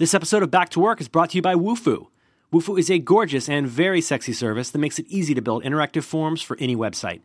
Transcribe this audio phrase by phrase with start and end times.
[0.00, 2.06] This episode of Back to Work is brought to you by Wufoo.
[2.50, 6.04] Wufoo is a gorgeous and very sexy service that makes it easy to build interactive
[6.04, 7.20] forms for any website.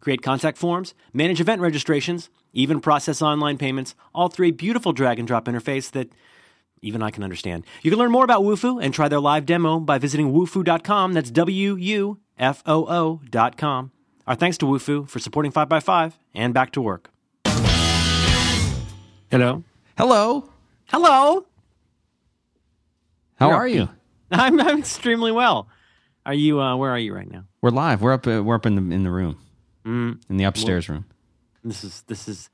[0.00, 5.18] Create contact forms, manage event registrations, even process online payments, all through a beautiful drag
[5.18, 6.08] and drop interface that
[6.80, 7.64] even I can understand.
[7.82, 11.12] You can learn more about Wufoo and try their live demo by visiting wufoo.com.
[11.12, 13.90] That's W U F O O.com.
[14.26, 17.10] Our thanks to Wufoo for supporting 5x5 and Back to Work.
[19.30, 19.62] Hello.
[19.98, 20.48] Hello.
[20.86, 21.46] Hello.
[23.38, 23.88] How You're are you?
[24.30, 25.68] I'm, I'm extremely well.
[26.26, 26.60] Are you?
[26.60, 27.44] Uh, where are you right now?
[27.60, 28.00] We're live.
[28.00, 28.26] We're up.
[28.26, 29.36] Uh, we're up in the in the room,
[29.84, 31.04] Mm, in the upstairs room.
[31.62, 32.48] this is this is.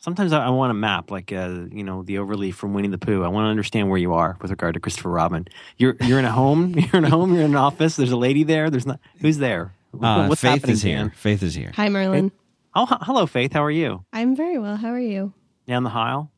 [0.00, 2.98] Sometimes I, I want a map, like uh, you know, the overleaf from Winnie the
[2.98, 3.24] Pooh.
[3.24, 5.46] I want to understand where you are with regard to Christopher Robin.
[5.76, 6.74] You're you're in a home.
[6.78, 7.34] You're in a home.
[7.34, 7.96] You're in an office.
[7.96, 8.70] There's a lady there.
[8.70, 9.00] There's not.
[9.20, 9.74] Who's there?
[10.00, 10.96] Uh, What's Faith happening, is here.
[10.98, 11.10] Dan?
[11.10, 11.72] Faith is here.
[11.74, 12.30] Hi, Merlin.
[12.74, 13.52] Oh, h- hello, Faith.
[13.52, 14.04] How are you?
[14.12, 14.76] I'm very well.
[14.76, 15.32] How are you?
[15.66, 16.30] Down the aisle.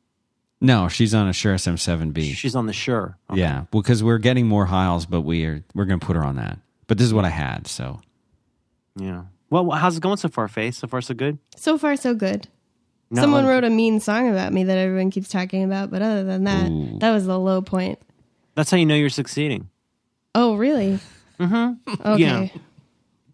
[0.60, 2.34] No, she's on a Shure SM7B.
[2.34, 3.16] She's on the Shure.
[3.30, 3.40] Okay.
[3.40, 6.36] Yeah, because we're getting more Heils, but we are we're going to put her on
[6.36, 6.58] that.
[6.86, 8.00] But this is what I had, so
[8.96, 9.22] Yeah.
[9.48, 10.74] Well, how's it going so far, Faith?
[10.76, 11.38] So far, so good.
[11.56, 12.46] So far, so good.
[13.10, 16.02] Not Someone letting- wrote a mean song about me that everyone keeps talking about, but
[16.02, 16.98] other than that, Ooh.
[17.00, 17.98] that was the low point.
[18.54, 19.68] That's how you know you're succeeding.
[20.34, 21.00] Oh, really?
[21.40, 21.90] Mm-hmm.
[22.06, 22.22] Okay.
[22.22, 22.48] Yeah.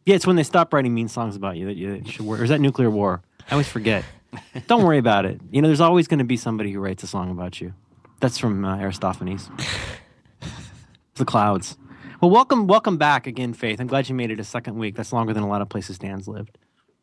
[0.06, 2.40] Yeah, it's when they stop writing mean songs about you that you should worry.
[2.40, 3.22] Or is that nuclear war?
[3.50, 4.04] I always forget.
[4.66, 5.40] Don't worry about it.
[5.50, 7.74] You know, there's always going to be somebody who writes a song about you.
[8.20, 9.50] That's from uh, Aristophanes.
[11.14, 11.76] the clouds.
[12.20, 13.80] Well, welcome, welcome back again, Faith.
[13.80, 14.96] I'm glad you made it a second week.
[14.96, 16.56] That's longer than a lot of places Dan's lived.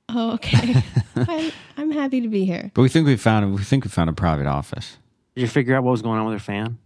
[0.09, 0.83] Oh, okay.
[1.15, 2.71] I'm, I'm happy to be here.
[2.73, 4.97] but we think we found we think we found a private office.
[5.35, 6.77] Did you figure out what was going on with her fan?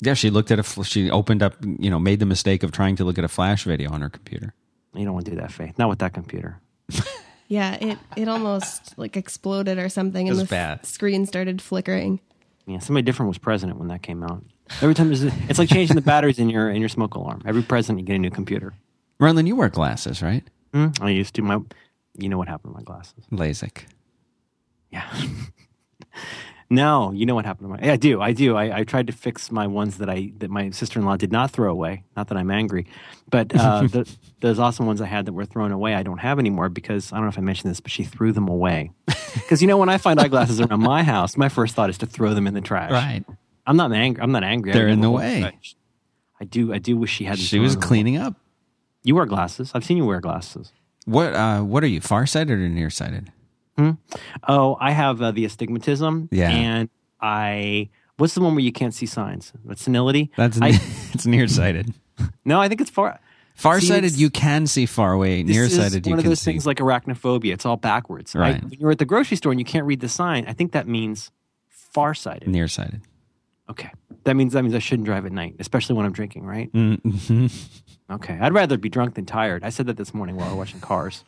[0.00, 2.96] Yeah, she looked at a she opened up, you know, made the mistake of trying
[2.96, 4.54] to look at a flash video on her computer.
[4.94, 5.78] You don't want to do that, Faith.
[5.78, 6.60] Not with that computer.
[7.48, 10.84] Yeah, it, it almost like exploded or something, It and was the bad.
[10.84, 12.20] screen started flickering.
[12.66, 14.42] Yeah, somebody different was president when that came out.
[14.82, 17.42] Every time there's a, it's like changing the batteries in your in your smoke alarm.
[17.46, 18.74] Every president you get a new computer.
[19.20, 20.42] Merlin, you wear glasses, right?
[20.74, 20.88] Hmm?
[21.00, 21.60] I used to my,
[22.18, 23.24] you know what happened to my glasses?
[23.32, 23.84] LASIK.
[24.90, 25.04] Yeah.
[26.68, 27.92] no, you know what happened to my?
[27.92, 28.20] I do.
[28.20, 28.56] I do.
[28.56, 31.30] I, I tried to fix my ones that I that my sister in law did
[31.30, 32.04] not throw away.
[32.16, 32.86] Not that I'm angry,
[33.30, 34.10] but uh, the,
[34.40, 37.16] those awesome ones I had that were thrown away, I don't have anymore because I
[37.16, 38.90] don't know if I mentioned this, but she threw them away.
[39.36, 42.06] Because you know when I find eyeglasses around my house, my first thought is to
[42.06, 42.90] throw them in the trash.
[42.90, 43.22] Right.
[43.66, 44.22] I'm not angry.
[44.22, 44.72] I'm not angry.
[44.72, 45.52] They're in the way.
[46.40, 46.72] I do.
[46.72, 47.44] I do wish she hadn't.
[47.44, 48.34] She was cleaning up.
[49.02, 49.72] You wear glasses.
[49.74, 50.72] I've seen you wear glasses.
[51.04, 53.30] What uh what are you, farsighted or nearsighted?
[54.48, 56.28] Oh, I have uh, the astigmatism.
[56.32, 56.50] Yeah.
[56.50, 56.88] And
[57.20, 57.90] I.
[58.18, 59.52] What's the one where you can't see signs?
[59.64, 60.30] That's senility.
[60.36, 60.68] That's I,
[61.12, 61.92] it's nearsighted.
[62.46, 63.20] no, I think it's far.
[63.56, 65.42] Farsighted, it's- you can see far away.
[65.42, 67.52] This Nearsighted, is you one of those things like arachnophobia.
[67.54, 68.34] It's all backwards.
[68.34, 68.62] I- Right.
[68.62, 70.86] when you're at the grocery store and you can't read the sign, I think that
[70.88, 71.30] means
[71.70, 72.48] farsighted.
[72.48, 73.00] nearsighted.
[73.68, 73.90] Okay,
[74.24, 76.44] that means that means I shouldn't drive at night, especially when I'm drinking.
[76.46, 76.72] Right?
[76.72, 77.46] Mm-hmm.
[78.08, 79.64] Okay, I'd rather be drunk than tired.
[79.64, 81.24] I said that this morning while we were watching Cars.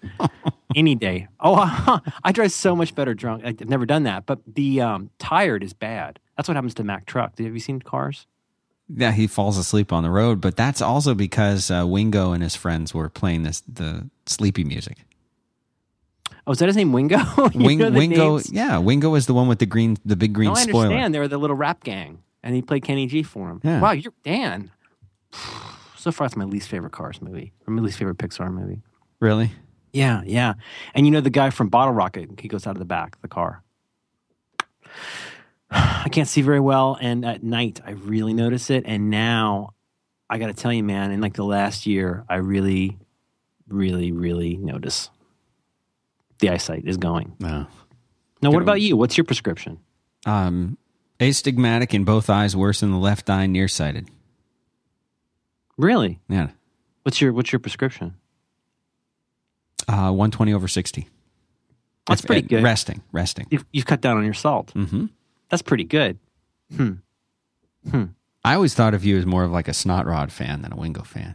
[0.77, 1.27] Any day.
[1.41, 3.43] Oh, I drive so much better drunk.
[3.45, 6.21] I've never done that, but the um, tired is bad.
[6.37, 7.37] That's what happens to Mack Truck.
[7.41, 8.29] Have you seen Cars?
[8.89, 12.55] Yeah, he falls asleep on the road, but that's also because uh, Wingo and his
[12.55, 14.99] friends were playing this the sleepy music.
[16.47, 17.19] Oh, is that his name, Wingo?
[17.57, 18.53] Wing, Wingo, names?
[18.53, 20.85] yeah, Wingo is the one with the green, the big green No, I spoiler.
[20.87, 21.13] understand.
[21.15, 23.61] They were the little rap gang, and he played Kenny G for him.
[23.63, 23.79] Yeah.
[23.79, 24.71] Wow, you're Dan.
[25.97, 28.83] So far, it's my least favorite Cars movie, or my least favorite Pixar movie.
[29.19, 29.51] Really?
[29.93, 30.55] Yeah, yeah.
[30.95, 32.31] And you know the guy from Bottle Rocket?
[32.39, 33.65] He goes out of the back of the car.
[35.73, 38.85] I can't see very well, and at night I really notice it.
[38.87, 39.75] And now
[40.31, 42.97] I got to tell you, man, in like the last year, I really,
[43.67, 45.11] really, really notice
[46.39, 47.35] the eyesight is going.
[47.41, 47.67] No.
[48.41, 48.97] Now, what about you?
[48.97, 49.81] What's your prescription?
[50.27, 50.79] Um,
[51.21, 54.09] astigmatic in both eyes, worse in the left eye, nearsighted.
[55.77, 56.21] Really?
[56.29, 56.49] Yeah.
[57.03, 58.15] What's your What's your prescription?
[59.87, 61.09] Uh, 120 over 60.
[62.07, 62.63] That's pretty good.
[62.63, 63.47] Resting, resting.
[63.51, 64.71] You've, you've cut down on your salt.
[64.73, 65.07] hmm
[65.51, 66.19] That's pretty good.
[66.77, 66.93] Hmm.
[67.91, 68.05] Hmm.
[68.45, 70.77] I always thought of you as more of like a snot rod fan than a
[70.77, 71.35] Wingo fan.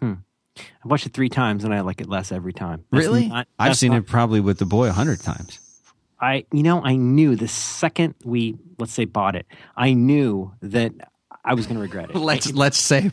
[0.00, 0.14] Hmm.
[0.56, 2.84] I've watched it three times, and I like it less every time.
[2.90, 3.28] That's Really?
[3.28, 5.58] not- I've seen not- it probably with the boy a hundred times.
[6.22, 9.44] I, you know, I knew the second we, let's say, bought it,
[9.76, 10.92] I knew that
[11.44, 12.16] I was going to regret it.
[12.16, 13.10] Let's let's say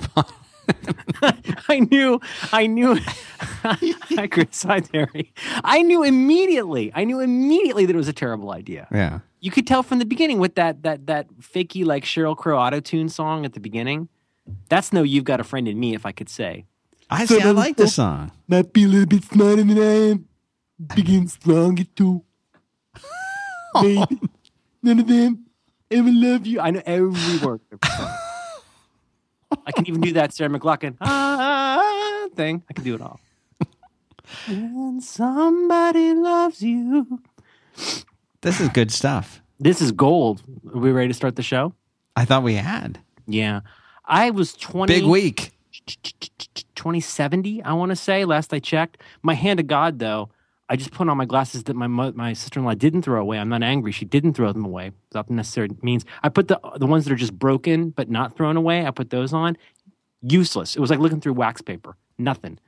[1.68, 2.22] I knew,
[2.54, 3.00] I knew.
[3.64, 4.62] I Chris.
[4.62, 5.34] Harry.
[5.64, 6.92] I knew immediately.
[6.94, 8.88] I knew immediately that it was a terrible idea.
[8.92, 9.20] yeah.
[9.42, 12.80] You could tell from the beginning with that that that fakey like Sheryl Crow auto
[12.82, 14.10] tune song at the beginning.
[14.68, 16.66] That's no, you've got a friend in me, if I could say.
[17.10, 17.42] I see.
[17.42, 18.32] I like the song.
[18.48, 20.28] Might be a little bit smarter than I am.
[20.94, 22.24] Begin strong too.
[23.81, 24.19] Baby,
[24.81, 25.45] none of them
[25.92, 26.60] I love you.
[26.60, 27.62] I know every word.
[29.66, 32.63] I can even do that Sarah McLachlan ah, thing.
[32.69, 33.19] I can do it all.
[34.48, 37.19] when somebody loves you.
[38.42, 39.42] This is good stuff.
[39.60, 40.44] This is gold.
[40.74, 41.74] Are we ready to start the show?
[42.15, 43.00] I thought we had.
[43.27, 43.62] Yeah.
[44.06, 44.94] I was 20.
[44.94, 45.51] Big week.
[46.75, 49.00] 2070, I want to say, last I checked.
[49.24, 50.30] My hand to God, though,
[50.71, 53.19] I just put on my glasses that my mo- my sister in law didn't throw
[53.19, 53.39] away.
[53.39, 54.92] I'm not angry; she didn't throw them away.
[55.10, 56.06] Without the necessary means.
[56.21, 58.86] I put the the ones that are just broken but not thrown away.
[58.86, 59.57] I put those on.
[60.21, 60.75] Useless.
[60.75, 61.98] It was like looking through wax paper.
[62.18, 62.60] Nothing.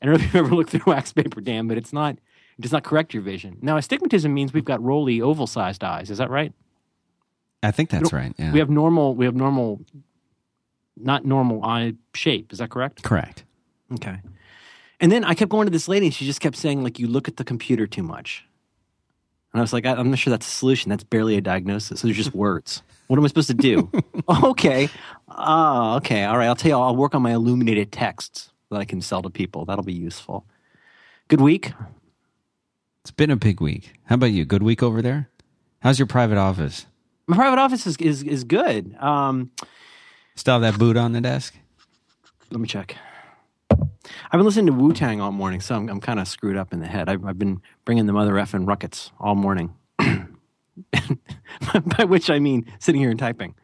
[0.00, 2.14] I don't know if you've ever looked through wax paper, Dan, but it's not.
[2.58, 3.58] It does not correct your vision.
[3.60, 6.10] Now, astigmatism means we've got roly, oval-sized eyes.
[6.10, 6.54] Is that right?
[7.62, 8.32] I think that's right.
[8.38, 8.52] Yeah.
[8.52, 9.14] We have normal.
[9.14, 9.84] We have normal,
[10.96, 12.52] not normal eye shape.
[12.52, 13.02] Is that correct?
[13.02, 13.44] Correct.
[13.94, 14.20] Okay.
[15.00, 17.06] And then I kept going to this lady, and she just kept saying, like, you
[17.06, 18.44] look at the computer too much.
[19.52, 20.90] And I was like, I, I'm not sure that's a solution.
[20.90, 22.02] That's barely a diagnosis.
[22.02, 22.82] Those are just words.
[23.06, 23.90] What am I supposed to do?
[24.44, 24.88] okay.
[25.28, 26.24] Ah, okay.
[26.24, 26.46] All right.
[26.46, 29.64] I'll tell you, I'll work on my illuminated texts that I can sell to people.
[29.64, 30.46] That'll be useful.
[31.28, 31.72] Good week.
[33.02, 33.92] It's been a big week.
[34.04, 34.44] How about you?
[34.44, 35.28] Good week over there?
[35.80, 36.86] How's your private office?
[37.26, 38.96] My private office is, is, is good.
[38.98, 39.50] Um,
[40.34, 41.54] Still have that boot on the desk?
[42.50, 42.96] let me check.
[44.26, 46.72] I've been listening to Wu Tang all morning, so I'm, I'm kind of screwed up
[46.72, 47.08] in the head.
[47.08, 50.26] I've, I've been bringing the mother effing ruckus all morning, by
[52.04, 53.54] which I mean sitting here and typing.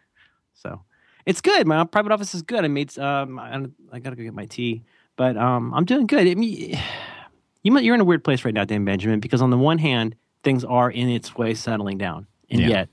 [0.55, 0.83] So
[1.27, 1.67] it's good.
[1.67, 2.65] My private office is good.
[2.65, 2.97] I made.
[2.99, 4.83] Um, I, I got to go get my tea,
[5.17, 6.27] but um, I'm doing good.
[6.27, 6.79] I mean,
[7.63, 9.79] you might, you're in a weird place right now, Dan Benjamin, because on the one
[9.79, 10.15] hand,
[10.45, 12.69] things are in its way settling down, and Yeah.
[12.69, 12.89] yet,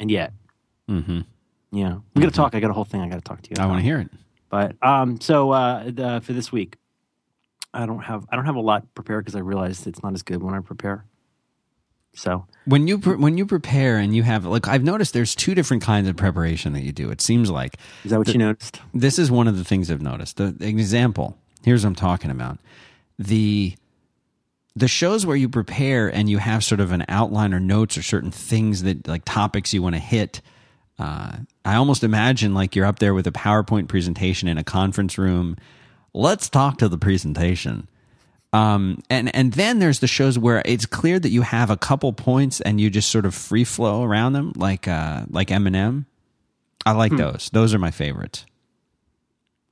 [0.00, 0.32] and yet,
[0.90, 1.20] Mm-hmm.
[1.72, 2.54] yeah, we got to talk.
[2.54, 3.56] I got a whole thing I got to talk to you.
[3.58, 4.10] I want to hear it.
[4.50, 6.76] But um, so uh, the, for this week,
[7.74, 10.22] I don't have I don't have a lot prepared because I realized it's not as
[10.22, 11.04] good when I prepare.
[12.16, 15.54] So When you pre- when you prepare and you have like I've noticed there's two
[15.54, 17.10] different kinds of preparation that you do.
[17.10, 18.80] It seems like is that what you noticed?
[18.94, 20.36] this is one of the things I've noticed.
[20.36, 22.58] The, the example here's what I'm talking about.
[23.18, 23.74] The
[24.76, 28.02] the shows where you prepare and you have sort of an outline or notes or
[28.02, 30.40] certain things that like topics you want to hit.
[30.98, 35.18] Uh, I almost imagine like you're up there with a PowerPoint presentation in a conference
[35.18, 35.56] room.
[36.14, 37.88] Let's talk to the presentation.
[38.52, 42.12] Um, and and then there's the shows where it's clear that you have a couple
[42.12, 46.06] points and you just sort of free flow around them, like uh, like Eminem.
[46.86, 47.50] I like those.
[47.52, 48.46] Those are my favorites.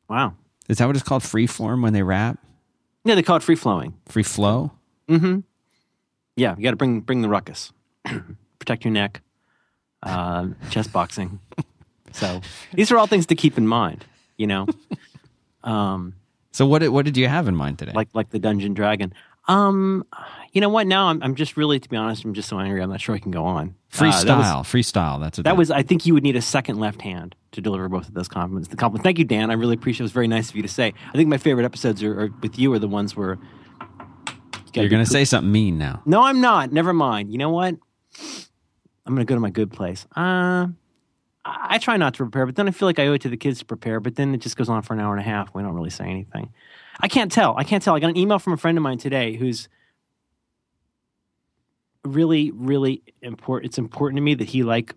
[0.09, 0.35] Wow.
[0.69, 1.23] Is that what it's called?
[1.23, 2.39] Free form when they rap?
[3.05, 3.95] Yeah, they call it free flowing.
[4.07, 4.73] Free flow?
[5.09, 5.41] Mm-hmm.
[6.37, 7.73] Yeah, you got to bring bring the ruckus,
[8.59, 9.21] protect your neck,
[10.03, 11.39] uh, chess boxing.
[12.15, 12.43] So
[12.75, 14.05] these are all things to keep in mind.
[14.37, 14.67] You know,
[15.65, 16.13] um,
[16.53, 17.93] So what did, what did you have in mind today?
[17.95, 19.13] like like the dungeon dragon.
[19.49, 20.07] Um,
[20.53, 20.87] you know what?
[20.87, 22.81] Now I'm I'm just really, to be honest, I'm just so angry.
[22.81, 23.75] I'm not sure I can go on.
[23.99, 24.63] Uh, that was- freestyle.
[24.63, 25.21] freestyle.
[25.21, 28.07] That's That was, I think you would need a second left hand to deliver both
[28.09, 28.69] of those compliments.
[28.69, 29.03] The compliment.
[29.05, 29.51] Thank you, Dan.
[29.51, 30.05] I really appreciate it.
[30.05, 30.95] It was very nice of you to say.
[31.09, 33.39] I think my favorite episodes are, are with you are the ones where
[34.75, 36.01] You're going to say something mean now.
[36.07, 36.73] No, I'm not.
[36.73, 37.31] Never mind.
[37.33, 37.75] You know what?
[39.05, 40.07] I'm going to go to my good place.
[40.17, 40.69] Uh,
[41.45, 43.37] I, try not to prepare, but then I feel like I owe it to the
[43.37, 44.01] kids to prepare.
[44.01, 45.55] But then it just goes on for an hour and a half.
[45.55, 46.53] We don't really say anything.
[47.01, 47.57] I can't tell.
[47.57, 47.95] I can't tell.
[47.95, 49.69] I got an email from a friend of mine today who's
[52.05, 53.71] really, really important.
[53.71, 54.95] It's important to me that he like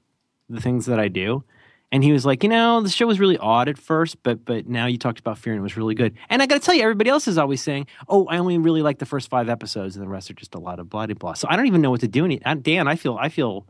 [0.49, 1.43] the things that I do.
[1.91, 4.67] And he was like, you know, the show was really odd at first, but but
[4.67, 6.15] now you talked about fear and it was really good.
[6.29, 8.81] And I got to tell you, everybody else is always saying, oh, I only really
[8.81, 11.13] like the first five episodes, and the rest are just a lot of blah blah
[11.13, 11.33] blah.
[11.33, 12.25] So I don't even know what to do.
[12.25, 13.65] Any, Dan, I feel I feel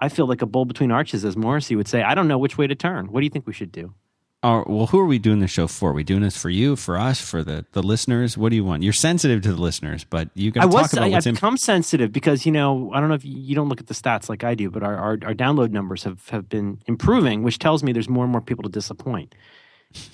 [0.00, 2.02] I feel like a bull between arches, as Morrissey would say.
[2.02, 3.06] I don't know which way to turn.
[3.12, 3.94] What do you think we should do?
[4.42, 5.90] Oh, well, who are we doing the show for?
[5.90, 8.36] Are we doing this for you, for us, for the, the listeners?
[8.36, 8.82] What do you want?
[8.82, 11.34] You're sensitive to the listeners, but you got to talk about I, what's I've in.
[11.34, 13.94] become sensitive because you know I don't know if you, you don't look at the
[13.94, 17.58] stats like I do, but our, our our download numbers have have been improving, which
[17.58, 19.34] tells me there's more and more people to disappoint.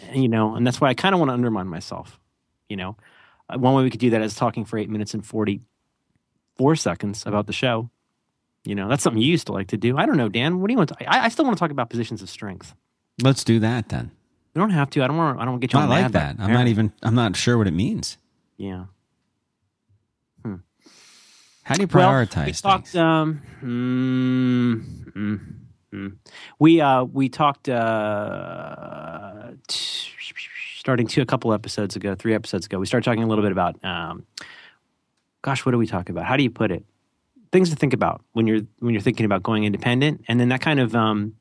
[0.09, 2.21] And, you know, and that's why I kind of want to undermine myself.
[2.69, 2.97] You know,
[3.51, 5.61] Uh, one way we could do that is talking for eight minutes and forty
[6.57, 7.91] four seconds about the show.
[8.65, 9.97] You know, that's something you used to like to do.
[9.97, 10.61] I don't know, Dan.
[10.61, 10.91] What do you want?
[10.91, 12.75] To, I, I still want to talk about positions of strength.
[13.21, 14.13] Let's do that then.
[14.55, 15.03] We don't have to.
[15.03, 15.39] I don't want.
[15.39, 15.81] I don't want to get you.
[15.81, 16.37] I like that.
[16.39, 16.93] I'm not even.
[17.03, 18.19] I'm not sure what it means.
[18.57, 18.85] Yeah.
[21.65, 22.97] How do you Well, prioritize we talked.
[22.97, 25.41] Um, mm, mm,
[25.93, 26.17] mm.
[26.59, 30.11] We uh, we talked uh, t-
[30.77, 32.79] starting two a couple episodes ago, three episodes ago.
[32.79, 33.83] We started talking a little bit about.
[33.85, 34.27] Um,
[35.43, 36.25] gosh, what do we talk about?
[36.25, 36.85] How do you put it?
[37.53, 40.61] Things to think about when you're when you're thinking about going independent, and then that
[40.61, 41.35] kind of um,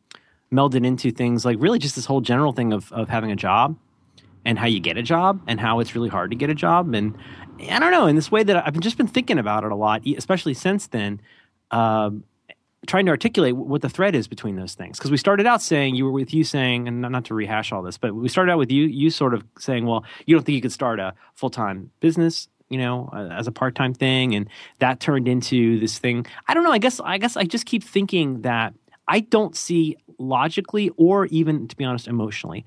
[0.52, 3.78] melded into things like really just this whole general thing of of having a job
[4.44, 6.94] and how you get a job and how it's really hard to get a job
[6.94, 7.16] and
[7.70, 10.06] I don't know in this way that I've just been thinking about it a lot,
[10.08, 11.22] especially since then.
[11.70, 12.24] Um,
[12.88, 15.94] trying to articulate what the thread is between those things because we started out saying
[15.94, 18.58] you were with you saying and not to rehash all this but we started out
[18.58, 21.92] with you you sort of saying well you don't think you could start a full-time
[22.00, 24.50] business you know uh, as a part-time thing and
[24.80, 26.26] that turned into this thing.
[26.48, 28.74] I don't know i guess i guess i just keep thinking that
[29.08, 32.66] i don't see logically or even to be honest emotionally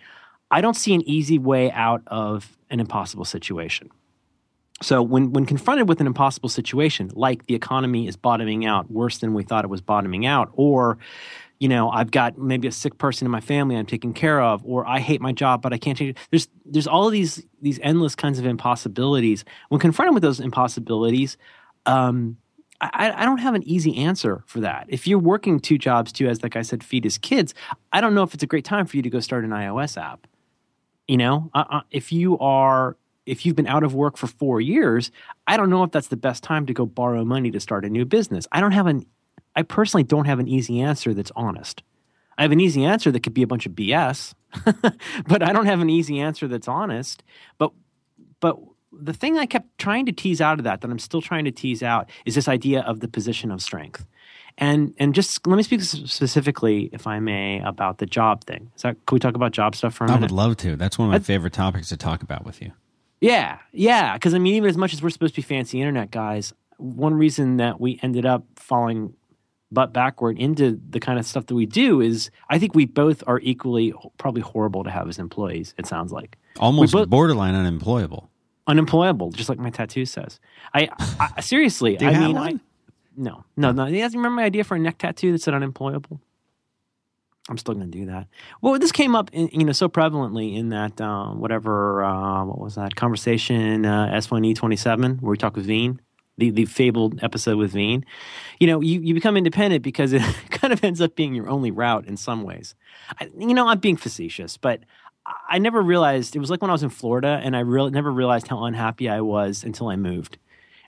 [0.50, 3.90] i don't see an easy way out of an impossible situation.
[4.82, 9.18] So when when confronted with an impossible situation, like the economy is bottoming out worse
[9.18, 10.99] than we thought it was bottoming out, or
[11.64, 14.61] you know I've got maybe a sick person in my family I'm taking care of,
[14.66, 16.18] or I hate my job but I can't change it.
[16.28, 19.47] There's there's all of these these endless kinds of impossibilities.
[19.71, 21.38] When confronted with those impossibilities,
[21.87, 22.37] um,
[22.83, 24.85] I, I, don't have an easy answer for that.
[24.88, 27.54] If you're working two jobs too, as like I said, feed his kids,
[27.94, 29.97] I don't know if it's a great time for you to go start an iOS
[29.97, 30.26] app.
[31.09, 34.61] You know, uh, uh if you are if you've been out of work for four
[34.61, 35.11] years,
[35.47, 37.88] I don't know if that's the best time to go borrow money to start a
[37.88, 38.47] new business.
[38.52, 39.06] I don't have an,
[39.56, 41.82] I personally don't have an easy answer that's honest.
[42.37, 44.34] I have an easy answer that could be a bunch of BS,
[45.26, 47.23] but I don't have an easy answer that's honest.
[47.58, 47.70] But,
[48.40, 48.58] but
[48.92, 51.52] the thing I kept trying to tease out of that, that I'm still trying to
[51.52, 54.06] tease out, is this idea of the position of strength.
[54.56, 58.70] And and just let me speak specifically, if I may, about the job thing.
[58.76, 60.18] Is that can we talk about job stuff for a minute?
[60.18, 60.76] I would love to.
[60.76, 62.70] That's one of my I'd, favorite topics to talk about with you.
[63.20, 64.14] Yeah, yeah.
[64.14, 67.14] Because I mean, even as much as we're supposed to be fancy internet guys, one
[67.14, 69.14] reason that we ended up falling
[69.75, 73.23] butt backward into the kind of stuff that we do is I think we both
[73.26, 75.75] are equally probably horrible to have as employees.
[75.76, 78.31] It sounds like almost both, borderline unemployable.
[78.66, 80.40] Unemployable, just like my tattoo says.
[80.73, 80.88] I,
[81.21, 82.00] I seriously.
[82.00, 82.54] I mean, I,
[83.16, 83.87] no, no, no.
[83.87, 86.21] You guys remember my idea for a neck tattoo that said unemployable?
[87.50, 88.26] I'm still going to do that.
[88.62, 92.59] Well, this came up, in, you know, so prevalently in that um, whatever uh, what
[92.59, 95.99] was that conversation uh, S1E27 where we talk with Veeam,
[96.38, 98.04] the the fabled episode with Veeam.
[98.58, 101.70] You know, you, you become independent because it kind of ends up being your only
[101.70, 102.74] route in some ways.
[103.20, 104.80] I, you know, I'm being facetious, but
[105.48, 108.10] I never realized it was like when I was in Florida, and I really never
[108.10, 110.38] realized how unhappy I was until I moved.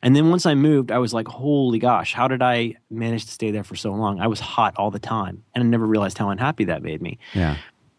[0.02, 3.30] And then once I moved, I was like, holy gosh, how did I manage to
[3.30, 4.20] stay there for so long?
[4.20, 5.42] I was hot all the time.
[5.54, 7.18] And I never realized how unhappy that made me.
[7.32, 7.56] Yeah.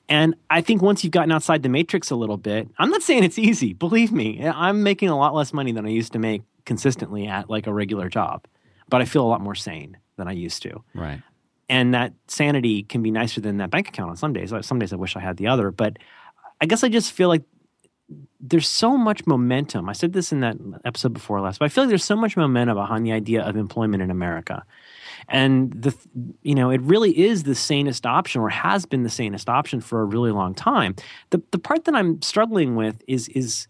[0.07, 3.23] And I think once you've gotten outside the matrix a little bit, I'm not saying
[3.23, 3.73] it's easy.
[3.73, 7.49] Believe me, I'm making a lot less money than I used to make consistently at
[7.49, 8.45] like a regular job,
[8.89, 10.83] but I feel a lot more sane than I used to.
[10.93, 11.21] Right.
[11.69, 14.53] And that sanity can be nicer than that bank account on some days.
[14.61, 15.97] Some days I wish I had the other, but
[16.61, 17.43] I guess I just feel like
[18.39, 19.89] there's so much momentum.
[19.89, 20.55] I said this in that
[20.85, 23.57] episode before last, but I feel like there's so much momentum behind the idea of
[23.57, 24.63] employment in America.
[25.27, 25.93] And the
[26.41, 30.01] you know, it really is the sanest option or has been the sanest option for
[30.01, 30.95] a really long time.
[31.31, 33.67] The the part that I'm struggling with is is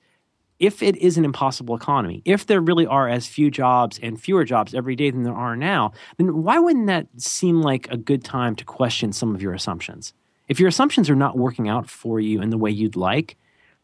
[0.60, 4.44] if it is an impossible economy, if there really are as few jobs and fewer
[4.44, 8.24] jobs every day than there are now, then why wouldn't that seem like a good
[8.24, 10.14] time to question some of your assumptions?
[10.48, 13.38] If your assumptions are not working out for you in the way you'd like,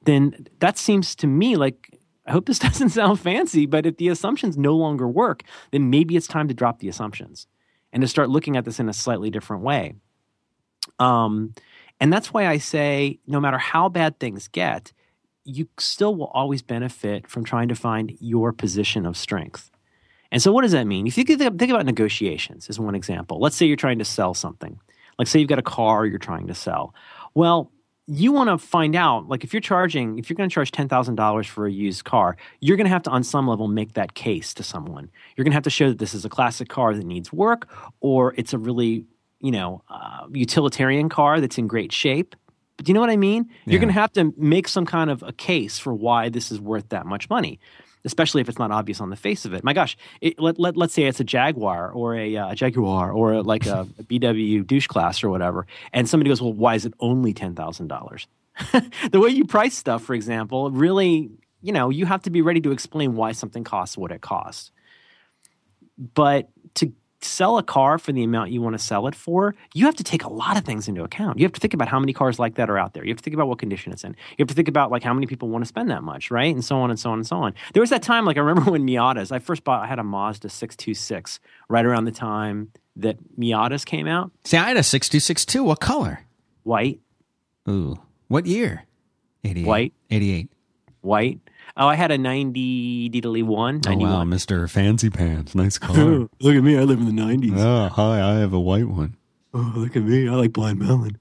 [0.05, 4.07] then that seems to me like I hope this doesn't sound fancy, but if the
[4.09, 7.47] assumptions no longer work, then maybe it's time to drop the assumptions
[7.91, 9.93] and to start looking at this in a slightly different way.
[10.99, 11.53] Um,
[11.99, 14.91] and that's why I say no matter how bad things get,
[15.45, 19.69] you still will always benefit from trying to find your position of strength.
[20.31, 21.05] And so, what does that mean?
[21.05, 24.33] If you think, think about negotiations, as one example, let's say you're trying to sell
[24.33, 24.79] something.
[25.19, 26.95] Like, say you've got a car you're trying to sell.
[27.35, 27.71] Well,
[28.07, 31.45] you want to find out like if you're charging if you're going to charge $10,000
[31.45, 34.53] for a used car you're going to have to on some level make that case
[34.53, 37.05] to someone you're going to have to show that this is a classic car that
[37.05, 37.69] needs work
[38.01, 39.05] or it's a really
[39.39, 42.35] you know uh, utilitarian car that's in great shape
[42.77, 43.71] do you know what i mean yeah.
[43.71, 46.59] you're going to have to make some kind of a case for why this is
[46.59, 47.59] worth that much money
[48.05, 49.63] especially if it's not obvious on the face of it.
[49.63, 53.11] My gosh, it, let, let, let's say it's a Jaguar or a, uh, a Jaguar
[53.11, 56.75] or a, like a, a BW douche class or whatever, and somebody goes, well, why
[56.75, 58.25] is it only $10,000?
[59.11, 62.61] the way you price stuff, for example, really, you know, you have to be ready
[62.61, 64.71] to explain why something costs what it costs.
[65.97, 66.91] But to
[67.25, 70.03] sell a car for the amount you want to sell it for, you have to
[70.03, 71.37] take a lot of things into account.
[71.39, 73.03] You have to think about how many cars like that are out there.
[73.03, 74.11] You have to think about what condition it's in.
[74.31, 76.53] You have to think about like how many people want to spend that much, right?
[76.53, 77.53] And so on and so on and so on.
[77.73, 80.03] There was that time, like I remember when Miatas, I first bought, I had a
[80.03, 81.39] Mazda 626
[81.69, 84.31] right around the time that Miatas came out.
[84.43, 85.63] See, I had a 626 too.
[85.63, 86.25] What color?
[86.63, 86.99] White.
[87.69, 87.99] Ooh.
[88.27, 88.85] What year?
[89.43, 89.65] 88.
[89.65, 89.93] White.
[90.09, 90.49] 88.
[91.01, 91.39] White.
[91.75, 93.81] Oh, I had a 90 Diddley 1.
[93.87, 94.69] Oh, wow, Mr.
[94.69, 95.55] Fancy Pants.
[95.55, 95.95] Nice car.
[96.39, 96.77] look at me.
[96.77, 97.57] I live in the 90s.
[97.57, 98.21] Oh, hi.
[98.21, 99.17] I have a white one.
[99.55, 100.27] Oh, look at me.
[100.27, 101.17] I like Blind Melon.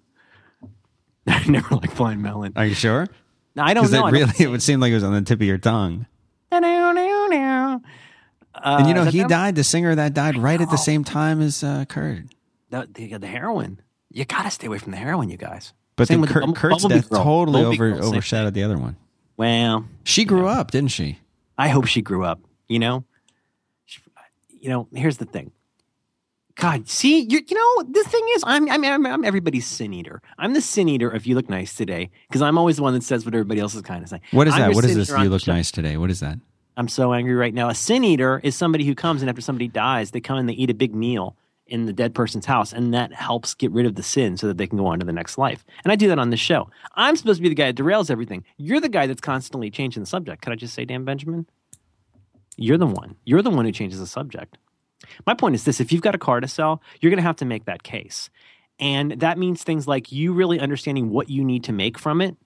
[1.27, 2.53] I never like Blind Melon.
[2.57, 3.07] Are you sure?
[3.55, 4.07] No, I don't know.
[4.07, 6.07] It really, it would seem like it was on the tip of your tongue.
[8.55, 11.41] Uh, and you know, he died, the singer that died right at the same time
[11.41, 12.25] as uh, Kurt.
[12.71, 13.81] the, the, the heroin.
[14.11, 15.73] You got to stay away from the heroin, you guys.
[15.97, 17.25] But Same then with the Kurt, Kurt's Bumblebee death girl.
[17.25, 18.97] totally Bumblebee over, girl, overshadowed the other one.
[19.43, 21.19] Well, She grew up, didn't she?
[21.59, 22.39] I hope she grew up.
[22.69, 23.05] You know,
[23.87, 24.01] She-
[24.61, 24.87] you know.
[24.95, 25.51] Here's the thing.
[26.55, 30.23] God, see, you you know, the thing is, I'm I'm I'm, I'm everybody's sin eater.
[30.39, 33.03] I'm the sin eater if you look nice today because I'm always the one that
[33.03, 34.23] says what everybody else is kind of saying.
[34.31, 34.75] What is I'm that?
[34.77, 35.09] What is this?
[35.09, 35.97] You look nice today.
[35.97, 36.39] What is that?
[36.77, 37.69] I'm so angry right now.
[37.69, 40.53] A sin eater is somebody who comes and after somebody dies, they come and they
[40.53, 41.35] eat a big meal
[41.73, 44.59] in the dead person's house, and that helps get rid of the sin so that
[44.59, 45.65] they can go on to the next life.
[45.83, 46.69] And I do that on this show.
[46.95, 48.45] I'm supposed to be the guy that derails everything.
[48.59, 50.43] You're the guy that's constantly changing the subject.
[50.43, 51.47] Could I just say, Dan Benjamin?
[52.59, 53.17] You're the one.
[53.25, 54.59] You're the one who changes the subject.
[55.27, 57.37] My point is this if you've got a car to sell, you're going to have
[57.37, 58.29] to make that case.
[58.79, 62.37] And that means things like you really understanding what you need to make from it,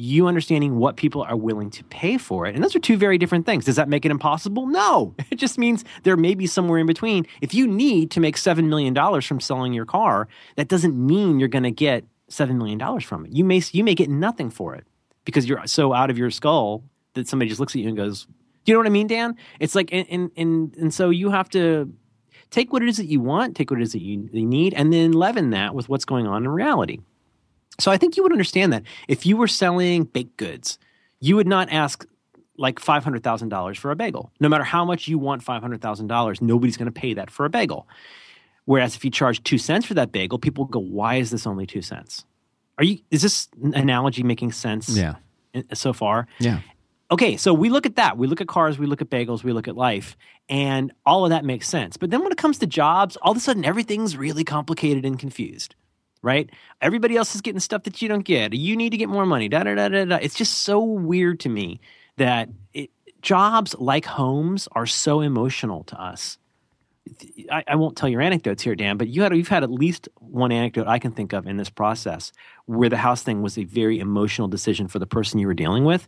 [0.00, 2.54] you understanding what people are willing to pay for it.
[2.54, 3.64] And those are two very different things.
[3.64, 4.66] Does that make it impossible?
[4.66, 5.14] No.
[5.30, 7.26] It just means there may be somewhere in between.
[7.42, 10.26] If you need to make $7 million from selling your car,
[10.56, 13.32] that doesn't mean you're going to get $7 million from it.
[13.32, 14.86] You may, you may get nothing for it
[15.24, 16.82] because you're so out of your skull
[17.14, 18.26] that somebody just looks at you and goes,
[18.64, 19.36] Do you know what I mean, Dan?
[19.60, 21.92] It's like, and, and, and, so you have to
[22.50, 24.72] take what it is that you want, take what it is that you, you need,
[24.74, 27.00] and then leaven that with what's going on in reality.
[27.78, 30.78] So I think you would understand that if you were selling baked goods,
[31.20, 32.04] you would not ask
[32.56, 34.32] like $500,000 for a bagel.
[34.40, 37.86] No matter how much you want $500,000, nobody's going to pay that for a bagel.
[38.64, 41.66] Whereas if you charge two cents for that bagel, people go, why is this only
[41.66, 42.24] two cents?
[42.76, 45.14] Are you, is this analogy making sense Yeah.
[45.72, 46.26] so far?
[46.40, 46.60] Yeah.
[47.12, 48.18] okay, so we look at that.
[48.18, 50.16] We look at cars, we look at bagels, we look at life,
[50.48, 51.96] and all of that makes sense.
[51.96, 55.18] But then when it comes to jobs, all of a sudden everything's really complicated and
[55.18, 55.74] confused,
[56.22, 56.50] right?
[56.80, 58.52] Everybody else is getting stuff that you don't get.
[58.52, 59.48] You need to get more money.
[59.48, 60.16] Da da da da da.
[60.16, 61.80] It's just so weird to me
[62.16, 62.90] that it,
[63.22, 66.38] jobs like homes are so emotional to us.
[67.50, 70.08] I, I won't tell your anecdotes here, Dan, but you had you've had at least
[70.16, 72.32] one anecdote I can think of in this process
[72.66, 75.84] where the house thing was a very emotional decision for the person you were dealing
[75.84, 76.06] with,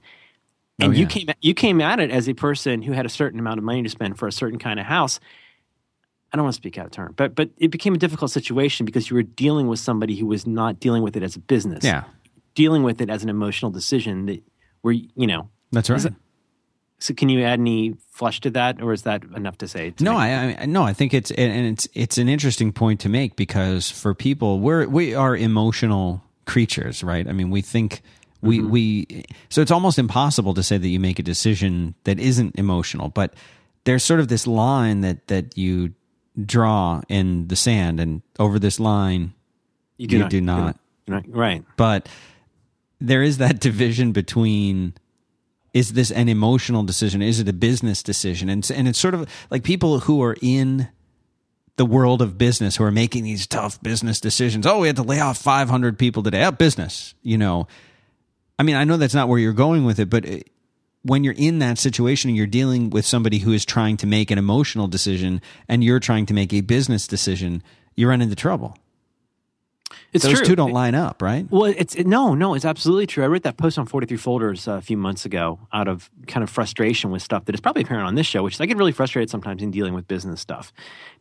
[0.80, 3.10] oh, and Oh, you came you came at it as a person who had a
[3.10, 5.20] certain amount of money to spend for a certain kind of house.
[6.32, 8.86] I don't want to speak out of turn, but but it became a difficult situation
[8.86, 11.84] because you were dealing with somebody who was not dealing with it as a business,
[11.84, 12.04] Yeah.
[12.54, 14.42] dealing with it as an emotional decision that
[14.82, 15.48] where you know.
[15.72, 16.04] That's right.
[16.04, 16.14] It-
[17.02, 19.90] So can you add any flesh to that, or is that enough to say?
[19.90, 23.00] to No, I, I no, I think it's and and it's it's an interesting point
[23.00, 27.26] to make because for people we're we are emotional creatures, right?
[27.26, 28.02] I mean, we think
[28.42, 28.70] we Mm-hmm.
[28.70, 33.08] we so it's almost impossible to say that you make a decision that isn't emotional,
[33.08, 33.32] but
[33.84, 35.94] there's sort of this line that that you
[36.46, 39.34] draw in the sand and over this line
[39.96, 40.76] you you do not.
[41.06, 41.64] not- right.
[41.76, 42.08] but
[43.00, 44.94] there is that division between
[45.72, 47.22] is this an emotional decision?
[47.22, 48.48] Is it a business decision?
[48.48, 50.88] And and it's sort of like people who are in
[51.76, 54.66] the world of business who are making these tough business decisions.
[54.66, 56.42] Oh we had to lay off 500 people today.
[56.42, 57.66] Up business you know.
[58.58, 60.24] I mean i know that's not where you're going with it but
[61.02, 64.30] when you're in that situation and you're dealing with somebody who is trying to make
[64.30, 67.62] an emotional decision and you're trying to make a business decision
[67.96, 68.76] you run into trouble
[70.12, 70.46] It's those true.
[70.48, 73.24] two don't line up right Well, it's it, no, no, it's absolutely true.
[73.24, 76.42] I wrote that post on 43 folders uh, a few months ago out of kind
[76.44, 78.76] of frustration with stuff that is probably apparent on this show, which is I get
[78.76, 80.72] really frustrated sometimes in dealing with business stuff.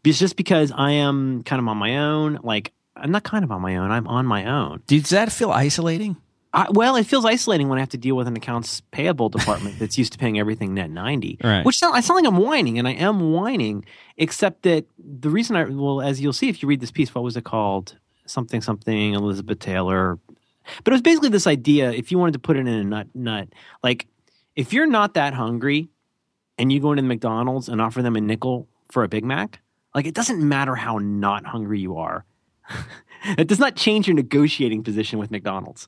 [0.04, 2.40] It's just because I am kind of on my own.
[2.44, 4.82] Like, I'm not kind of on my own, I'm on my own.
[4.88, 6.18] does that feel isolating
[6.52, 9.78] I, well, it feels isolating when I have to deal with an accounts payable department
[9.80, 11.40] that's used to paying everything net 90.
[11.44, 11.66] Right.
[11.66, 13.86] Which sound, I sound like I'm whining, and I am whining,
[14.18, 17.24] except that the reason I, well, as you'll see if you read this piece, what
[17.24, 17.98] was it called?
[18.26, 20.20] Something, something, Elizabeth Taylor.
[20.84, 23.08] But it was basically this idea, if you wanted to put it in a nut,
[23.14, 23.50] nut,
[23.84, 24.08] like
[24.56, 25.90] if you're not that hungry
[26.58, 29.62] and you go into the McDonald's and offer them a nickel for a Big Mac,
[29.96, 32.26] like it doesn't matter how not hungry you are.
[33.38, 35.88] it does not change your negotiating position with McDonald's.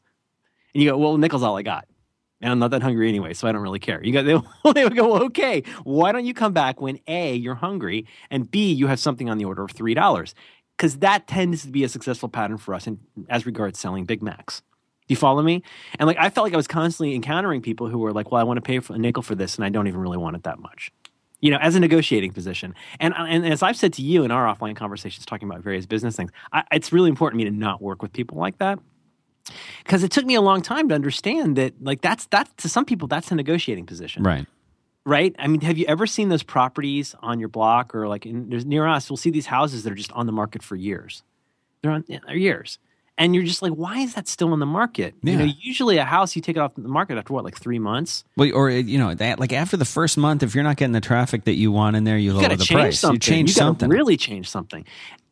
[0.73, 1.87] And you go, well, nickel's all I got.
[2.41, 4.03] And I'm not that hungry anyway, so I don't really care.
[4.03, 7.55] You go, they, they would go, okay, why don't you come back when A, you're
[7.55, 10.33] hungry, and B, you have something on the order of three dollars?
[10.75, 14.23] Because that tends to be a successful pattern for us in, as regards selling Big
[14.23, 14.61] Macs.
[14.61, 15.61] Do you follow me?
[15.99, 18.43] And like I felt like I was constantly encountering people who were like, well, I
[18.43, 20.57] want to pay a nickel for this, and I don't even really want it that
[20.57, 20.91] much.
[21.41, 24.51] You know, as a negotiating position, and and as I've said to you in our
[24.51, 27.81] offline conversations, talking about various business things, I, it's really important to me to not
[27.81, 28.79] work with people like that
[29.83, 32.85] because it took me a long time to understand that like that's that's to some
[32.85, 34.45] people that's a negotiating position right
[35.05, 38.49] right i mean have you ever seen those properties on your block or like in,
[38.49, 41.23] there's near us we'll see these houses that are just on the market for years
[41.81, 42.77] they're on they're years
[43.17, 45.13] And you're just like, why is that still in the market?
[45.21, 47.77] You know, usually a house you take it off the market after what, like three
[47.77, 48.23] months?
[48.37, 50.93] Well, or uh, you know that like after the first month, if you're not getting
[50.93, 52.99] the traffic that you want in there, you, You lower the price.
[52.99, 53.15] something.
[53.15, 53.89] You change you something.
[53.89, 54.85] Really change something,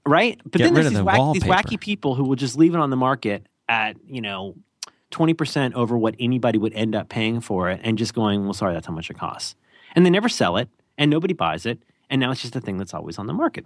[0.05, 0.39] right?
[0.43, 2.79] But Get then there's these, the wack, these wacky people who will just leave it
[2.79, 4.55] on the market at you know
[5.11, 8.53] twenty percent over what anybody would end up paying for it, and just going, well,
[8.53, 9.55] sorry, that's how much it costs,
[9.95, 12.77] and they never sell it, and nobody buys it, and now it's just a thing
[12.77, 13.65] that's always on the market.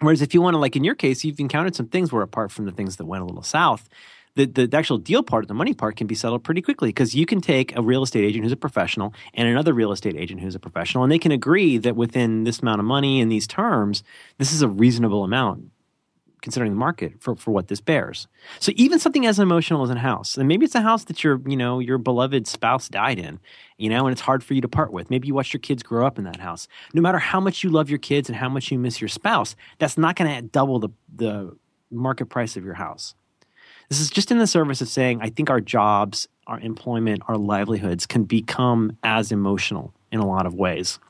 [0.00, 2.52] Whereas if you want to, like in your case, you've encountered some things where apart
[2.52, 3.88] from the things that went a little south,
[4.34, 7.14] the, the, the actual deal part, the money part, can be settled pretty quickly because
[7.14, 10.42] you can take a real estate agent who's a professional and another real estate agent
[10.42, 13.46] who's a professional, and they can agree that within this amount of money and these
[13.46, 14.02] terms,
[14.36, 15.70] this is a reasonable amount
[16.46, 18.28] considering the market for, for what this bears.
[18.60, 21.40] So even something as emotional as a house, and maybe it's a house that your
[21.44, 23.40] you know your beloved spouse died in,
[23.78, 25.10] you know, and it's hard for you to part with.
[25.10, 26.68] Maybe you watched your kids grow up in that house.
[26.94, 29.56] No matter how much you love your kids and how much you miss your spouse,
[29.80, 31.56] that's not going to double the the
[31.90, 33.16] market price of your house.
[33.88, 37.36] This is just in the service of saying I think our jobs, our employment, our
[37.36, 41.00] livelihoods can become as emotional in a lot of ways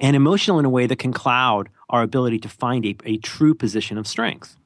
[0.00, 3.54] and emotional in a way that can cloud our ability to find a, a true
[3.54, 4.56] position of strength.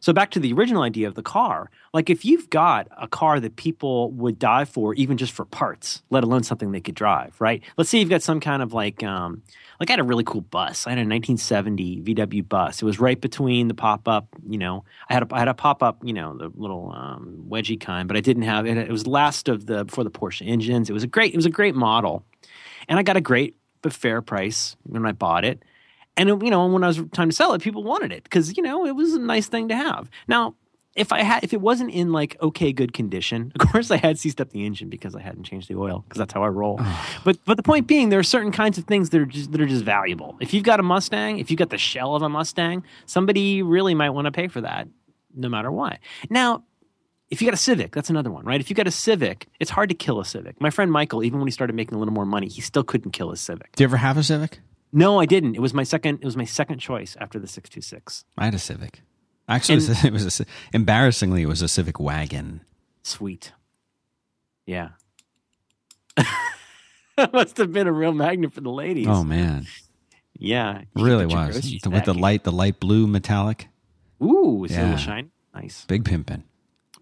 [0.00, 3.40] So back to the original idea of the car, like if you've got a car
[3.40, 7.34] that people would die for, even just for parts, let alone something they could drive,
[7.40, 7.62] right?
[7.76, 9.42] Let's say you've got some kind of like, um,
[9.80, 10.86] like I had a really cool bus.
[10.86, 12.80] I had a 1970 VW bus.
[12.80, 15.54] It was right between the pop up, you know, I had a, I had a
[15.54, 18.76] pop up, you know, the little um, wedgie kind, but I didn't have it.
[18.76, 20.88] It was last of the before the Porsche engines.
[20.88, 22.24] It was a great, it was a great model,
[22.88, 25.62] and I got a great but fair price when I bought it.
[26.18, 28.62] And you know, when I was time to sell it, people wanted it because you
[28.62, 30.10] know it was a nice thing to have.
[30.26, 30.56] Now,
[30.96, 34.18] if I had, if it wasn't in like okay, good condition, of course I had
[34.18, 36.80] seized up the engine because I hadn't changed the oil because that's how I roll.
[37.24, 39.60] but but the point being, there are certain kinds of things that are just that
[39.60, 40.36] are just valuable.
[40.40, 43.94] If you've got a Mustang, if you've got the shell of a Mustang, somebody really
[43.94, 44.88] might want to pay for that,
[45.34, 46.00] no matter what.
[46.28, 46.64] Now,
[47.30, 48.60] if you got a Civic, that's another one, right?
[48.60, 50.60] If you got a Civic, it's hard to kill a Civic.
[50.60, 53.12] My friend Michael, even when he started making a little more money, he still couldn't
[53.12, 53.76] kill his Civic.
[53.76, 54.60] Do you ever have a Civic?
[54.92, 55.54] No, I didn't.
[55.54, 56.20] It was my second.
[56.22, 58.24] It was my second choice after the six two six.
[58.36, 59.02] I had a Civic.
[59.48, 62.62] Actually, it was, it was a, embarrassingly, it was a Civic wagon.
[63.02, 63.52] Sweet.
[64.66, 64.90] Yeah.
[66.16, 69.06] that Must have been a real magnet for the ladies.
[69.08, 69.66] Oh man,
[70.34, 73.68] yeah, really was groceries with the light, the light blue metallic,
[74.22, 74.82] Ooh, it's a Yeah.
[74.84, 75.30] little shine.
[75.54, 76.42] Nice, big pimpin',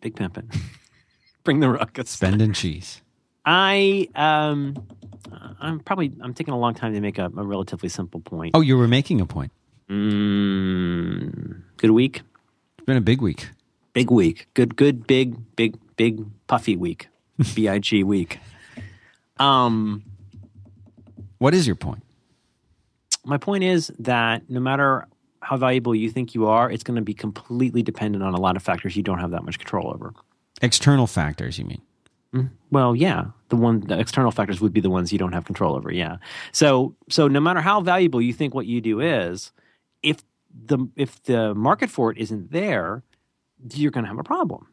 [0.01, 0.55] big pimpin'.
[1.45, 2.11] Bring the ruckus.
[2.11, 3.01] spending cheese.
[3.45, 4.87] I um,
[5.61, 8.53] I'm probably I'm taking a long time to make a, a relatively simple point.
[8.55, 9.53] Oh, you were making a point.
[9.89, 12.23] Mm, good week.
[12.79, 13.51] It's been a big week.
[13.93, 14.47] Big week.
[14.55, 17.09] Good, good, big, big, big, puffy week.
[17.55, 18.39] B I G week.
[19.39, 20.03] Um,
[21.39, 22.03] What is your point?
[23.25, 25.07] my point is that no matter
[25.41, 28.57] how valuable you think you are, it's going to be completely dependent on a lot
[28.57, 30.15] of factors you don't have that much control over.
[30.63, 31.83] External factors, you mean?
[32.71, 35.77] Well, yeah, the one the external factors would be the ones you don't have control
[35.77, 35.93] over.
[35.93, 36.17] Yeah.
[36.53, 39.53] So so no matter how valuable you think what you do is,
[40.03, 43.03] if the if the market for it isn't there,
[43.73, 44.67] you're going to have a problem.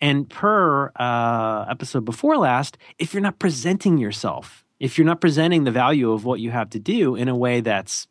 [0.00, 5.62] And per uh, episode before last, if you're not presenting yourself, if you're not presenting
[5.62, 8.08] the value of what you have to do in a way that's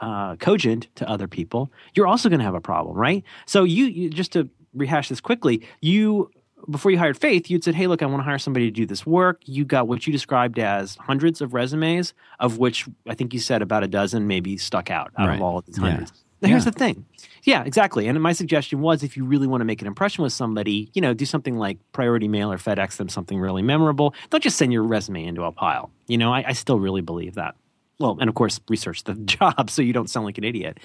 [0.00, 3.24] uh, cogent to other people, you're also going to have a problem, right?
[3.46, 6.30] So you, you just to rehash this quickly, you
[6.70, 8.86] before you hired Faith, you'd said, "Hey, look, I want to hire somebody to do
[8.86, 13.32] this work." You got what you described as hundreds of resumes, of which I think
[13.34, 15.36] you said about a dozen maybe stuck out out Right.
[15.36, 15.88] of all of these Yeah.
[15.90, 16.12] hundreds.
[16.40, 16.70] Now, here's Yeah.
[16.72, 17.04] the thing.
[17.44, 18.08] Yeah, exactly.
[18.08, 21.00] And my suggestion was if you really want to make an impression with somebody, you
[21.00, 24.14] know, do something like priority mail or FedEx them something really memorable.
[24.30, 25.90] Don't just send your resume into a pile.
[26.08, 27.54] You know, I, I still really believe that.
[28.00, 30.78] Well, and of course, research the job so you don't sound like an idiot.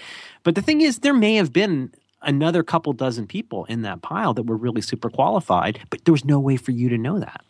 [0.44, 4.34] But the thing is, there may have been another couple dozen people in that pile
[4.34, 7.42] that were really super qualified, but there was no way for you to know that.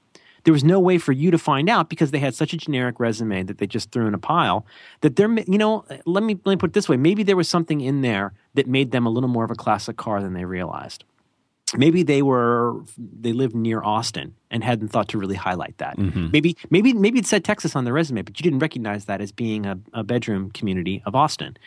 [0.43, 2.99] There was no way for you to find out because they had such a generic
[2.99, 4.65] resume that they just threw in a pile
[5.01, 6.95] that they're, you know, let me, let me put it this way.
[6.95, 9.97] Maybe there was something in there that made them a little more of a classic
[9.97, 11.03] car than they realized
[11.75, 15.97] maybe they were they lived near Austin and hadn't thought to really highlight that.
[15.97, 16.29] Mm-hmm.
[16.31, 19.31] Maybe maybe maybe it said Texas on the resume, but you didn't recognize that as
[19.31, 21.57] being a, a bedroom community of Austin.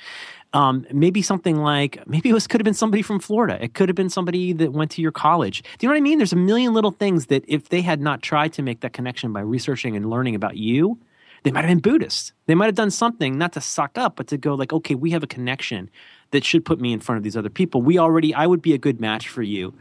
[0.52, 3.62] Um, maybe something like maybe it was could have been somebody from Florida.
[3.62, 5.62] It could have been somebody that went to your college.
[5.62, 6.18] Do you know what I mean?
[6.18, 9.32] There's a million little things that if they had not tried to make that connection
[9.32, 10.98] by researching and learning about you,
[11.44, 12.32] they might have been Buddhists.
[12.46, 15.10] They might have done something not to suck up, but to go like, okay, we
[15.12, 15.88] have a connection
[16.32, 17.80] that should put me in front of these other people.
[17.80, 19.74] We already, I would be a good match for you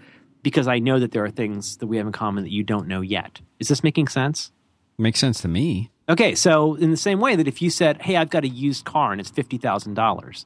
[0.43, 2.87] because I know that there are things that we have in common that you don't
[2.87, 3.41] know yet.
[3.59, 4.51] Is this making sense?
[4.97, 5.91] Makes sense to me.
[6.07, 8.83] Okay, so in the same way that if you said, "Hey, I've got a used
[8.83, 10.45] car and it's fifty thousand dollars,"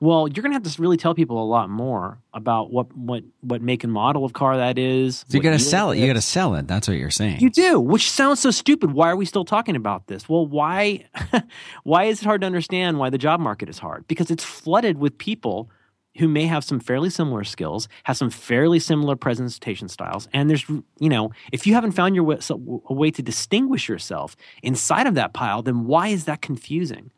[0.00, 3.22] Well, you're going to have to really tell people a lot more about what what
[3.42, 5.26] what make and model of car that is.
[5.28, 5.98] So you got to sell it.
[5.98, 6.66] You got to sell it.
[6.66, 7.40] That's what you're saying.
[7.40, 8.92] You do, which sounds so stupid.
[8.92, 10.26] Why are we still talking about this?
[10.26, 11.04] Well, why
[11.84, 14.08] why is it hard to understand why the job market is hard?
[14.08, 15.68] Because it's flooded with people
[16.16, 20.66] who may have some fairly similar skills, have some fairly similar presentation styles, and there's
[20.66, 25.06] you know, if you haven't found your way, so- a way to distinguish yourself inside
[25.06, 27.10] of that pile, then why is that confusing?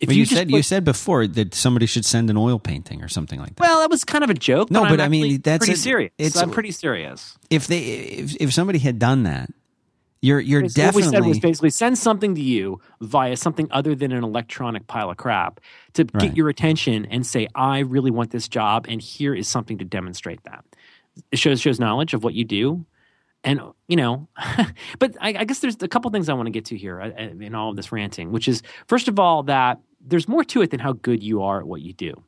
[0.00, 2.58] If Well, you, just said put- you said before that somebody should send an oil
[2.60, 3.60] painting or something like that.
[3.60, 4.70] well, that was kind of a joke.
[4.70, 6.12] No, but, but I mean, that's pretty a- serious.
[6.18, 7.36] it's- I'm pretty serious.
[7.50, 9.50] if they if, if somebody had done that,
[10.20, 13.66] you're you're Basically, what we said definitely was basically send something to you via something
[13.70, 15.60] other than an electronic pile of crap
[15.94, 16.22] to Right.
[16.28, 19.84] get your attention and say, I really want this job, and here is something to
[19.84, 20.64] demonstrate that.
[21.32, 22.84] It shows shows knowledge of what you do.
[23.44, 24.28] And you know,
[24.98, 27.10] but I, I guess there's a couple things I want to get to here uh,
[27.10, 30.62] uh, in all of this ranting, which is first of all that there's more to
[30.62, 32.22] it than how good you are at what you do.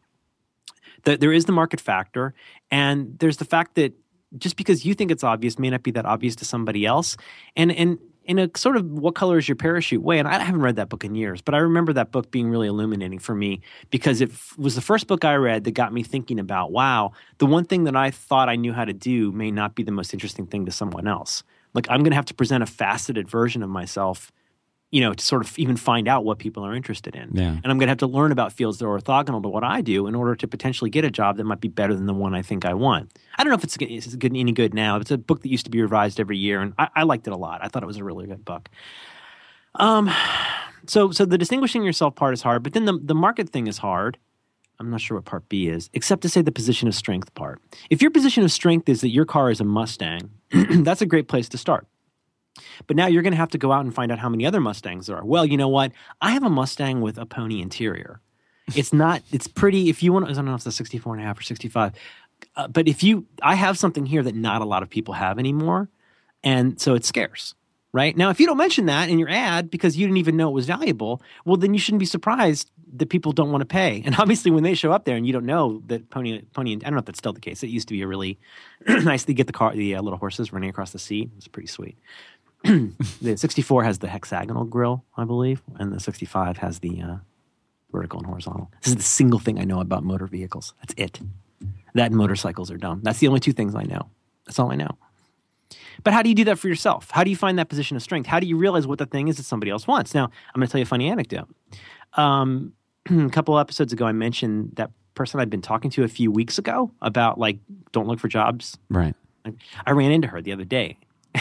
[1.05, 2.35] That there is the market factor,
[2.71, 3.95] and there's the fact that
[4.37, 7.17] just because you think it's obvious may not be that obvious to somebody else.
[7.57, 10.61] And and in a sort of what color is your parachute way, and I haven't
[10.61, 13.61] read that book in years, but I remember that book being really illuminating for me
[13.91, 17.13] because it f- was the first book I read that got me thinking about, wow,
[17.39, 19.93] the one thing that I thought I knew how to do may not be the
[19.93, 21.43] most interesting thing to someone else.
[21.75, 24.33] Like I'm going to have to present a faceted version of myself
[24.91, 27.31] you know, to sort of even find out what people are interested in.
[27.33, 27.51] Yeah.
[27.51, 29.81] And I'm going to have to learn about fields that are orthogonal to what I
[29.83, 32.35] do in order to potentially get a job that might be better than the one
[32.35, 33.17] I think I want.
[33.39, 34.97] I don't know if it's, it's good, any good now.
[34.97, 37.33] It's a book that used to be revised every year, and I, I liked it
[37.33, 37.61] a lot.
[37.63, 38.69] I thought it was a really good book.
[39.77, 40.11] Um,
[40.87, 43.79] so so the distinguishing yourself part is hard, but then the the market thing is
[43.79, 44.19] hard.
[44.81, 47.61] I'm not sure what part B is, except to say the position of strength part.
[47.91, 51.29] If your position of strength is that your car is a Mustang, that's a great
[51.29, 51.87] place to start.
[52.87, 54.61] But now you're going to have to go out and find out how many other
[54.61, 55.25] Mustangs there are.
[55.25, 55.93] Well, you know what?
[56.21, 58.21] I have a Mustang with a pony interior.
[58.75, 61.23] It's not, it's pretty, if you want, I don't know if it's a 64 and
[61.23, 61.93] a half or 65.
[62.57, 65.39] Uh, but if you, I have something here that not a lot of people have
[65.39, 65.89] anymore.
[66.43, 67.55] And so it's scarce,
[67.93, 68.17] right?
[68.17, 70.53] Now, if you don't mention that in your ad because you didn't even know it
[70.53, 74.03] was valuable, well, then you shouldn't be surprised that people don't want to pay.
[74.05, 76.79] And obviously, when they show up there and you don't know that Pony, Pony, I
[76.79, 77.63] don't know if that's still the case.
[77.63, 78.39] It used to be a really
[78.89, 81.31] nice to get the car, the uh, little horses running across the seat.
[81.37, 81.99] It's pretty sweet.
[83.23, 87.17] the 64 has the hexagonal grill, I believe, and the 65 has the uh,
[87.93, 88.71] vertical and horizontal.
[88.83, 90.75] This is the single thing I know about motor vehicles.
[90.81, 91.21] That's it.
[91.95, 93.01] That and motorcycles are dumb.
[93.03, 94.11] That's the only two things I know.
[94.47, 94.99] That's all I know.
[96.03, 97.11] But how do you do that for yourself?
[97.11, 98.27] How do you find that position of strength?
[98.27, 100.15] How do you realize what the thing is that somebody else wants?
[100.15, 101.49] Now, I'm going to tell you a funny anecdote.
[102.15, 102.73] Um,
[103.11, 106.59] a couple episodes ago, I mentioned that person I'd been talking to a few weeks
[106.59, 107.59] ago about like
[107.93, 108.79] don't look for jobs.
[108.89, 109.15] right.
[109.87, 110.99] I ran into her the other day.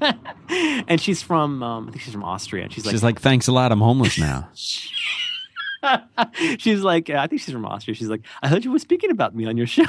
[0.88, 2.64] and she's from um, I think she's from Austria.
[2.64, 3.72] And she's like, She's like, thanks a lot.
[3.72, 4.48] I'm homeless now.
[6.58, 7.94] she's like, I think she's from Austria.
[7.94, 9.84] She's like, I heard you were speaking about me on your show.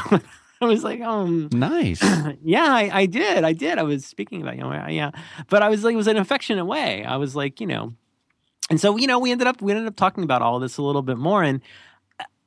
[0.62, 2.04] I was like, um, nice.
[2.44, 3.80] yeah, I, I did, I did.
[3.80, 5.12] I was speaking about you, know, yeah,
[5.50, 7.04] but I was like, it was an affectionate way.
[7.04, 7.94] I was like, you know,
[8.70, 10.84] and so you know, we ended up we ended up talking about all this a
[10.84, 11.62] little bit more, and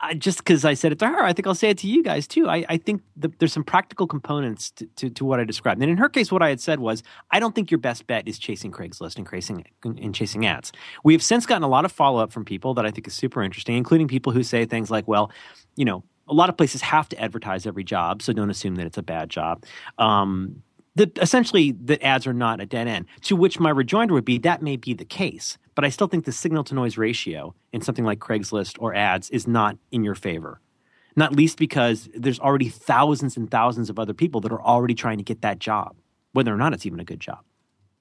[0.05, 2.03] I, just because I said it to her, I think I'll say it to you
[2.03, 2.49] guys too.
[2.49, 5.81] I, I think the, there's some practical components to, to, to what I described.
[5.83, 8.29] And in her case, what I had said was, I don't think your best bet
[8.29, 10.73] is chasing Craigslist and chasing and chasing ads.
[11.05, 13.15] We have since gotten a lot of follow up from people that I think is
[13.15, 15.31] super interesting, including people who say things like, well,
[15.77, 18.87] you know, a lot of places have to advertise every job, so don't assume that
[18.87, 19.65] it's a bad job.
[19.99, 20.63] Um,
[20.97, 23.07] that essentially that ads are not a dead end.
[23.23, 26.25] To which my rejoinder would be that may be the case, but I still think
[26.25, 30.15] the signal to noise ratio in something like Craigslist or ads is not in your
[30.15, 30.61] favor.
[31.17, 35.19] Not least because there's already thousands and thousands of other people that are already trying
[35.19, 35.95] to get that job,
[36.33, 37.41] whether or not it's even a good job.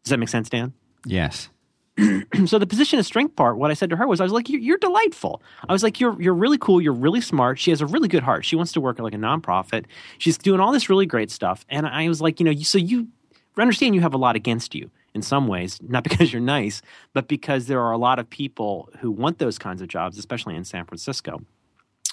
[0.03, 0.73] Does that make sense, Dan?
[1.05, 1.49] yes.
[2.45, 4.49] so the position of strength part, what I said to her was, I was like,
[4.49, 5.43] you're, delightful.
[5.69, 6.81] I was like, you're you're really cool.
[6.81, 7.59] You're really smart.
[7.59, 8.45] She has a really good heart.
[8.45, 9.85] She wants to work at like a nonprofit.
[10.17, 11.65] She's doing all this really great stuff.
[11.69, 13.09] And I was like, you know, so you
[13.57, 16.81] understand you have a lot against you in some ways, not because you're nice,
[17.13, 20.55] but because there are a lot of people who want those kinds of jobs, especially
[20.55, 21.41] in San Francisco.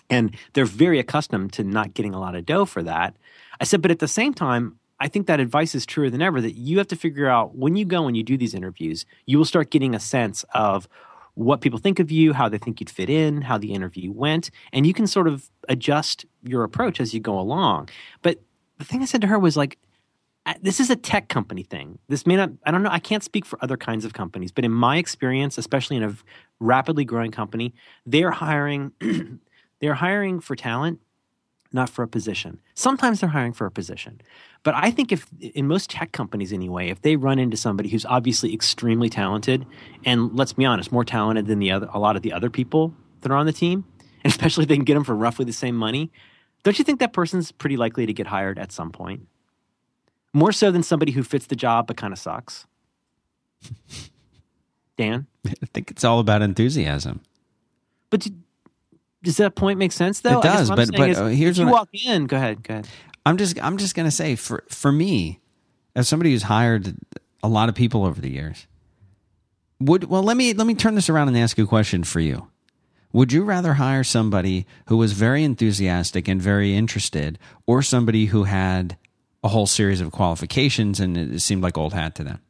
[0.08, 3.16] And they're very accustomed to not getting a lot of dough for that.
[3.60, 6.40] I said, but at the same time, I think that advice is truer than ever
[6.40, 9.38] that you have to figure out when you go and you do these interviews, you
[9.38, 10.88] will start getting a sense of
[11.34, 14.50] what people think of you, how they think you'd fit in, how the interview went,
[14.72, 17.88] and you can sort of adjust your approach as you go along.
[18.20, 18.40] But
[18.78, 19.89] the thing I said to her was like, "I-
[20.62, 21.98] this is a tech company thing.
[22.08, 24.64] This may not, I don't know, I can't speak for other kinds of companies, but
[24.64, 26.14] in my experience, especially in a
[26.58, 27.74] rapidly growing company,
[28.06, 28.92] they're hiring,
[29.80, 31.00] they're hiring for talent
[31.72, 32.58] not for a position.
[32.74, 34.20] Sometimes they're hiring for a position.
[34.62, 38.04] But I think if in most tech companies anyway, if they run into somebody who's
[38.04, 39.66] obviously extremely talented
[40.04, 42.94] and let's be honest, more talented than the other a lot of the other people
[43.20, 43.84] that are on the team,
[44.24, 46.10] and especially if they can get them for roughly the same money,
[46.62, 49.26] don't you think that person's pretty likely to get hired at some point?
[50.32, 52.66] More so than somebody who fits the job but kind of sucks.
[54.96, 55.26] Dan?
[55.46, 57.20] I think it's all about enthusiasm.
[58.10, 58.30] But do-
[59.22, 60.38] does that point make sense though?
[60.40, 62.26] It does, but- but, is, uh, here's if you what I- walk in.
[62.26, 62.62] Go ahead.
[62.62, 62.88] Go ahead.
[63.26, 65.40] I'm just I'm just gonna say for for me,
[65.94, 66.94] as somebody who's hired
[67.42, 68.66] a lot of people over the years,
[69.78, 72.20] would well let me let me turn this around and ask you a question for
[72.20, 72.48] you.
[73.12, 78.44] Would you rather hire somebody who was very enthusiastic and very interested, or somebody who
[78.44, 78.96] had
[79.42, 82.40] a whole series of qualifications and it seemed like old hat to them?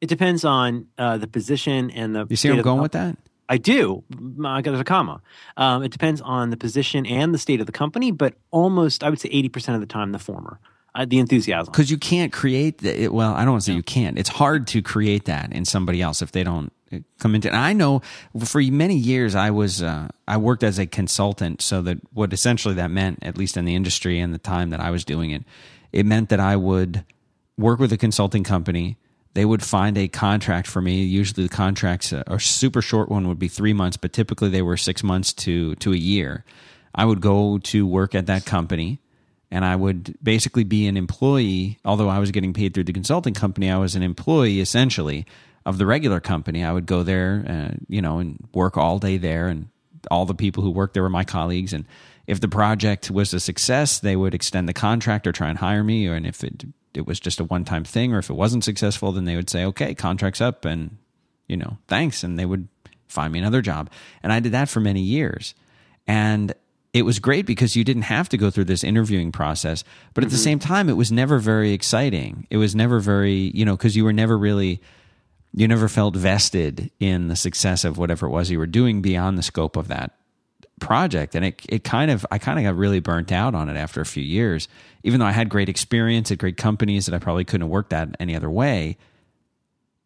[0.00, 2.26] It depends on uh, the position and the.
[2.28, 3.16] You see where I'm going with that?
[3.48, 4.04] I do.
[4.44, 5.22] I got a comma.
[5.56, 9.10] Um, it depends on the position and the state of the company, but almost, I
[9.10, 10.60] would say, eighty percent of the time, the former.
[10.94, 11.70] Uh, the enthusiasm.
[11.70, 13.12] because you can't create the, it.
[13.12, 14.18] Well, I don't want to say you can't.
[14.18, 17.48] It's hard to create that in somebody else if they don't uh, come into.
[17.48, 18.02] And I know
[18.44, 22.74] for many years I was uh, I worked as a consultant, so that what essentially
[22.74, 25.44] that meant, at least in the industry and the time that I was doing it,
[25.92, 27.04] it meant that I would
[27.56, 28.96] work with a consulting company.
[29.34, 31.02] They would find a contract for me.
[31.02, 34.62] Usually, the contracts, uh, a super short one would be three months, but typically they
[34.62, 36.44] were six months to to a year.
[36.94, 38.98] I would go to work at that company
[39.50, 41.78] and I would basically be an employee.
[41.84, 45.26] Although I was getting paid through the consulting company, I was an employee essentially
[45.64, 46.64] of the regular company.
[46.64, 49.68] I would go there, uh, you know, and work all day there, and
[50.10, 51.72] all the people who worked there were my colleagues.
[51.72, 51.86] And
[52.28, 55.82] if the project was a success, they would extend the contract or try and hire
[55.82, 56.06] me.
[56.06, 59.12] And if it it was just a one time thing, or if it wasn't successful,
[59.12, 60.98] then they would say, "Okay, contract's up," and
[61.48, 62.68] you know, thanks, and they would
[63.08, 63.90] find me another job.
[64.22, 65.54] And I did that for many years,
[66.06, 66.52] and
[66.92, 69.82] it was great because you didn't have to go through this interviewing process.
[70.12, 70.44] But at the mm-hmm.
[70.44, 72.46] same time it was never very exciting.
[72.50, 74.82] It was never very you know because you were never really
[75.54, 79.38] you never felt vested in the success of whatever it was you were doing beyond
[79.38, 80.17] the scope of that
[80.80, 83.76] project and it it kind of I kind of got really burnt out on it
[83.76, 84.68] after a few years.
[85.04, 87.92] Even though I had great experience at great companies that I probably couldn't have worked
[87.92, 88.96] at any other way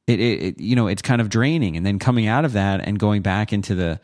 [0.06, 1.76] it, it, it you know it's kind of draining.
[1.76, 4.00] And then coming out of that and going back into the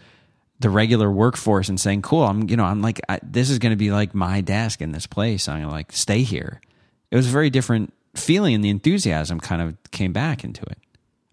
[0.61, 3.71] the regular workforce and saying cool i'm you know i'm like I, this is going
[3.71, 5.49] to be like my desk in this place.
[5.49, 6.61] I'm going to like stay here.
[7.11, 10.79] It was a very different feeling and the enthusiasm kind of came back into it.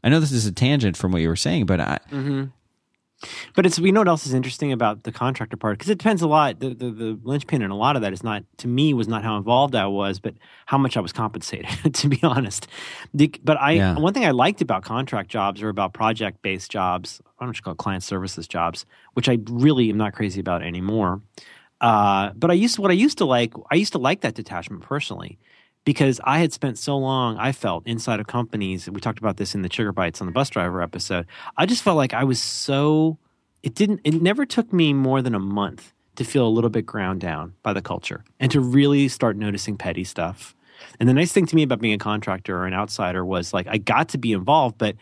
[0.03, 2.45] I know this is a tangent from what you were saying but i mm-hmm.
[3.55, 6.21] But it's you know what else is interesting about the contractor part because it depends
[6.21, 6.59] a lot.
[6.59, 9.23] The, the the linchpin in a lot of that is not to me was not
[9.23, 11.67] how involved I was, but how much I was compensated.
[11.93, 12.67] to be honest,
[13.13, 13.97] the, but I Yeah.
[13.97, 17.61] one thing I liked about contract jobs or about project based jobs, I don't know
[17.61, 21.21] call it client services jobs, which I really am not crazy about anymore.
[21.81, 23.53] Uh, but I used what I used to like.
[23.71, 25.37] I used to like that detachment personally
[25.85, 28.89] because I had spent so long, I felt inside of companies.
[28.89, 31.27] We talked about this in the Sugar Bites on the bus driver episode.
[31.55, 33.19] I just felt like I was so,
[33.63, 36.85] it didn't, it never took me more than a month to feel a little bit
[36.85, 40.55] ground down by the culture and to really start noticing petty stuff.
[40.99, 43.67] And the nice thing to me about being a contractor or an outsider was like
[43.67, 44.95] I got to be involved, but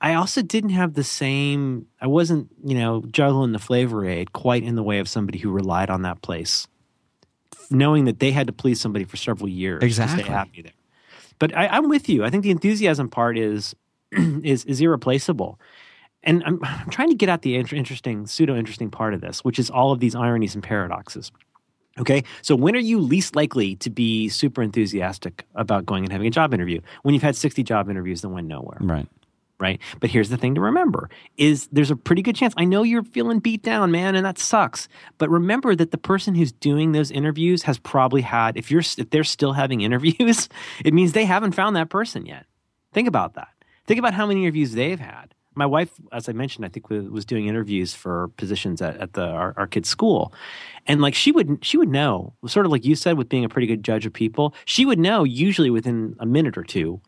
[0.00, 4.62] I also didn't have the same, I wasn't, you know, juggling the flavor aid quite
[4.62, 6.68] in the way of somebody who relied on that place
[7.70, 10.22] knowing that they had to please somebody for several years to Exactly.
[10.22, 10.72] stay happy there.
[11.38, 12.24] But I, I'm with you.
[12.24, 13.74] I think the enthusiasm part is
[14.12, 15.58] is is irreplaceable.
[16.22, 19.44] And I'm, I'm trying to get at the inter- interesting, pseudo interesting part of this,
[19.44, 21.30] which is all of these ironies and paradoxes.
[21.98, 26.26] Okay, so when are you least likely to be super enthusiastic about going and having
[26.26, 26.80] a job interview?
[27.02, 29.06] When you've had 60 job interviews that went nowhere right
[29.58, 29.80] right?
[30.00, 32.54] But here's the thing to remember is there's a pretty good chance.
[32.56, 34.88] I know you're feeling beat down, man, and that sucks.
[35.18, 39.10] But remember that the person who's doing those interviews has probably had if you're if
[39.10, 40.48] they're still having interviews,
[40.84, 42.46] it means they haven't found that person yet.
[42.92, 43.48] Think about that.
[43.86, 45.34] Think about how many interviews they've had.
[45.54, 49.24] My wife, as I mentioned, I think was, doing interviews for positions at, at the
[49.24, 50.34] our, our kids' school,
[50.86, 53.48] and like she would she would know, sort of like you said, with being a
[53.48, 57.00] pretty good judge of people, she would know usually within a minute or two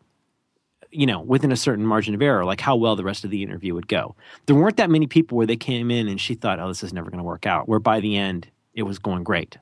[0.91, 3.43] you know, within a certain margin of error, like how well the rest of the
[3.43, 4.15] interview would go.
[4.45, 6.93] There weren't that many people where they came in and she thought, oh, this is
[6.93, 9.57] never going to work out, where by the end it was going great.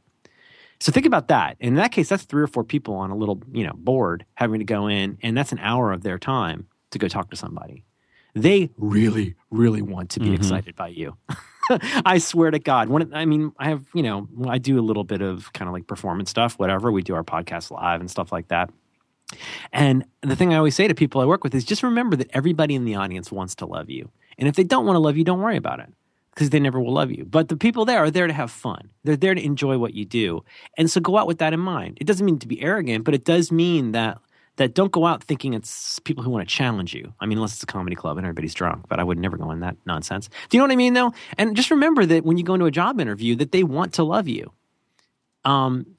[0.79, 1.57] So think about that.
[1.59, 4.59] In that case, that's three or four people on a little, you know, board having
[4.59, 7.83] to go in, and that's an hour of their time to go talk to somebody.
[8.35, 10.35] They really, really want to be mm-hmm.
[10.35, 11.17] excited by you.
[12.05, 12.89] I swear to God.
[12.89, 15.73] When I mean, I have, you know, I do a little bit of kind of
[15.73, 16.91] like performance stuff, whatever.
[16.91, 18.69] We do our podcast live and stuff like that.
[19.73, 22.29] And the thing I always say to people I work with is just remember that
[22.33, 24.09] everybody in the audience wants to love you.
[24.37, 25.89] And if they don't want to love you, don't worry about it
[26.33, 27.25] because they never will love you.
[27.25, 28.91] But the people there are there to have fun.
[29.03, 30.43] They're there to enjoy what you do.
[30.77, 31.97] And so go out with that in mind.
[31.99, 34.19] It doesn't mean to be arrogant, but it does mean that
[34.57, 37.13] that don't go out thinking it's people who want to challenge you.
[37.19, 39.51] I mean, unless it's a comedy club and everybody's drunk, but I would never go
[39.51, 40.29] in that nonsense.
[40.49, 41.13] Do you know what I mean, though?
[41.37, 44.03] And just remember that when you go into a job interview, that they want to
[44.03, 44.51] love you.
[45.45, 45.96] Um,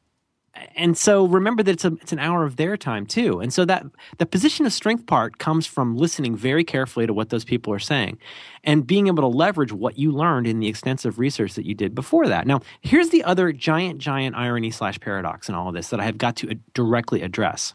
[0.77, 3.41] and so remember that it's a it's an hour of their time too.
[3.41, 3.85] And so that
[4.19, 7.79] the position of strength part comes from listening very carefully to what those people are
[7.79, 8.19] saying
[8.65, 11.95] and being able to leverage what you learned in the extensive research that you did
[11.95, 12.47] before that.
[12.47, 16.05] Now, here's the other giant, giant irony slash paradox in all of this that I
[16.05, 17.75] have got to directly address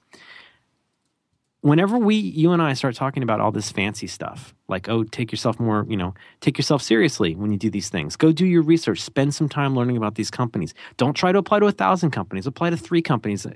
[1.64, 5.32] whenever we you and I start talking about all this fancy stuff, like oh, take
[5.32, 8.16] yourself more, you know, take yourself seriously when you do these things.
[8.16, 10.74] Go do your research, spend some time learning about these companies.
[10.97, 13.47] Don't try to apply to a thousand companies, apply to three companies.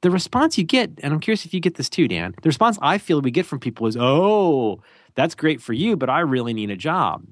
[0.00, 2.78] The response you get, and I'm curious if you get this too, Dan, the response
[2.80, 4.80] I feel we get from people is, oh,
[5.14, 7.26] that's great for you, but I really need a job.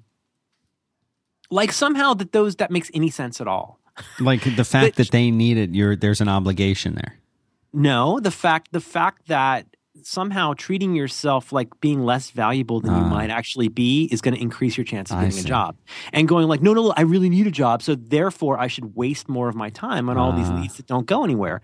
[1.50, 3.78] Like somehow that those that makes any sense at all.
[4.18, 7.18] Like the fact that they need it, you're there's an obligation there.
[7.72, 9.66] No, the fact the fact that
[10.02, 13.08] somehow treating yourself like being less valuable than uh, you ah.
[13.08, 15.76] might actually be is going to increase your chance of getting a job.
[16.12, 19.28] And going like, no, no, I really need a job, so therefore I should waste
[19.28, 20.60] more of my time on all uh, these ah.
[20.60, 21.60] leads that don't go anywhere.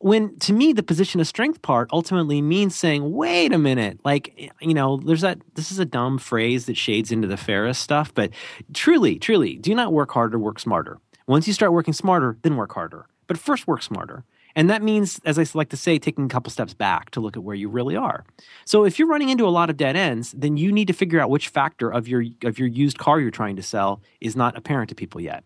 [0.00, 4.52] When to me, the position of strength part ultimately means saying, wait a minute, like,
[4.60, 8.14] you know, there's that, this is a dumb phrase that shades into the Ferriss stuff,
[8.14, 8.30] but
[8.72, 10.98] truly, truly, do not work harder, work smarter.
[11.26, 13.06] Once you start working smarter, then work harder.
[13.26, 14.24] But first, work smarter.
[14.56, 17.36] And that means, as I like to say, taking a couple steps back to look
[17.36, 18.24] at where you really are.
[18.64, 21.20] So if you're running into a lot of dead ends, then you need to figure
[21.20, 24.56] out which factor of your of your used car you're trying to sell is not
[24.56, 25.44] apparent to people yet.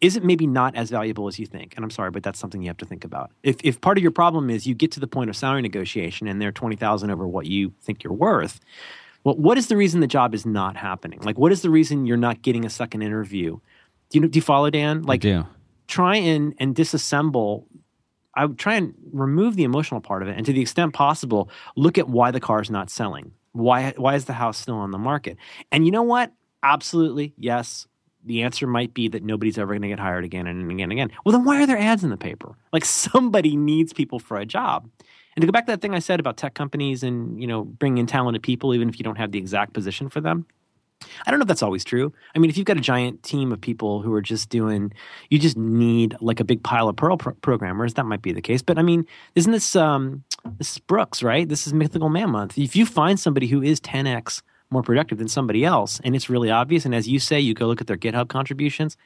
[0.00, 1.74] Is it maybe not as valuable as you think?
[1.74, 3.30] And I'm sorry, but that's something you have to think about.
[3.42, 6.28] If if part of your problem is you get to the point of salary negotiation
[6.28, 8.60] and they're twenty thousand over what you think you're worth,
[9.24, 11.20] well, what is the reason the job is not happening?
[11.22, 13.58] Like, what is the reason you're not getting a second interview?
[14.10, 15.02] Do you do you follow Dan?
[15.02, 15.22] Like,
[15.88, 17.64] try and and disassemble
[18.36, 21.50] I would try and remove the emotional part of it, and to the extent possible,
[21.74, 23.32] look at why the car is not selling.
[23.52, 25.38] Why why is the house still on the market?
[25.72, 26.32] And you know what?
[26.62, 27.86] Absolutely, yes.
[28.24, 30.92] The answer might be that nobody's ever going to get hired again and again and
[30.92, 31.10] again.
[31.24, 32.56] Well, then why are there ads in the paper?
[32.72, 34.88] Like somebody needs people for a job.
[35.34, 37.64] And to go back to that thing I said about tech companies and you know
[37.64, 40.46] bringing in talented people, even if you don't have the exact position for them,
[41.26, 42.12] I don't know if that's always true.
[42.34, 44.92] I mean, if you've got a giant team of people who are just doing,
[45.30, 47.94] you just need like a big pile of Perl pro- programmers.
[47.94, 48.62] That might be the case.
[48.62, 50.24] But I mean, isn't this um,
[50.58, 51.48] this is Brooks, right?
[51.48, 52.58] This is Mythical Man Month.
[52.58, 56.50] If you find somebody who is 10x more productive than somebody else, and it's really
[56.50, 58.96] obvious, and as you say, you go look at their GitHub contributions.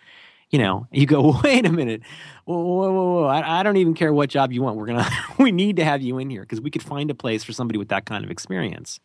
[0.50, 2.02] You know, you go, wait a minute,
[2.44, 3.24] whoa, whoa, whoa, whoa.
[3.26, 4.76] I, I don't even care what job you want.
[4.76, 7.44] We're gonna, we need to have you in here because we could find a place
[7.44, 9.00] for somebody with that kind of experience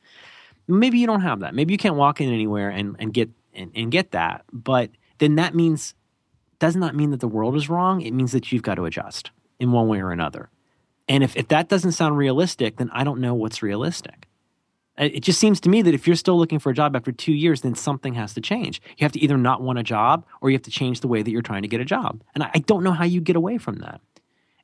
[0.67, 1.53] maybe you don't have that.
[1.53, 4.43] Maybe you can't walk in anywhere and, and get and, and get that.
[4.51, 5.95] But then that means
[6.59, 8.01] does not mean that the world is wrong.
[8.01, 10.49] It means that you've got to adjust in one way or another.
[11.07, 14.27] And if, if that doesn't sound realistic, then I don't know what's realistic.
[14.97, 17.33] It just seems to me that if you're still looking for a job after two
[17.33, 18.81] years, then something has to change.
[18.97, 21.21] You have to either not want a job or you have to change the way
[21.21, 22.23] that you're trying to get a job.
[22.33, 23.99] And I don't know how you get away from that.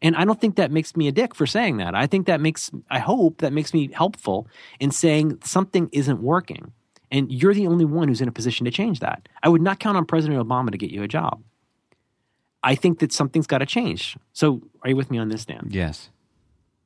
[0.01, 1.93] And I don't think that makes me a dick for saying that.
[1.93, 4.47] I think that makes, I hope that makes me helpful
[4.79, 6.71] in saying something isn't working.
[7.11, 9.27] And you're the only one who's in a position to change that.
[9.43, 11.43] I would not count on President Obama to get you a job.
[12.63, 14.17] I think that something's got to change.
[14.33, 15.67] So, are you with me on this, Dan?
[15.69, 16.09] Yes.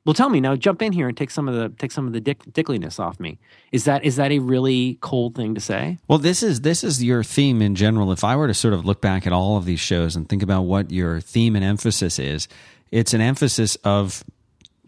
[0.06, 0.56] Well, tell me now.
[0.56, 3.20] Jump in here and take some of the take some of the dick, dickliness off
[3.20, 3.40] me.
[3.72, 5.98] Is that is that a really cold thing to say?
[6.08, 8.12] Well, this is this is your theme in general.
[8.12, 10.44] If I were to sort of look back at all of these shows and think
[10.44, 12.48] about what your theme and emphasis is,
[12.92, 14.24] it's an emphasis of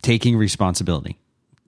[0.01, 1.17] taking responsibility.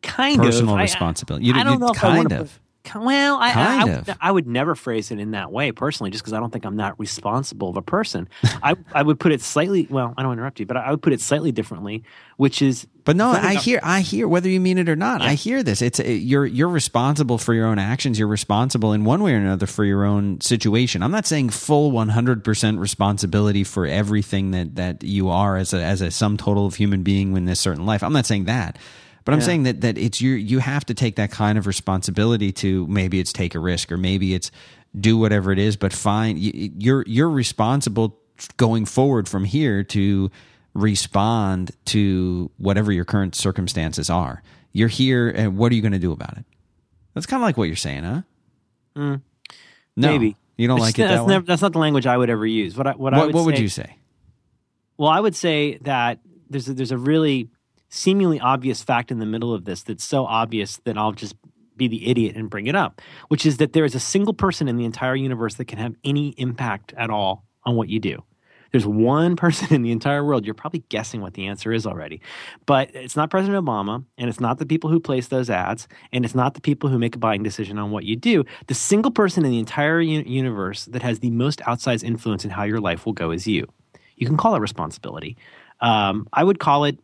[0.02, 1.46] Kind personal of personal responsibility.
[1.46, 2.60] You, I don't you, know kind of.
[2.96, 4.18] Well, I, kind I, of.
[4.22, 6.78] I, would never phrase it in that way personally, just because I don't think I'm
[6.78, 8.28] that responsible of a person.
[8.44, 9.88] I, I would put it slightly.
[9.90, 12.04] Well, I don't interrupt you, but I would put it slightly differently,
[12.38, 12.88] which is.
[13.04, 15.22] But no, I hear, I hear whether you mean it or not.
[15.22, 15.28] Yeah.
[15.28, 15.82] I hear this.
[15.82, 18.18] It's you're you're responsible for your own actions.
[18.18, 21.04] You're responsible in one way or another for your own situation.
[21.04, 25.84] I'm not saying full 100 percent responsibility for everything that that you are as a
[25.84, 28.04] as a sum total of human being in this certain life.
[28.04, 28.78] I'm not saying that.
[29.26, 29.46] But I'm yeah.
[29.46, 33.20] saying that that it's you you have to take that kind of responsibility to maybe
[33.20, 34.52] it's take a risk or maybe it's
[35.00, 38.18] do whatever it is, but find you're you're responsible
[38.58, 40.32] going forward from here to
[40.74, 44.42] respond to whatever your current circumstances are.
[44.72, 46.46] You're here, and what are you going to do about it?
[47.14, 48.22] That's kind of like what you're saying, huh?
[48.96, 49.22] Mm,
[49.96, 51.04] no, maybe you don't like it.
[51.04, 52.78] That's, that never, that's not the language I would ever use.
[52.78, 53.96] What I, what, what I would what say, would you say?
[54.98, 57.50] Well, I would say that there's a, there's a really
[57.90, 61.36] seemingly obvious fact in the middle of this that's so obvious that I'll just
[61.76, 64.68] be the idiot and bring it up, which is that there is a single person
[64.68, 68.24] in the entire universe that can have any impact at all on what you do.
[68.72, 70.46] There's one person in the entire world.
[70.46, 72.22] You're probably guessing what the answer is already.
[72.66, 76.24] But it's not President Obama, and it's not the people who place those ads, and
[76.24, 78.44] it's not the people who make a buying decision on what you do.
[78.68, 82.64] The single person in the entire universe that has the most outsized influence in how
[82.64, 83.66] your life will go is you.
[84.16, 85.38] You can call it responsibility.
[85.82, 87.00] Um, I would call it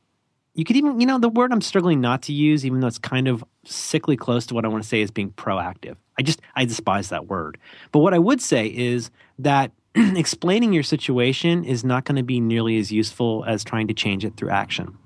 [0.56, 2.98] you could even, you know, the word I'm struggling not to use, even though it's
[2.98, 5.98] kind of sickly close to what I want to say is being proactive.
[6.18, 7.58] I just, I despise that word.
[7.92, 12.40] But what I would say is that explaining your situation is not going to be
[12.40, 14.98] nearly as useful as trying to change it through action.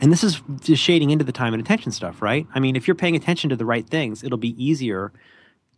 [0.00, 2.46] And this is just shading into the time and attention stuff, right?
[2.52, 5.12] I mean, if you're paying attention to the right things, it'll be easier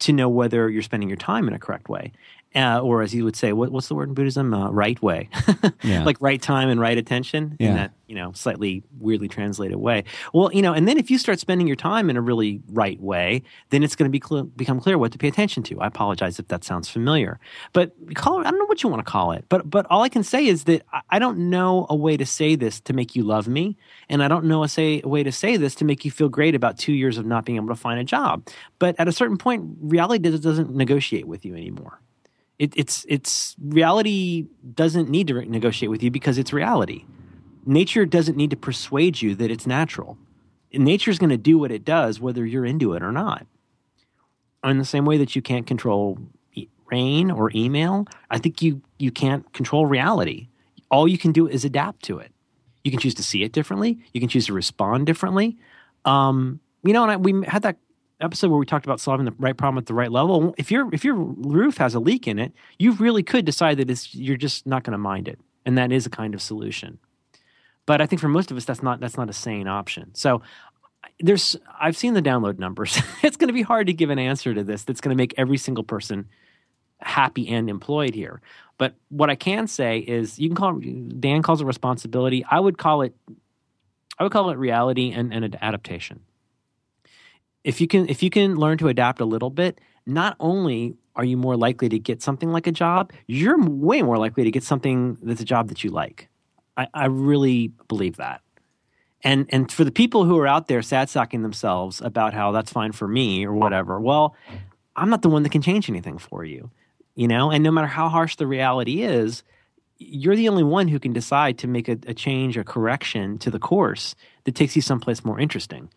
[0.01, 2.12] to know whether you're spending your time in a correct way.
[2.55, 4.53] Uh, or as you would say, what, what's the word in Buddhism?
[4.53, 5.29] Uh, right way,
[5.83, 6.05] Yeah.
[6.05, 7.69] like right time and right attention Yeah.
[7.71, 10.05] in that you know slightly weirdly translated way.
[10.35, 13.01] Well, you know, and then if you start spending your time in a really right
[13.01, 15.81] way, then it's going to be cl- become clear what to pay attention to.
[15.81, 17.41] I apologize if that sounds familiar,
[17.73, 20.03] but call it, I don't know what you want to call it, but but all
[20.03, 22.93] I can say is that I, I don't know a way to say this to
[22.93, 23.79] make you love me,
[24.11, 26.29] and I don't know a say a way to say this to make you feel
[26.29, 28.47] great about two years of not being able to find a job.
[28.79, 31.99] But at a certain point, reality does, doesn't negotiate with you anymore
[32.63, 37.05] it, it's it's reality doesn't need to re- negotiate with you because it's reality.
[37.67, 40.17] Nature doesn't need to persuade you that it's natural.
[40.73, 43.47] Nature's going to do what it does, whether you're into it or not.
[44.63, 46.19] In the same way that you can't control
[46.87, 50.47] rain or email, I think you you can't control reality.
[50.89, 52.31] All you can do is adapt to it.
[52.85, 53.99] You can choose to see it differently.
[54.13, 55.57] You can choose to respond differently.
[56.05, 57.79] Um, you know, and I, we had that
[58.23, 60.55] episode where we talked about solving the right problem at the right level.
[60.57, 63.91] If your if your roof has a leak in it, you really could decide that
[63.91, 66.99] it's you're just not going to mind it, and that is a kind of solution.
[67.85, 70.14] But I think for most of us, that's not that's not a sane option.
[70.14, 70.43] So
[71.20, 73.01] there's I've seen the download numbers.
[73.23, 75.35] it's going to be hard to give an answer to this that's going to make
[75.37, 76.29] every single person
[77.01, 78.41] happy and employed here.
[78.79, 82.45] But what I can say is you can call it, Dan calls it responsibility.
[82.49, 83.14] I would call it
[84.18, 86.20] I would call it reality and, and adaptation
[87.65, 91.25] if you can if you can learn to adapt a little bit not only are
[91.25, 94.63] you more likely to get something like a job you're way more likely to get
[94.63, 96.29] something that's a job that you like.
[96.77, 98.41] I, I really believe that.
[99.23, 102.73] And and for the people who are out there sad sacking themselves about how that's
[102.73, 104.35] fine for me or whatever well
[104.97, 106.71] i'm not the one that can change anything for you
[107.15, 107.51] you know?
[107.51, 109.43] And no matter how harsh the reality is
[109.99, 113.51] you're the only one who can decide to make a, a change a correction to
[113.51, 115.89] the course that takes you someplace more interesting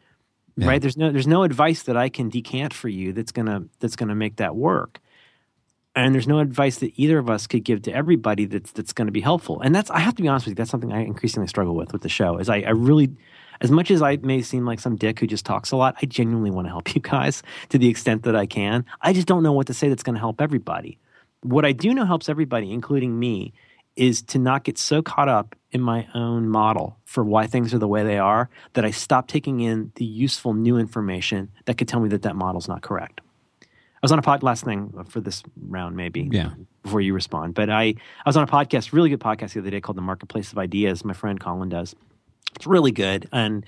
[0.58, 0.68] Yeah.
[0.68, 0.82] right?
[0.82, 4.16] There's no there's no advice that i can decant for you that's gonna that's gonna
[4.16, 5.00] make that work.
[5.98, 9.08] And there's no advice that either of us could give to everybody that's that's going
[9.08, 9.62] to be helpful.
[9.62, 11.94] And that's i have to be honest with you that's something i increasingly struggle with
[11.94, 13.16] with the show is i, I really
[13.62, 16.06] as much as i may seem like some dick who just talks a lot i
[16.06, 18.86] genuinely want to help you guys to the extent that i can.
[19.02, 21.00] I just don't know what to say that's going to help everybody.
[21.42, 23.54] What i do know helps everybody including me
[23.96, 27.80] is to not get so caught up in my own model for why things are
[27.80, 31.88] the way they are that I stop taking in the useful new information that could
[31.88, 33.22] tell me that that model's not correct.
[33.62, 33.68] I
[34.02, 36.30] was on a pod last thing for this round, maybe.
[36.32, 36.52] Yeah.
[36.84, 37.96] Before you respond, but I I
[38.28, 41.04] was on a podcast, really good podcast the other day called the Marketplace of Ideas.
[41.04, 41.96] My friend Colin does.
[42.56, 43.66] It's really good, and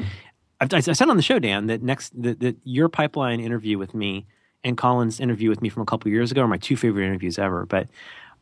[0.61, 3.95] I've, I said on the show, Dan, that next that, that your pipeline interview with
[3.95, 4.27] me
[4.63, 7.39] and Colin's interview with me from a couple years ago are my two favorite interviews
[7.39, 7.65] ever.
[7.65, 7.89] But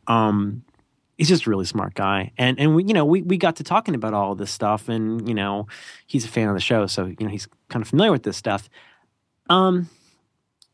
[0.06, 0.62] um,
[1.16, 2.32] he's just a really smart guy.
[2.38, 5.26] And and we you know we, we got to talking about all this stuff and
[5.28, 5.66] you know
[6.06, 8.36] he's a fan of the show so you know he's kind of familiar with this
[8.36, 8.68] stuff.
[9.48, 9.88] Um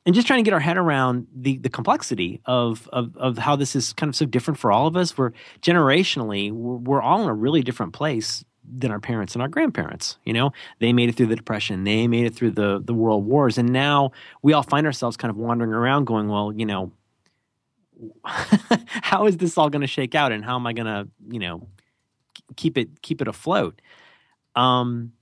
[0.05, 3.57] and just trying to get our head around the the complexity of of of how
[3.57, 5.16] this is kind of so different for all of us.
[5.16, 9.49] We're generationally we're, we're all in a really different place than our parents and our
[9.49, 10.53] grandparents you know?
[10.78, 11.82] They made it through the depression.
[11.84, 13.59] They made it through the the world wars.
[13.59, 14.12] And now
[14.43, 16.93] we all find ourselves kind of wandering around going well you know
[18.24, 21.38] how is this all going to shake out and how am i going to you
[21.38, 21.66] know
[22.57, 23.80] keep it keep it afloat
[24.57, 25.12] um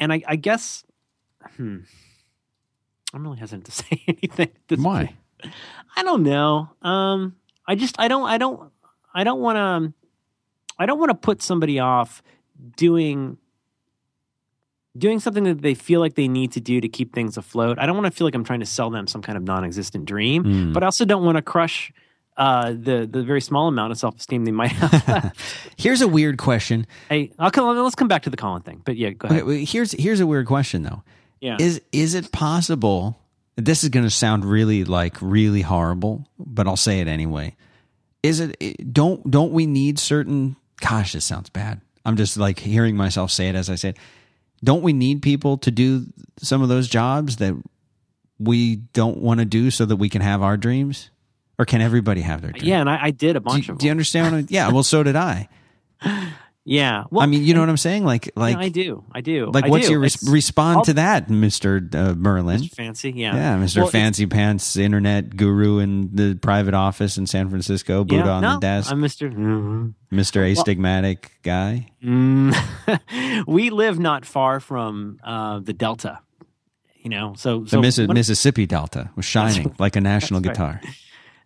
[0.00, 0.84] and i i guess
[1.56, 1.78] hmm
[3.12, 5.16] i'm really hesitant to say anything Why?
[5.42, 5.54] point.
[5.96, 8.70] i don't know um i just i don't i don't
[9.14, 9.92] i don't want to
[10.78, 12.22] i don't want to put somebody off
[12.76, 13.38] doing
[14.98, 17.86] doing something that they feel like they need to do to keep things afloat i
[17.86, 20.44] don't want to feel like i'm trying to sell them some kind of non-existent dream
[20.44, 20.72] Mm.
[20.74, 21.92] but I also don't want to crush
[22.36, 25.32] uh, the the very small amount of self esteem they might have.
[25.76, 26.86] Here's a weird question.
[27.08, 28.80] hey, I'll come, let's come back to the Colin thing.
[28.84, 29.42] But yeah, go ahead.
[29.42, 31.02] Okay, here's here's a weird question though.
[31.40, 33.18] Yeah, Is is it possible?
[33.56, 37.56] This is going to sound really like really horrible, but I'll say it anyway.
[38.22, 40.54] Is it it- don't don't we need certain?
[40.80, 41.80] Gosh, this sounds bad.
[42.04, 43.96] I'm just like hearing myself say it as I say it.
[44.64, 46.06] Don't we need people to do
[46.38, 47.54] some of those jobs that
[48.38, 51.10] we don't want to do so that we can have our dreams?
[51.60, 52.66] or can everybody have their dreams?
[52.68, 54.32] Yeah, and I, I did a bunch you- of do you understand?
[54.32, 54.70] What I, yeah.
[54.70, 55.48] Well, so did I.
[56.70, 57.04] Yeah.
[57.10, 58.04] Well, I mean, you know what I'm saying?
[58.04, 59.02] Like, yeah, like, I do.
[59.10, 59.50] I do.
[59.52, 59.92] like, I what's do.
[59.92, 62.60] your res- respond to that, Mister uh, Merlin?
[62.60, 62.70] Mr.
[62.74, 63.10] Fancy?
[63.16, 63.34] Yeah.
[63.34, 63.78] Yeah, Mr.
[63.78, 68.42] Well, Fancy Pants, internet guru in the private office in San Francisco, Buddha Yeah, on
[68.42, 69.32] no, the desk, I'm Mr.
[69.34, 69.94] Mhm.
[70.12, 70.50] Mr.
[70.52, 71.88] Astigmatic guy.
[72.04, 72.54] Mm.
[73.46, 76.20] we live not far from uh, the Delta.
[77.02, 80.80] You know, so The so Missi- one- Mississippi Delta was shining like a national guitar.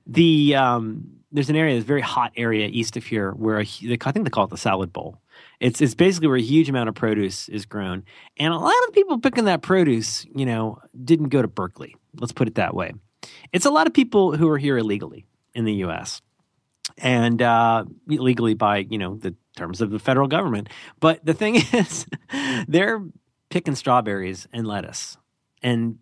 [0.06, 3.98] the um, there's an area, this very hot area east of here, where I think
[4.24, 5.18] they call it the salad bowl.
[5.60, 8.04] It's it's basically where a huge amount of produce is grown,
[8.36, 11.96] and a lot of people picking that produce, you know, didn't go to Berkeley.
[12.18, 12.92] Let's put it that way.
[13.52, 15.24] It's a lot of people who are here illegally
[15.54, 16.20] in the U.S.
[16.98, 20.68] and uh, illegally by you know the terms of the federal government.
[21.00, 22.06] But the thing is,
[22.68, 23.02] they're
[23.48, 25.16] picking strawberries and lettuce
[25.62, 25.98] and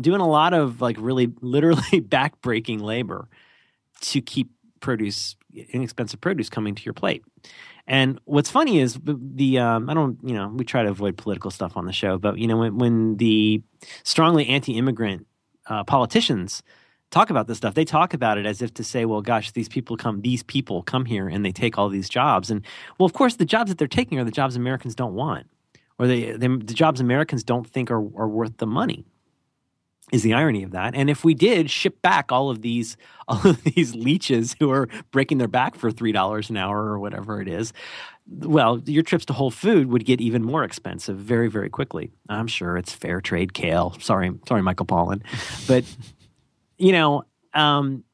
[0.00, 3.28] doing a lot of like really literally backbreaking labor
[4.00, 4.50] to keep
[4.84, 5.34] produce
[5.72, 7.24] inexpensive produce coming to your plate.
[7.86, 11.50] And what's funny is the, um, I don't you know we try to avoid political
[11.50, 13.62] stuff on the show, but you know when when the
[14.02, 15.26] strongly anti-immigrant
[15.66, 16.62] uh, politicians
[17.10, 19.68] talk about this stuff, they talk about it as if to say, well, gosh, these
[19.68, 22.62] people come, these people come here and they take all these jobs, and
[22.98, 25.46] well, of course, the jobs that they're taking are the jobs Americans don't want,
[25.98, 29.06] or they, they the jobs Americans don't think are, are worth the money
[30.14, 30.94] is the irony of that.
[30.94, 32.96] And if we did ship back all of these
[33.28, 36.98] all of these leeches who are breaking their back for three dollars an hour or
[36.98, 37.72] whatever it is,
[38.26, 42.12] well, your trips to Whole Food would get even more expensive very, very quickly.
[42.28, 43.96] I'm sure it's fair trade kale.
[43.98, 45.22] Sorry, sorry, Michael Pollan,
[45.66, 45.84] but
[46.78, 48.04] you know, um,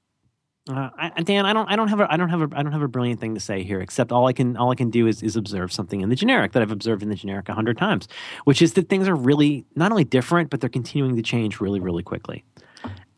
[0.78, 2.82] uh, Dan, I don't, I don't have a, I don't have a, I don't have
[2.82, 5.22] a brilliant thing to say here, except all I can, all I can do is,
[5.22, 8.08] is observe something in the generic that I've observed in the generic a hundred times,
[8.44, 11.80] which is that things are really not only different, but they're continuing to change really,
[11.80, 12.44] really quickly,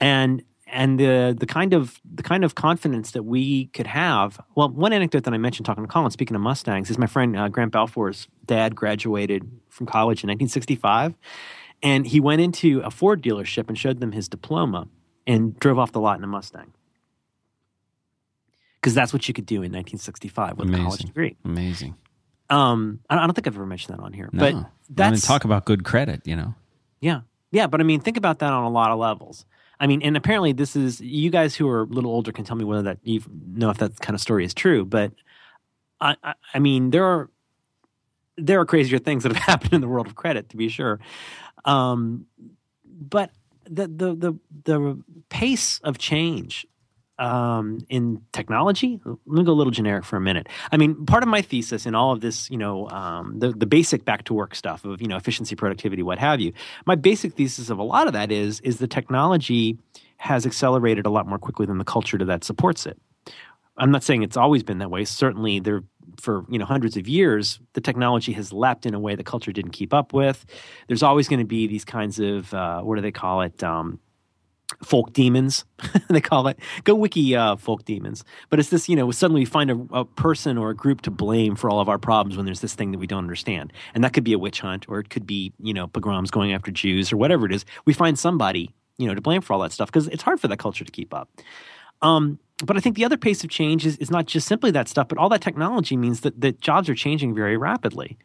[0.00, 4.40] and and the the kind of the kind of confidence that we could have.
[4.54, 7.36] Well, one anecdote that I mentioned talking to Colin, speaking of Mustangs, is my friend
[7.36, 11.14] uh, Grant Balfour's dad graduated from college in 1965,
[11.82, 14.88] and he went into a Ford dealership and showed them his diploma
[15.26, 16.72] and drove off the lot in a Mustang
[18.82, 21.36] because that's what you could do in 1965 with a college degree.
[21.44, 21.94] Amazing.
[22.50, 24.66] Um, I I don't think I've ever mentioned that on here, No.
[24.90, 26.54] but I mean, talk about good credit, you know.
[27.00, 27.20] yeah,
[27.52, 27.66] yeah.
[27.68, 29.46] But I mean, think about that on a lot of levels.
[29.80, 32.56] I mean, and apparently this is you guys who are a little older can tell
[32.56, 33.22] me whether that you
[33.54, 34.84] know if that kind of story is true.
[34.84, 35.12] But
[36.00, 37.30] I, I, I mean, there are
[38.36, 41.00] there are crazier things that have happened in the world of credit, to be sure.
[41.64, 42.26] Um,
[42.84, 43.30] but
[43.64, 46.66] the the the the pace of change
[47.22, 49.00] um, in technology.
[49.04, 50.48] Let me go a little generic for a minute.
[50.72, 53.66] I mean, part of my thesis in all of this, you know, um, the the
[53.66, 56.52] basic back to work stuff of you know efficiency, productivity, what have you.
[56.84, 59.78] My basic thesis of a lot of that is is the technology
[60.16, 62.98] has accelerated a lot more quickly than the culture that supports it.
[63.76, 65.04] I'm not saying it's always been that way.
[65.04, 65.84] Certainly, there
[66.20, 69.52] for you know hundreds of years, the technology has leapt in a way the culture
[69.52, 70.44] didn't keep up with.
[70.88, 73.62] There's always going to be these kinds of uh, what do they call it?
[73.62, 74.00] Um,
[74.82, 75.64] folk demons
[76.08, 76.58] they call it.
[76.84, 78.24] Go wiki uh, folk demons.
[78.50, 81.10] But it's this you know suddenly we find a, a person or a group to
[81.10, 83.72] blame for all of our problems when there's this thing that we don't understand.
[83.94, 86.52] And that could be a witch hunt or it could be you know pogroms going
[86.52, 87.64] after jews or whatever it is.
[87.84, 90.48] We find somebody you know to blame for all that stuff because it's hard for
[90.48, 91.28] that culture to keep up.
[92.00, 94.88] Um, but I think the other pace of change is, is not just simply that
[94.88, 98.18] stuff, but all that technology means that, that jobs are changing very rapidly,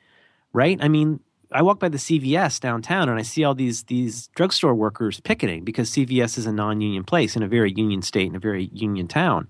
[0.53, 0.77] right?
[0.79, 1.19] I mean,
[1.51, 5.63] I walk by the CVS downtown and I see all these these drugstore workers picketing
[5.63, 9.07] because CVS is a non-union place in a very union state in a very union
[9.07, 9.47] town,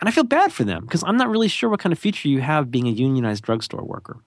[0.00, 2.28] and I feel bad for them because I'm not really sure what kind of future
[2.28, 4.18] you have being a unionized drugstore worker.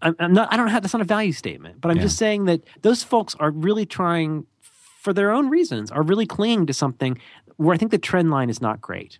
[0.00, 0.52] I'm, I'm not.
[0.52, 0.82] I don't have.
[0.82, 2.02] That's not a value statement, but I'm Yeah.
[2.04, 6.66] just saying that those folks are really trying, for their own reasons, are really clinging
[6.66, 7.18] to something
[7.56, 9.18] where I think the trend line is not great.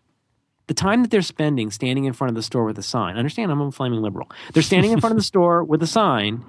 [0.68, 3.16] The time that they're spending standing in front of the store with a sign.
[3.16, 4.30] Understand, I'm a flaming liberal.
[4.52, 6.44] They're standing in front of the store with a sign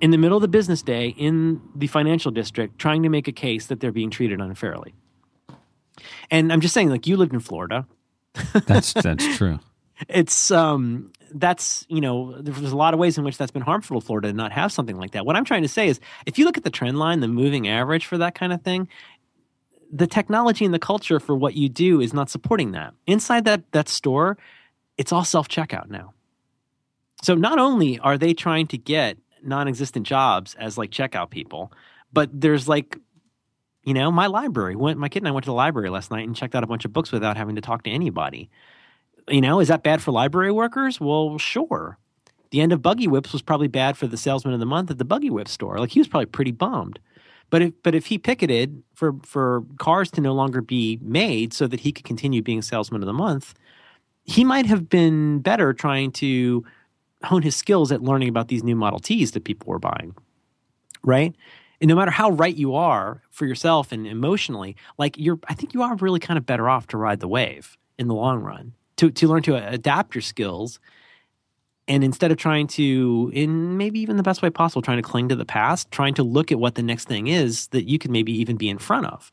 [0.00, 3.32] in the middle of the business day in the financial district, trying to make a
[3.32, 4.94] case that they're being treated unfairly.
[6.30, 7.86] And I'm just saying, like you lived in Florida,
[8.66, 9.58] That's that's true.
[10.08, 14.00] it's um that's you know there's a lot of ways in which that's been harmful
[14.00, 15.26] to Florida to not have something like that.
[15.26, 17.66] What I'm trying to say is if you look at the trend line, the moving
[17.68, 18.88] average for that kind of thing,
[19.92, 22.94] the technology and the culture for what you do is not supporting that.
[23.06, 24.38] Inside that that store,
[24.96, 26.14] it's all self checkout now.
[27.22, 31.72] So not only are they trying to get non-existent jobs as like checkout people,
[32.12, 32.98] but there's like
[33.84, 34.76] you know, my library.
[34.76, 36.66] Went, my kid and I went to the library last night and checked out a
[36.66, 38.50] bunch of books without having to talk to anybody.
[39.28, 41.00] You know, is that bad for library workers?
[41.00, 41.98] Well, sure.
[42.50, 44.98] The end of Buggy Whips was probably bad for the salesman of the month at
[44.98, 45.78] the Buggy Whip store.
[45.78, 46.98] Like he was probably pretty bummed
[47.50, 51.66] But if but if he picketed for for cars to no longer be made so
[51.66, 53.54] that he could continue being salesman of the month,
[54.24, 56.64] he might have been better trying to
[57.24, 60.14] hone his skills at learning about these new Model Ts that people were buying.
[61.02, 61.34] Right?
[61.80, 65.74] And no matter how right you are for yourself and emotionally, like you're I think
[65.74, 68.74] you are really kind of better off to ride the wave in the long run.
[68.98, 70.78] To to learn to uh, adapt your skills
[71.90, 75.28] and instead of trying to in maybe even the best way possible trying to cling
[75.28, 78.10] to the past trying to look at what the next thing is that you could
[78.10, 79.32] maybe even be in front of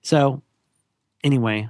[0.00, 0.42] so
[1.24, 1.68] anyway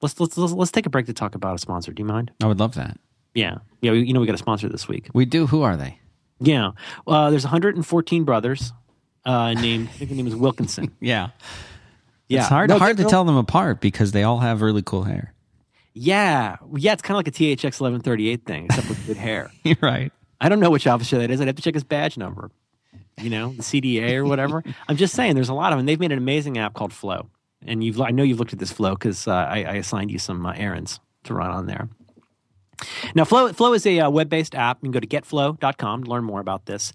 [0.00, 2.32] let's let's let's, let's take a break to talk about a sponsor do you mind
[2.42, 2.98] I would love that.
[3.34, 5.46] Yeah yeah you know we got a sponsor this week We do.
[5.46, 5.98] Who are they?
[6.40, 6.70] yeah
[7.06, 8.72] uh, there's 114 brothers
[9.24, 11.28] uh, named i think the name is wilkinson Yeah.
[12.28, 15.04] yeah It's hard No, hard to tell them apart because they all have really cool
[15.04, 15.32] hair.
[15.94, 19.76] yeah yeah it's kind of like a thx 1138 thing except with good hair You're
[19.80, 20.12] right.
[20.40, 21.40] I don't know which officer that is.
[21.40, 22.50] I'd have to check his badge number.
[23.20, 24.64] You know, the CDA or whatever.
[24.88, 25.86] I'm just saying, there's a lot of them.
[25.86, 27.28] They've made an amazing app called Flow,
[27.64, 30.18] and you've I know you've looked at this Flow because uh, I, I assigned you
[30.18, 31.88] some uh, errands to run on there.
[33.14, 34.78] Now, Flow Flow is a uh, web-based app.
[34.82, 36.92] You can go to getflow.com to learn more about this.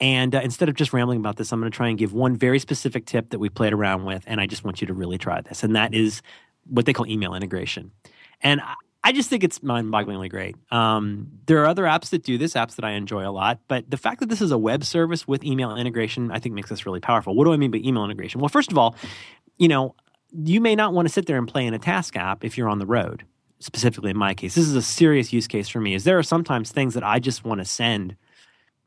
[0.00, 2.34] And uh, instead of just rambling about this, I'm going to try and give one
[2.36, 5.18] very specific tip that we played around with, and I just want you to really
[5.18, 5.62] try this.
[5.62, 6.22] And that is
[6.66, 7.90] what they call email integration.
[8.40, 10.56] And I- just think it's mind-bogglingly great.
[10.70, 13.90] Um, there are other apps that do this, apps that I enjoy a lot, but
[13.90, 16.86] the fact that this is a web service with email integration, I think makes this
[16.86, 17.34] really powerful.
[17.34, 18.40] What do I mean by email integration?
[18.40, 18.94] Well, first of all,
[19.58, 19.94] you know,
[20.32, 22.68] you may not want to sit there and play in a task app if you're
[22.68, 23.24] on the road.
[23.60, 25.94] Specifically, in my case, this is a serious use case for me.
[25.94, 28.16] Is there are sometimes things that I just want to send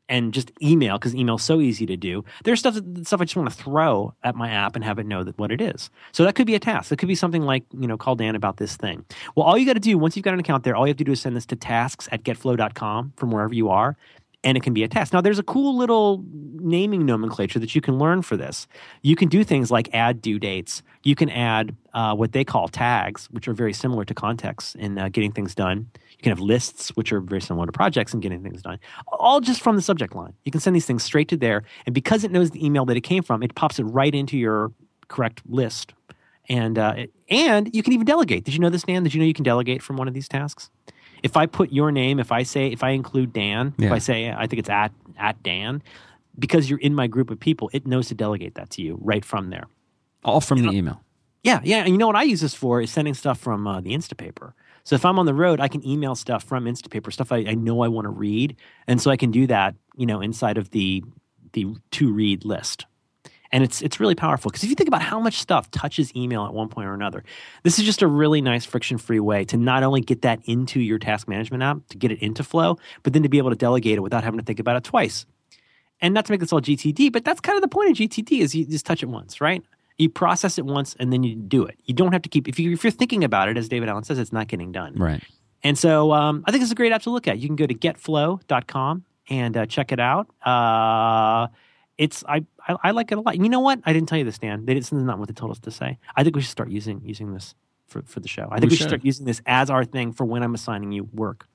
[0.08, 2.24] and just email because email's so easy to do.
[2.44, 5.06] There's stuff that, stuff I just want to throw at my app and have it
[5.06, 5.90] know that what it is.
[6.12, 6.92] So that could be a task.
[6.92, 9.04] It could be something like you know call Dan about this thing.
[9.34, 10.98] Well, all you got to do once you've got an account there, all you have
[10.98, 13.96] to do is send this to tasks at getflow.com from wherever you are.
[14.44, 15.12] And it can be a task.
[15.12, 16.22] Now, there's a cool little
[16.60, 18.66] naming nomenclature that you can learn for this.
[19.02, 20.82] You can do things like add due dates.
[21.02, 24.98] You can add uh, what they call tags, which are very similar to contexts in
[24.98, 25.88] uh, getting things done.
[26.10, 28.78] You can have lists, which are very similar to projects and getting things done,
[29.08, 30.32] all just from the subject line.
[30.44, 31.64] You can send these things straight to there.
[31.86, 34.38] And because it knows the email that it came from, it pops it right into
[34.38, 34.72] your
[35.08, 35.92] correct list.
[36.48, 38.44] And, uh, and you can even delegate.
[38.44, 39.02] Did you know this, Dan?
[39.02, 40.70] Did you know you can delegate from one of these tasks?
[41.24, 44.30] If I put your name, if I say, if I include Dan, if I say,
[44.30, 45.82] I think it's at, at Dan,
[46.38, 49.24] because you're in my group of people, it knows to delegate that to you right
[49.24, 49.66] from there.
[50.22, 51.00] All from the email.
[51.42, 51.78] Yeah, yeah.
[51.78, 54.52] And you know what I use this for is sending stuff from uh, the Instapaper.
[54.84, 57.54] So if I'm on the road, I can email stuff from Instapaper, stuff I, I
[57.54, 58.56] know I want to read,
[58.86, 61.02] and so I can do that, you know, inside of the
[61.52, 62.84] the to read list.
[63.54, 66.44] And it's it's really powerful because if you think about how much stuff touches email
[66.44, 67.22] at one point or another,
[67.62, 70.80] this is just a really nice friction free way to not only get that into
[70.80, 73.56] your task management app, to get it into Flow, but then to be able to
[73.56, 75.24] delegate it without having to think about it twice.
[76.00, 78.40] And not to make this all GTD, but that's kind of the point of GTD
[78.40, 79.62] is you just touch it once, right?
[79.98, 81.78] You process it once and then you do it.
[81.84, 84.02] You don't have to keep if you if you're thinking about it, as David Allen
[84.02, 84.94] says, it's not getting done.
[84.96, 85.22] Right.
[85.62, 87.38] And so um, I think it's a great app to look at.
[87.38, 90.26] You can go to getflow.com and uh, check it out.
[90.44, 91.46] Uh,
[91.98, 93.34] it's I, I I like it a lot.
[93.34, 93.80] And you know what?
[93.84, 94.64] I didn't tell you this, Dan.
[94.66, 95.98] They, this is not what they told us to say.
[96.16, 97.54] I think we should start using using this
[97.86, 98.48] for, for the show.
[98.50, 98.88] I think we, We should should.
[98.90, 101.46] start using this as our thing for when I'm assigning you work.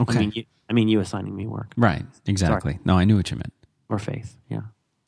[0.00, 0.16] Okay.
[0.16, 2.04] I mean, you, I mean you assigning me work right.
[2.26, 2.78] Exactly.
[2.84, 3.52] No, I knew what you meant.
[3.88, 4.36] or faith.
[4.48, 4.62] Yeah.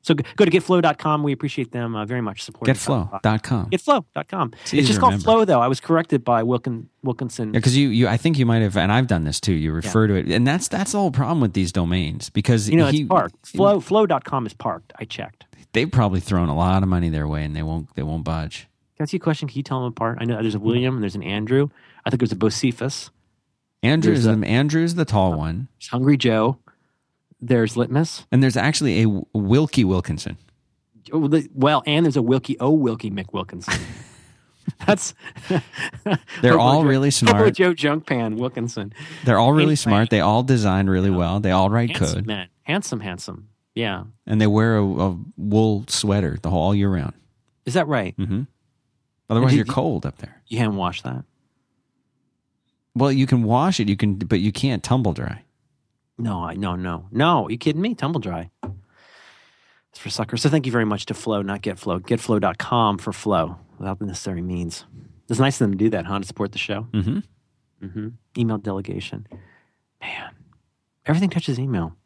[0.06, 1.24] So go, to getflow.com.
[1.24, 3.70] We appreciate them uh, very much supporting Getflow.com.
[3.70, 4.52] Getflow.com.
[4.62, 5.20] It's, easy just called.
[5.20, 5.60] Flow, though.
[5.60, 7.48] I was corrected by Wilkin, Wilkinson.
[7.52, 9.52] Yeah, because you, you, I think you might have, and I've done this too.
[9.52, 12.76] You refer to it, and that's that's the whole problem with these domains because you
[12.76, 13.48] know, he, it's parked.
[13.48, 14.92] Flow, flow.com is parked.
[15.00, 15.44] I checked.
[15.72, 18.68] they've probably thrown a lot of money their way, and they won't they won't budge.
[18.96, 19.48] Can I ask you a question?
[19.48, 20.18] Can you tell them apart?
[20.20, 21.68] I know there's a William and there's an Andrew.
[22.04, 23.10] I think there's a Bocephus.
[23.82, 26.58] Andrew's There's the Andrew's the tall one, There's Hungry Joe.
[27.40, 28.26] There's Litmus.
[28.32, 30.36] and there's actually a Wilkie Wilkinson.
[31.12, 32.56] Oh, Well, and there's a Wilkie.
[32.60, 33.78] Oh, Wilkie McWilkinson.
[34.86, 35.14] That's
[36.42, 37.54] They're all Joe- really smart.
[37.54, 38.92] Joe Junkpan Wilkinson.
[39.24, 40.10] They're all really smart.
[40.10, 41.38] They all design really well.
[41.38, 42.48] They all write Handsome code, man.
[42.64, 43.48] Handsome, handsome.
[43.76, 44.04] Yeah.
[44.26, 47.12] and they wear a, a wool sweater the whole all year round.
[47.66, 48.14] Is that right?
[48.16, 48.42] hmm
[49.28, 50.40] Otherwise, did you're cold up there.
[50.48, 51.24] You can't wash that?
[52.94, 55.42] Well, you can wash it, you can, but you can't tumble dry.
[56.18, 57.48] No, I no no no.
[57.48, 57.94] You kidding me?
[57.94, 58.50] Tumble dry.
[59.90, 60.42] It's for suckers.
[60.42, 62.40] So thank you very much to Flow, not Get Flow, GetFlow.
[62.40, 64.84] GetFlow.com for Flow without the necessary means.
[65.28, 66.18] It's nice of them to do that, huh?
[66.18, 66.82] To support the show.
[66.92, 67.18] hmm
[67.80, 69.26] hmm Email delegation.
[70.00, 70.34] Man,
[71.06, 71.96] everything touches email.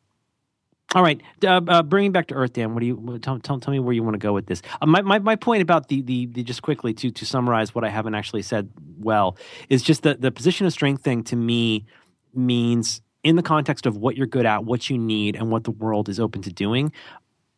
[0.92, 2.74] All right, uh, uh, bringing back to Earth, Dan.
[2.74, 4.60] What do you tell, tell, tell me where you want to go with this?
[4.82, 7.84] Uh, my, my my point about the, the the just quickly to to summarize what
[7.84, 9.36] I haven't actually said well
[9.68, 11.86] is just that the position of strength thing to me
[12.34, 15.70] means in the context of what you're good at, what you need, and what the
[15.70, 16.92] world is open to doing.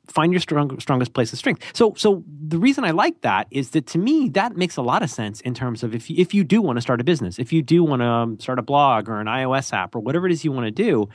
[0.08, 1.64] find your strong, strongest place of strength.
[1.74, 5.02] So, so the reason I like that is that to me that makes a lot
[5.02, 7.38] of sense in terms of if you, if you do want to start a business,
[7.38, 10.26] if you do want to um, start a blog or an iOS app or whatever
[10.26, 11.08] it is you want to do,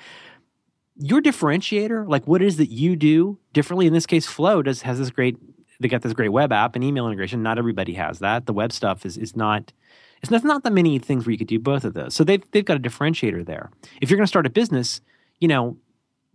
[0.95, 3.86] your differentiator, like what it is that you do differently.
[3.88, 5.38] In this case, Flow does has this great.
[5.80, 7.43] They got this great web app and email integration.
[7.43, 8.48] Not everybody has that.
[8.48, 9.74] The web stuff is is not.
[10.22, 12.13] It's not, not that many things where you could do both of those.
[12.15, 13.70] So they've they've got a differentiator there.
[14.01, 15.01] If you're going to start a business,
[15.39, 15.78] you know,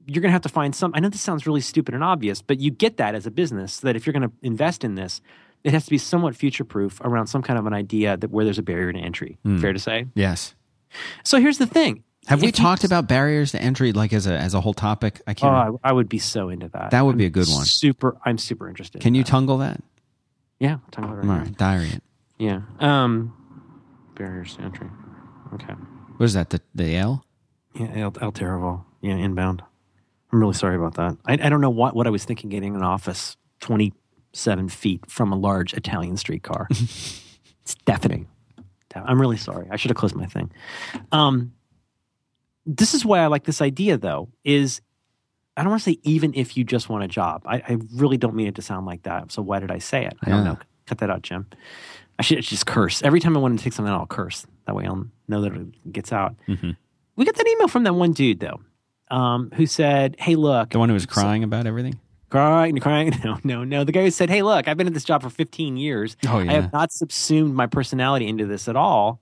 [0.06, 0.92] you're going to have to find some.
[0.94, 3.80] I know this sounds really stupid and obvious, but you get that as a business
[3.80, 5.20] that if you're going to invest in this,
[5.64, 8.44] it has to be somewhat future proof around some kind of an idea that where
[8.44, 9.38] there's a barrier to entry.
[9.60, 10.06] Fair to say.
[10.14, 10.54] Yes.
[11.24, 12.02] So here's the thing.
[12.26, 14.74] Have we If you- talked about barriers to entry like as a as a whole
[14.74, 15.20] topic?
[15.26, 15.52] I Oh, can't.
[15.54, 15.78] remember.
[15.82, 16.90] I, I would be so into that.
[16.92, 17.64] That would I'm be a good one.
[17.64, 18.16] Super.
[18.24, 19.00] I'm super interested.
[19.00, 19.32] Can in you that.
[19.32, 19.80] tungle that?
[20.60, 22.02] Yeah, about it All right right, diary it.
[22.38, 22.60] Yeah.
[22.78, 23.34] Um,
[24.14, 24.88] barriers to entry.
[25.54, 25.74] Okay.
[26.16, 26.50] What is that?
[26.50, 27.24] The the L?
[27.74, 28.84] Yeah, El, El Terrible.
[29.00, 29.62] Yeah, inbound.
[30.32, 31.16] I'm really sorry about that.
[31.26, 35.32] I, I don't know what, what I was thinking getting an office 27 feet from
[35.32, 36.66] a large Italian streetcar.
[36.70, 38.28] it's deafening.
[38.94, 39.66] I'm really sorry.
[39.70, 40.52] I should have closed my thing.
[41.12, 41.52] Um,
[42.66, 44.80] this is why I like this idea, though, is
[45.56, 47.42] I don't want to say even if you just want a job.
[47.46, 49.32] I, I really don't mean it to sound like that.
[49.32, 50.14] So why did I say it?
[50.22, 50.52] I don't Yeah.
[50.52, 50.58] know.
[50.86, 51.46] Cut that out, Jim.
[52.18, 53.02] I should just curse.
[53.02, 54.46] Every time I want to take something out, I'll curse.
[54.66, 56.36] That way I'll know that it gets out.
[56.46, 58.60] We got that email from that one dude, though,
[59.14, 61.98] um, who said, Hey, look, The one who was crying about everything?
[62.30, 63.12] crying, crying.
[63.24, 63.84] No, no, no.
[63.84, 66.16] The guy who said, Hey, look, I've been at this job for 15 years.
[66.26, 69.20] Oh, I have not subsumed my personality into this at all.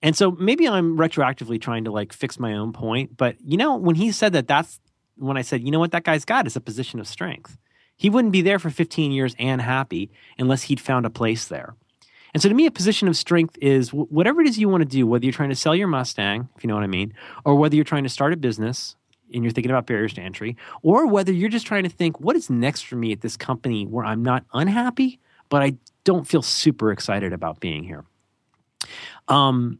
[0.00, 3.16] And so maybe I'm retroactively trying to like fix my own point.
[3.16, 4.78] But, you know, when he said that, that's
[5.16, 7.56] when I said, you know what, that guy's got is a position of strength.
[7.96, 11.74] He wouldn't be there for 15 years and happy unless he'd found a place there.
[12.34, 14.88] And so to me, a position of strength is whatever it is you want to
[14.88, 17.14] do, whether you're trying to sell your Mustang, if you know what I mean,
[17.44, 18.96] or whether you're trying to start a business
[19.32, 22.36] and you're thinking about barriers to entry, or whether you're just trying to think, what
[22.36, 26.42] is next for me at this company where I'm not unhappy, but I don't feel
[26.42, 28.04] super excited about being here.
[29.28, 29.78] Um,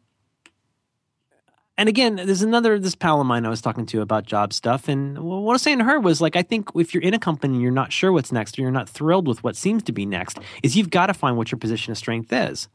[1.76, 4.88] and again, there's another this pal of mine I was talking to about job stuff,
[4.88, 7.18] and what I was saying to her was like, I think if you're in a
[7.18, 9.92] company and you're not sure what's next, or you're not thrilled with what seems to
[9.92, 12.68] be next, is you've got to find what your position of strength is.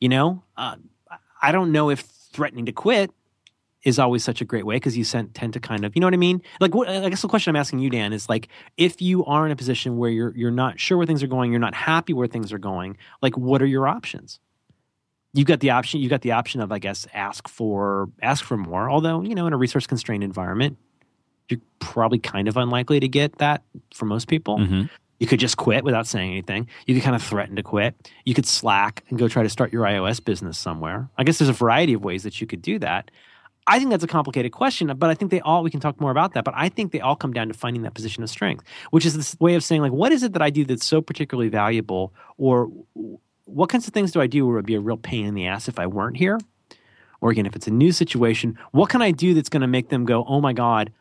[0.00, 0.76] You know, uh,
[1.40, 3.10] I don't know if threatening to quit
[3.82, 6.14] is always such a great way because you tend to kind of, you know what
[6.14, 6.42] I mean?
[6.60, 9.46] Like, what, I guess the question I'm asking you, Dan, is like, if you are
[9.46, 12.12] in a position where you're you're not sure where things are going, you're not happy
[12.12, 14.40] where things are going, like, what are your options?
[15.36, 16.00] You've got the option.
[16.00, 18.88] You've got the option of, I guess, ask for ask for more.
[18.90, 20.78] Although, you know, in a resource constrained environment,
[21.48, 23.62] you're probably kind of unlikely to get that
[23.94, 24.58] for most people.
[24.58, 24.90] Mhm.
[25.20, 26.68] You could just quit without saying anything.
[26.86, 27.94] You could kind of threaten to quit.
[28.24, 31.08] You could slack and go try to start your iOS business somewhere.
[31.16, 33.10] I guess there's a variety of ways that you could do that.
[33.66, 36.12] I think that's a complicated question, but I think they all, we can talk more
[36.12, 38.64] about that, but I think they all come down to finding that position of strength,
[38.90, 41.00] which is this way of saying, like, what is it that I do that's so
[41.00, 42.12] particularly valuable?
[42.38, 42.70] Or
[43.46, 45.34] what kinds of things do I do where it would be a real pain in
[45.34, 46.38] the ass if I weren't here?
[47.20, 49.88] Or again, if it's a new situation, what can I do that's going to make
[49.88, 50.92] them go, oh my God,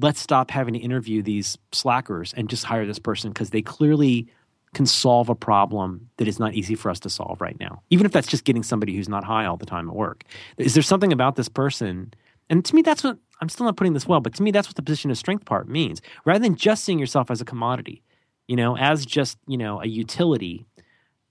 [0.00, 4.28] let's stop having to interview these slackers and just hire this person because they clearly
[4.74, 7.82] can solve a problem that is not easy for us to solve right now.
[7.90, 10.24] Even if that's just getting somebody who's not high all the time at work.
[10.56, 12.14] Is there something about this person?
[12.48, 14.68] And to me, that's what I'm still not putting this well, but to me, that's
[14.68, 16.00] what the position of strength part means.
[16.24, 18.02] Rather than just seeing yourself as a commodity,
[18.48, 20.64] you know, as just, you know, a utility,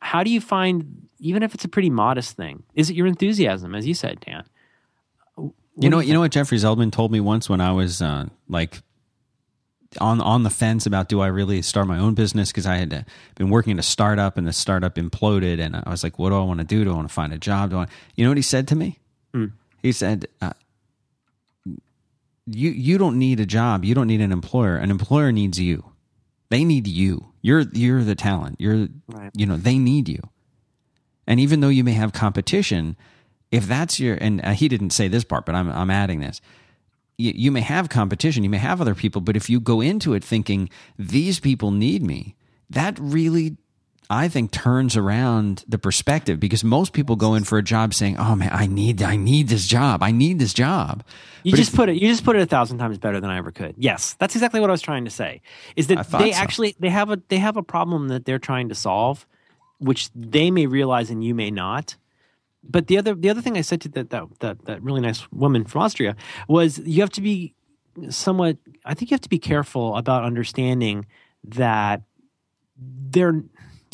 [0.02, 3.74] how do you find, even if it's a pretty modest thing, is it your enthusiasm,
[3.76, 4.44] as you said, Dan?
[5.78, 8.82] You know, you know what Jeffrey Zeldman told me once when I was uh, like
[10.00, 12.94] on on the fence about do I really start my own business because I had
[12.94, 13.02] uh,
[13.36, 16.36] been working at a startup and the startup imploded and I was like, what do
[16.36, 16.84] I want to do?
[16.84, 17.70] Do I want to find a job?
[17.70, 17.88] Do I?
[18.16, 19.00] You know what he said to me?
[19.82, 20.52] He said, uh,
[22.46, 23.86] "You you don't need a job.
[23.86, 24.76] You don't need an employer.
[24.76, 25.86] An employer needs you.
[26.50, 27.31] They need you.
[27.42, 28.58] You're you're the talent.
[28.60, 29.32] You're Right.
[29.36, 30.22] you know they need you.
[31.28, 32.96] And even though you may have competition,
[33.52, 36.42] if that's your and uh, he didn't say this part, but I'm I'm adding this.
[37.18, 40.14] You, you may have competition, you may have other people, but if you go into
[40.14, 42.36] it thinking these people need me,
[42.70, 43.58] that really
[44.12, 48.18] I think turns around the perspective because most people go in for a job saying,
[48.20, 50.04] "Oh man, I need I need this job.
[50.04, 51.06] I need this job."
[51.44, 51.96] You But just put it.
[51.96, 53.76] You just put it a thousand times better than I ever could.
[53.78, 55.42] Yes, that's exactly what I was trying to say.
[55.78, 56.38] Is that they so.
[56.38, 59.26] actually they have a they have a problem that they're trying to solve,
[59.78, 61.96] which they may realize and you may not.
[62.66, 65.26] But the other the other thing I said to that that that, that really nice
[65.32, 66.18] woman from Austria
[66.50, 67.54] was you have to be
[68.10, 68.58] somewhat.
[68.84, 71.06] I think you have to be careful about understanding
[71.46, 72.02] that
[72.78, 73.42] they're.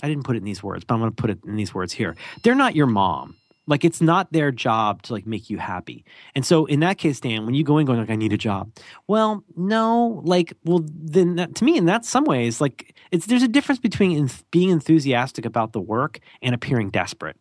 [0.04, 1.74] I didn't put it in these words, but I'm going to put it in these
[1.74, 2.16] words here.
[2.44, 3.36] They're not your mom
[3.68, 6.06] Like it's not their job to like make you happy.
[6.34, 8.38] And so in that case, Dan, when you go in going like I need a
[8.38, 8.72] job,
[9.08, 13.44] well, no, like well then that, to me in that some ways like it's there's
[13.44, 17.36] a difference between in, being enthusiastic about the work and appearing desperate.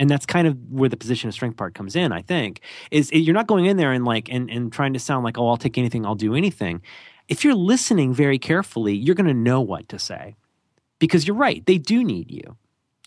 [0.00, 2.12] And that's kind of where the position of strength part comes in.
[2.12, 5.24] I think is you're not going in there and like and and trying to sound
[5.24, 6.82] like oh I'll take anything I'll do anything.
[7.28, 10.34] If you're listening very carefully, you're going to know what to say
[10.98, 12.56] because you're right they do need you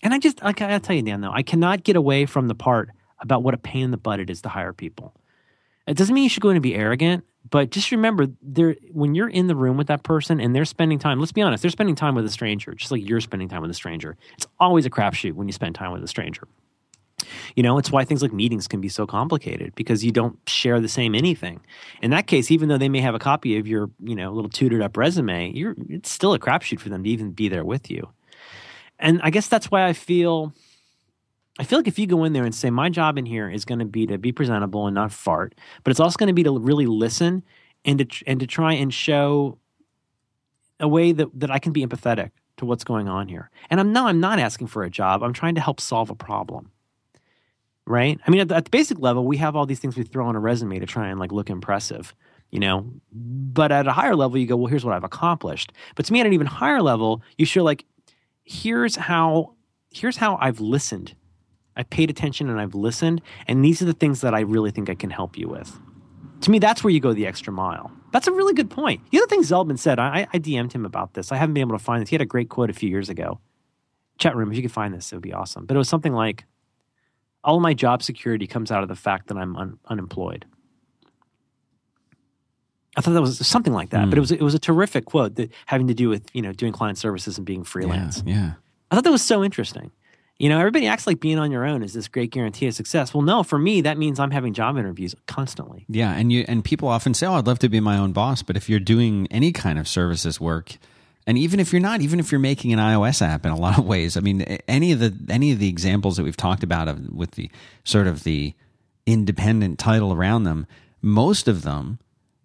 [0.02, 2.54] and I just, I gotta tell you, Dan, though, I cannot get away from the
[2.54, 2.90] part
[3.20, 5.14] about what a pain in the butt it is to hire people.
[5.86, 9.14] It doesn't mean you should go in and be arrogant, but just remember, there when
[9.14, 11.18] you're in the room with that person and they're spending time.
[11.18, 13.70] Let's be honest, they're spending time with a stranger, just like you're spending time with
[13.70, 14.16] a stranger.
[14.36, 16.46] It's always a crapshoot when you spend time with a stranger.
[17.56, 20.80] You know, it's why things like meetings can be so complicated because you don't share
[20.80, 21.60] the same anything.
[22.02, 24.50] In that case, even though they may have a copy of your, you know, little
[24.50, 27.90] tutored up resume, you're it's still a crapshoot for them to even be there with
[27.90, 28.08] you
[29.02, 30.54] and I guess that's why I feel
[31.58, 33.66] I feel like if you go in there and say my job in here is
[33.66, 35.54] going to be to be presentable and not fart,
[35.84, 37.42] but it's also going to be to really listen
[37.84, 39.58] and to and to try and show
[40.80, 43.50] a way that that I can be empathetic to what's going on here.
[43.68, 45.22] And I'm no I'm not asking for a job.
[45.22, 46.70] I'm trying to help solve a problem.
[47.86, 48.18] Right?
[48.26, 50.26] I mean at the, at the basic level, we have all these things we throw
[50.26, 52.14] on a resume to try and like look impressive
[52.50, 56.04] you know but at a higher level you go well here's what i've accomplished but
[56.04, 57.86] to me at an even higher level you show like
[58.44, 59.54] here's how
[59.90, 61.14] here's how I've listened.
[61.76, 64.90] I paid attention and I've listened, and these are the things that I really think
[64.90, 65.78] I can help you with.
[66.42, 67.90] To me, that's where you go the extra mile.
[68.12, 69.00] That's a really good point.
[69.10, 71.32] The other thing Zeldman said, I, I DM'd him about this.
[71.32, 72.10] I haven't been able to find this.
[72.10, 73.40] He had a great quote a few years ago.
[74.18, 75.64] Chat room, if you could find this, it would be awesome.
[75.64, 76.44] But it was something like,
[77.44, 80.46] all my job security comes out of the fact that I'm un- unemployed.
[82.96, 84.10] I thought that was something like that, mm.
[84.10, 86.52] but it was it was a terrific quote that having to do with you know
[86.52, 88.22] doing client services and being freelance.
[88.26, 88.52] Yeah, yeah.
[88.90, 89.90] I thought that was so interesting.
[90.38, 93.14] You know, everybody acts like being on your own is this great guarantee of success.
[93.14, 95.86] Well, no, for me that means I'm having job interviews constantly.
[95.88, 98.42] Yeah, and you and people often say, "Oh, I'd love to be my own boss,"
[98.42, 100.76] but if you're doing any kind of services work,
[101.26, 103.78] and even if you're not, even if you're making an iOS app in a lot
[103.78, 106.88] of ways, I mean, any of the any of the examples that we've talked about
[106.88, 107.50] of with the
[107.84, 108.54] sort of the
[109.06, 110.66] independent title around them,
[111.00, 111.98] most of them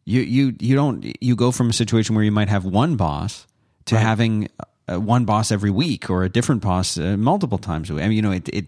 [0.07, 3.45] you you you don't you go from a situation where you might have one boss
[3.85, 4.01] to right.
[4.01, 4.47] having
[4.87, 8.03] uh, one boss every week or a different boss uh, multiple times a week.
[8.03, 8.67] I mean, you know, it, it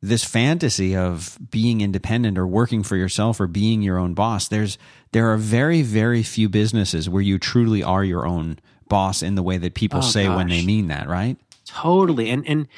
[0.00, 4.48] this fantasy of being independent or working for yourself or being your own boss.
[4.48, 4.78] There's
[5.12, 8.58] there are very very few businesses where you truly are your own
[8.92, 10.36] boss in the way that people oh, say gosh.
[10.36, 11.38] when they mean that, right?
[11.64, 12.28] Totally.
[12.28, 12.68] And and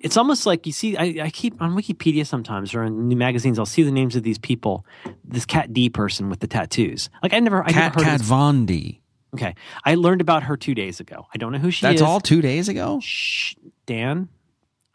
[0.00, 3.58] it's almost like you see I, I, keep on wikipedia sometimes or in new magazines
[3.58, 4.86] i'll see the names of these people
[5.24, 7.10] this cat d person with the tattoos.
[7.22, 9.00] Like i never i cat, never heard Kat Von D.
[9.34, 9.54] Okay.
[9.84, 11.26] I learned about her two days ago.
[11.32, 12.00] I don't know who she that's is.
[12.00, 12.98] that's all two days ago?
[13.00, 13.54] Shh,
[13.86, 14.28] dan.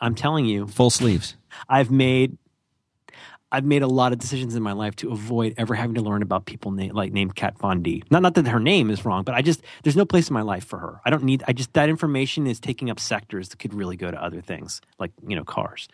[0.01, 0.67] I'm telling you.
[0.67, 1.37] Full sleeves.
[1.69, 2.37] I've made
[3.51, 6.21] I've made a lot of decisions in my life to avoid ever having to learn
[6.21, 8.03] about people na- like named Kat Von D.
[8.09, 10.41] Not not that her name is wrong, but I just there's no place in my
[10.41, 10.99] life for her.
[11.05, 11.43] I don't need.
[11.47, 14.81] I just that information is taking up sectors that could really go to other things
[14.99, 15.87] like you know cars.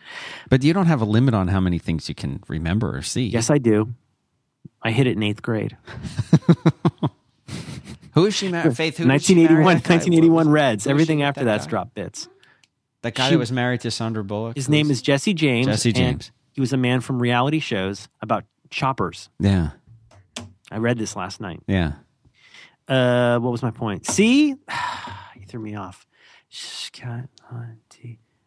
[0.48, 3.26] But you don't have a limit on how many things you can remember or see.
[3.26, 3.94] Yes, I do.
[4.82, 5.76] I hit it in eighth grade.
[8.14, 8.76] who is she married?
[8.76, 8.96] Faith.
[8.96, 10.86] Who 1981, 1981 Reds.
[10.86, 12.28] Everything after that that's dropped bits.
[13.02, 14.56] That guy she, that was married to Sandra Bullock.
[14.56, 15.66] His name is Jesse James.
[15.66, 16.32] Jesse James.
[16.52, 19.28] He was a man from reality shows about choppers.
[19.40, 19.70] Yeah.
[20.70, 21.60] I read this last night.
[21.66, 21.92] Yeah.
[22.88, 24.06] Uh, what was my point?
[24.06, 24.48] See,
[25.36, 26.06] you threw me off.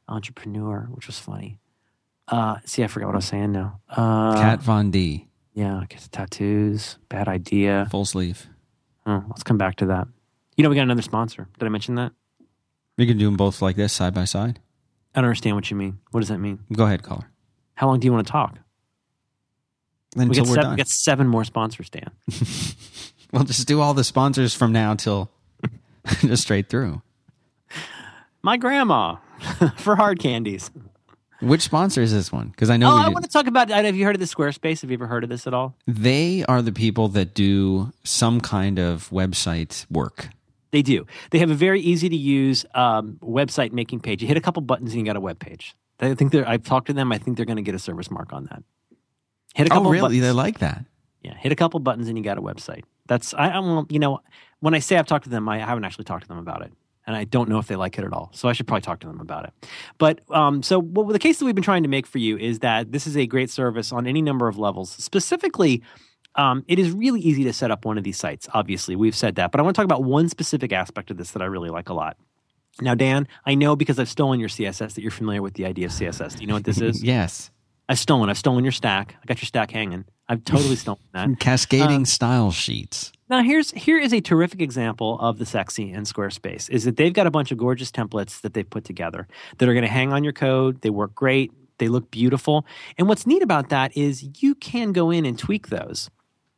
[0.07, 1.59] Entrepreneur, which was funny.
[2.27, 3.79] Uh, see, I forgot what I was saying now.
[3.89, 5.27] Uh, Kat Von D.
[5.53, 6.97] Yeah, get the tattoos.
[7.09, 7.87] Bad idea.
[7.91, 8.47] Full sleeve.
[9.05, 10.07] Oh, let's come back to that.
[10.57, 11.47] You know, we got another sponsor.
[11.59, 12.11] Did I mention that?
[12.97, 14.59] We can do them both like this, side by side.
[15.13, 15.99] I don't understand what you mean.
[16.11, 16.59] What does that mean?
[16.73, 17.29] Go ahead, caller.
[17.75, 18.57] How long do you want to talk?
[20.15, 20.71] Until we are done.
[20.71, 22.09] We got seven more sponsors, Dan.
[23.31, 25.29] we'll just do all the sponsors from now till
[26.21, 27.01] just straight through.
[28.41, 29.17] My grandma
[29.77, 30.71] for hard candies.
[31.41, 32.47] Which sponsor is this one?
[32.47, 32.91] Because I know.
[32.91, 33.69] Oh, I want to talk about.
[33.69, 34.81] Have you heard of the Squarespace?
[34.81, 35.75] Have you ever heard of this at all?
[35.85, 40.29] They are the people that do some kind of website work.
[40.71, 41.05] They do.
[41.31, 44.21] They have a very easy to use um, website making page.
[44.21, 45.75] You hit a couple buttons and you got a web page.
[45.99, 46.47] I think they're.
[46.47, 47.11] I've talked to them.
[47.11, 48.63] I think they're going to get a service mark on that.
[49.55, 49.87] Hit a oh, couple.
[49.87, 50.01] Oh, really?
[50.01, 50.21] Buttons.
[50.21, 50.85] They like that.
[51.21, 52.83] Yeah, hit a couple buttons and you got a website.
[53.07, 53.49] That's I.
[53.49, 53.85] I'm.
[53.89, 54.19] You know,
[54.59, 56.73] when I say I've talked to them, I haven't actually talked to them about it,
[57.07, 58.29] and I don't know if they like it at all.
[58.33, 59.53] So I should probably talk to them about it.
[59.97, 62.59] But um, so what the case that we've been trying to make for you is
[62.59, 64.91] that this is a great service on any number of levels.
[64.91, 65.81] Specifically,
[66.35, 68.47] um, it is really easy to set up one of these sites.
[68.53, 71.31] Obviously, we've said that, but I want to talk about one specific aspect of this
[71.31, 72.17] that I really like a lot.
[72.81, 75.85] Now, Dan, I know because I've stolen your CSS that you're familiar with the idea
[75.85, 76.35] of CSS.
[76.35, 77.03] Do you know what this is?
[77.03, 77.51] yes.
[77.87, 78.29] I've stolen.
[78.31, 79.15] I've stolen your stack.
[79.21, 80.05] I got your stack hanging.
[80.27, 81.29] I've totally stolen that.
[81.39, 83.11] Cascading Um, style sheets.
[83.29, 86.69] Now here's here is a terrific example of the sexy in Squarespace.
[86.69, 89.73] Is that they've got a bunch of gorgeous templates that they've put together that are
[89.73, 90.81] going to hang on your code.
[90.81, 91.51] They work great.
[91.77, 92.65] They look beautiful.
[92.97, 96.09] And what's neat about that is you can go in and tweak those.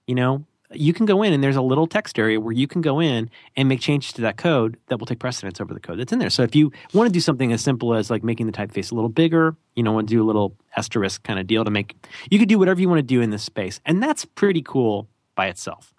[0.07, 2.81] You know, you can go in and there's a little text area where you can
[2.81, 5.99] go in and make changes to that code that will take precedence over the code
[5.99, 6.29] that's in there.
[6.29, 8.95] So if you want to do something as simple as like making the typeface a
[8.95, 11.95] little bigger, you know, want to do a little asterisk kind of deal to make,
[12.29, 13.79] you could do whatever you want to do in this space.
[13.85, 15.93] And that's pretty cool by itself.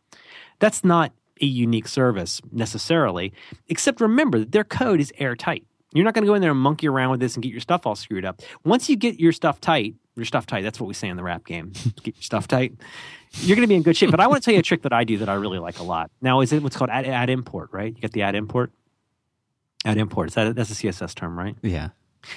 [0.59, 3.33] That's not a unique service necessarily,
[3.69, 5.64] except remember that their code is airtight.
[5.95, 7.61] You're not going to go in there and monkey around with this and get your
[7.61, 8.43] stuff all screwed up.
[8.64, 11.23] Once you get your stuff tight, your stuff tight, that's what we say in the
[11.23, 11.73] rap game.
[12.03, 12.75] get your stuff tight.
[13.33, 14.11] You're going to be in good shape.
[14.11, 15.79] But I want to tell you a trick that I do that I really like
[15.79, 16.11] a lot.
[16.21, 17.95] Now, is it what's called add, at import, right?
[17.95, 18.73] You get the at import?
[19.85, 20.29] At import.
[20.29, 21.57] Is that, that's a CSS term, right?
[21.62, 21.91] Yeah.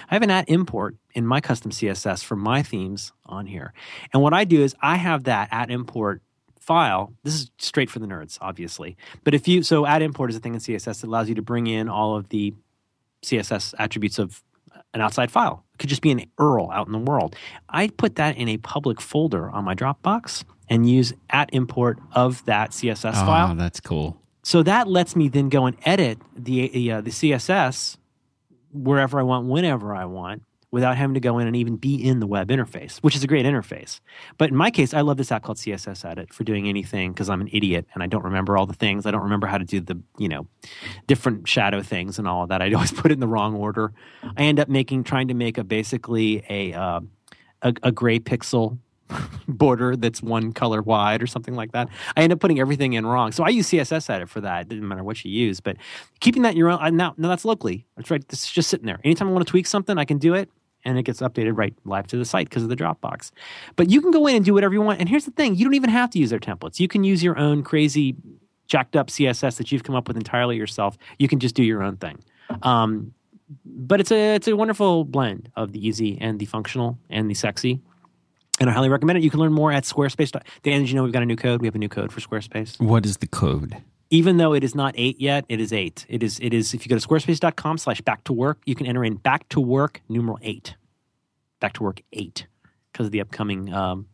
[0.10, 3.74] I have an at import in my custom CSS for my themes on here.
[4.14, 6.22] And what I do is I have that at import
[6.60, 7.14] file.
[7.24, 8.96] This is straight for the nerds, obviously.
[9.24, 11.42] But if you, so at import is a thing in CSS that allows you to
[11.42, 12.54] bring in all of the
[13.24, 14.44] CSS attributes of
[14.94, 15.66] an outside file.
[15.82, 17.36] Could just be an URL out in the world.
[17.68, 22.46] I put that in a public folder on my Dropbox and use at import of
[22.46, 23.24] that CSS file.
[23.24, 23.56] Oh, file.
[23.56, 24.22] that's cool.
[24.44, 27.98] So that lets me then go and edit the the, uh, the CSS
[28.72, 32.20] wherever I want, whenever I want, without having to go in and even be in
[32.20, 34.00] the web interface, which is a great interface.
[34.38, 37.30] But in my case, I love this app called CSS Edit for doing anything because
[37.30, 39.06] I'm an idiot and I don't remember all the things.
[39.06, 40.48] I don't remember how to do the you know
[41.08, 42.62] different shadow things and all of that.
[42.62, 43.92] I always put it in the wrong order.
[44.24, 47.02] I end up making trying to make a basically a uh,
[47.62, 48.78] a, a gray pixel
[49.48, 51.90] border that's one color wide or something like that.
[52.16, 53.32] I end up putting everything in wrong.
[53.32, 54.62] So I use CSS Edit for that.
[54.62, 55.78] It doesn't matter what you use, but
[56.20, 56.96] keeping that in your own.
[56.96, 57.86] Now, now that's locally.
[57.98, 58.24] That's right.
[58.32, 59.00] Is just sitting there.
[59.04, 60.50] Anytime I want to tweak something, I can do it.
[60.84, 63.32] And it gets updated right live to the site because of the Dropbox.
[63.76, 65.00] But you can go in and do whatever you want.
[65.00, 66.80] And here's the thing you don't even have to use their templates.
[66.80, 68.16] You can use your own crazy,
[68.68, 70.98] jacked up CSS that you've come up with entirely yourself.
[71.20, 72.24] You can just do your own thing.
[72.64, 73.14] Um,
[73.66, 77.34] but it's a it's a wonderful blend of the easy and the functional and the
[77.34, 77.82] sexy.
[78.60, 79.24] And I highly recommend it.
[79.24, 80.32] You can learn more at Squarespace.
[80.62, 81.62] Dan, did you know we've got a new code?
[81.62, 82.80] We have a new code for Squarespace.
[82.80, 83.76] What is the code?
[84.12, 86.06] Even though it is not eight yet, it is eight.
[86.10, 88.86] It is it is if you go to squarespace.com slash back to work, you can
[88.86, 90.76] enter in back to work numeral eight.
[91.60, 92.46] Back to work eight.
[92.92, 94.08] Because of the upcoming um,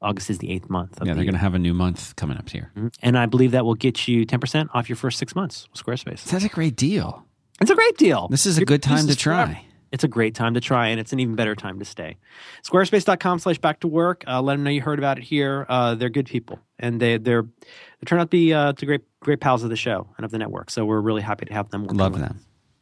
[0.00, 1.00] August is the eighth month.
[1.00, 2.70] Of Yeah, the they're going to have a new month coming up here.
[2.76, 2.90] year.
[3.02, 6.24] And I believe that will get you 10% off your first six months with Squarespace.
[6.24, 7.24] That's a great deal.
[7.60, 8.28] It's a great deal.
[8.28, 9.46] This is a Your good time to try.
[9.46, 9.60] forever.
[9.94, 12.16] It's a great time to try, and it's an even better time to stay.
[12.64, 14.24] Squarespace.com slash back to work.
[14.26, 15.66] Uh, let them know you heard about it here.
[15.68, 19.02] Uh, they're good people, and they they're they turn out to be uh, to great
[19.20, 20.70] great pals of the show and of the network.
[20.70, 21.84] So we're really happy to have them.
[21.84, 22.40] Love them.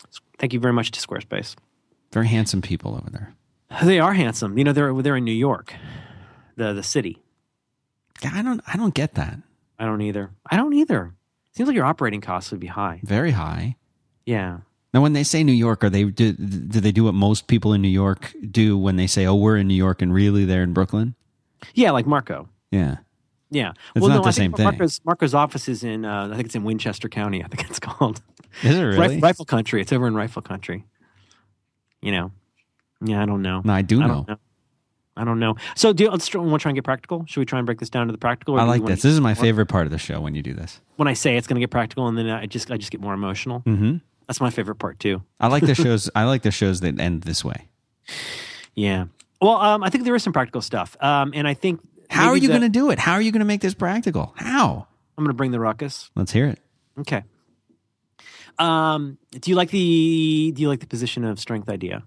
[0.09, 0.23] us.
[0.39, 1.55] Thank you very much to Squarespace.
[2.13, 3.35] Very handsome people over there.
[3.85, 4.57] They are handsome.
[4.57, 5.75] You know, they're they're in New York,
[6.57, 7.19] the the city.
[8.23, 8.63] Yeah, I don't.
[8.67, 9.37] I don't get that.
[9.79, 10.31] I don't either.
[10.51, 11.13] I don't either.
[11.51, 13.01] Seems like your operating costs would be high.
[13.03, 13.77] Very high.
[14.25, 14.61] Yeah.
[14.95, 17.72] Now, when they say New York, are they do, do they do what most people
[17.72, 20.62] in New York do when they say, "Oh, we're in New York," and really they're
[20.62, 21.14] in Brooklyn?
[21.74, 22.49] Yeah, like Marco.
[22.70, 22.97] Yeah,
[23.51, 23.72] Yeah.
[23.95, 24.64] It's well, not no, the I same think thing.
[24.64, 27.78] Marco's, Marco's office is in, uh, I think it's in Winchester County, I think it's
[27.78, 28.20] called.
[28.62, 29.14] is it really?
[29.16, 29.80] Rif- Rifle Country.
[29.80, 30.84] It's over in Rifle Country.
[32.01, 32.32] You know?
[33.05, 33.62] Yeah, I don't know.
[33.64, 34.24] No, I do I know.
[34.28, 34.36] know.
[35.16, 35.57] I don't know.
[35.76, 37.24] So, do you, let's try, want to try and get practical?
[37.26, 38.55] Should we try and break this down to the practical?
[38.55, 39.03] or I like this.
[39.03, 40.80] This is my favorite part of the show when you do this.
[40.97, 43.01] When I say it's going to get practical, and then I just I just get
[43.01, 43.61] more emotional.
[43.61, 43.97] hmm
[44.27, 45.23] That's my favorite part too.
[45.41, 46.11] I like the shows.
[46.14, 47.68] I like the shows that end this way.
[48.75, 49.07] Yeah.
[49.41, 52.37] Well, um, I think there is some practical stuff, um, and I think How are
[52.37, 52.99] you going to do it?
[52.99, 54.33] How are you going to make this practical?
[54.37, 54.87] How?
[55.18, 56.11] I'm going to bring the ruckus.
[56.14, 56.61] Let's hear it.
[57.01, 57.25] Okay.
[58.59, 62.05] Um, do you like the Do you like the position of strength idea?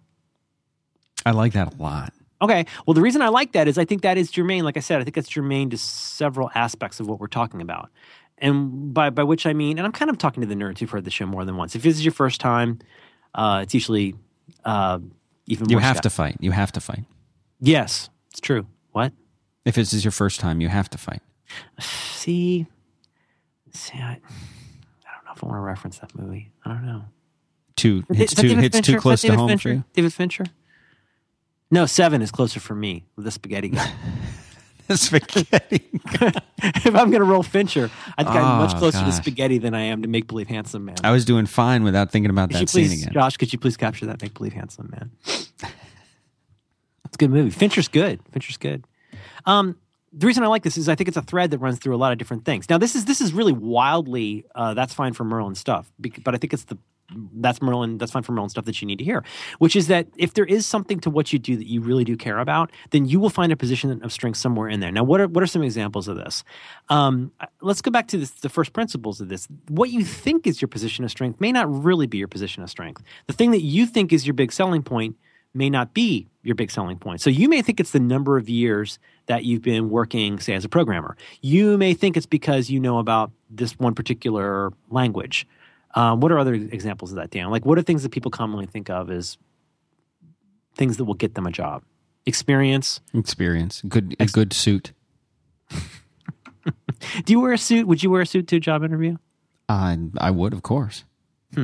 [1.26, 2.14] I like that a lot.
[2.42, 2.66] Okay.
[2.86, 4.64] Well, the reason I like that is I think that is germane.
[4.64, 7.90] Like I said, I think that's germane to several aspects of what we're talking about.
[8.38, 10.90] And by, by which I mean, and I'm kind of talking to the nerds who've
[10.90, 11.76] heard the show more than once.
[11.76, 12.80] If this is your first time,
[13.34, 14.16] uh, it's usually
[14.66, 15.00] uh,
[15.48, 16.38] even You have to fight.
[16.40, 17.06] You have to fight.
[17.62, 18.68] Yes, it's true.
[18.92, 19.14] What?
[19.64, 21.22] If this is your first time, you have to fight.
[21.80, 22.68] See,
[23.72, 26.52] see, I, I don't know if I want to reference that movie.
[26.66, 27.06] I don't know.
[27.76, 28.94] Too hits too David hits Fincher?
[28.94, 29.70] too close to home Fincher?
[29.70, 29.84] for you.
[29.94, 30.46] David Fincher?
[31.72, 33.92] No, Seven is closer for me with the spaghetti guy.
[34.96, 35.84] Spaghetti.
[36.62, 39.74] if I'm going to roll Fincher, I think I'm much Oh, closer to spaghetti than
[39.74, 40.96] I am to Make Believe Handsome Man.
[41.04, 43.14] I was doing fine without thinking about Could that scene please, again.
[43.14, 43.38] Josh?
[43.38, 45.12] Could you please capture that Make Believe Handsome Man?
[47.06, 47.50] It's a good movie.
[47.50, 48.20] Fincher's good.
[48.32, 48.84] Fincher's good.
[49.46, 49.78] Um,
[50.12, 51.98] the reason I like this is I think it's a thread that runs through a
[51.98, 52.70] lot of different things.
[52.70, 55.92] Now, this is this is really wildly uh, that's fine for Merlin stuff,
[56.24, 56.78] but I think it's the
[57.34, 57.98] that's Merlin.
[57.98, 59.24] That's fine for Merlin stuff that you need to hear.
[59.60, 62.18] Which is that if there is something to what you do that you really do
[62.18, 64.92] care about, then you will find a position of strength somewhere in there.
[64.92, 66.44] Now, what are what are some examples of this?
[66.90, 69.48] Um, let's go back to this, the first principles of this.
[69.68, 72.70] What you think is your position of strength may not really be your position of
[72.70, 73.04] strength.
[73.28, 75.16] The thing that you think is your big selling point
[75.54, 77.22] may not be your big selling point.
[77.22, 80.66] So you may think it's the number of years that you've been working, say, as
[80.66, 81.16] a programmer.
[81.42, 85.48] You may think it's because you know about this one particular language.
[85.96, 87.50] Um, what are other examples of that, Dan?
[87.50, 89.38] Like, what are things that people commonly think of as
[90.76, 91.84] things that will get them a job?
[92.26, 93.00] Experience.
[93.14, 93.82] Experience.
[93.88, 94.16] Good.
[94.20, 94.92] A good suit.
[97.26, 97.88] Do you wear a suit?
[97.88, 99.18] Would you wear a suit to a job interview?
[99.70, 101.04] I I would, of course.
[101.54, 101.62] Hmm.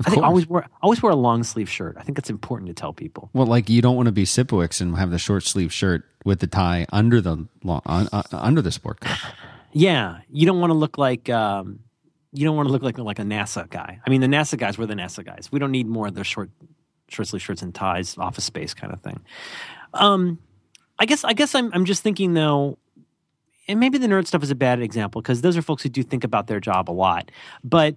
[0.00, 0.26] Of I think course.
[0.26, 1.96] always wear always wear a long sleeve shirt.
[1.98, 3.30] I think it's important to tell people.
[3.32, 6.40] Well, like you don't want to be Sipowicz and have the short sleeve shirt with
[6.40, 9.16] the tie under the long, uh, uh, under the sport coat.
[9.76, 11.80] Yeah, you don't want to look like um,
[12.34, 14.00] you don't want to look like like a NASA guy.
[14.04, 15.50] I mean, the NASA guys were the NASA guys.
[15.52, 16.50] We don't need more of their short
[17.08, 19.20] short sleeve shirts and ties, office space kind of thing.
[19.94, 20.40] Um,
[20.98, 22.76] I guess I guess I'm I'm just thinking though,
[23.68, 26.02] and maybe the nerd stuff is a bad example because those are folks who do
[26.02, 27.30] think about their job a lot.
[27.62, 27.94] But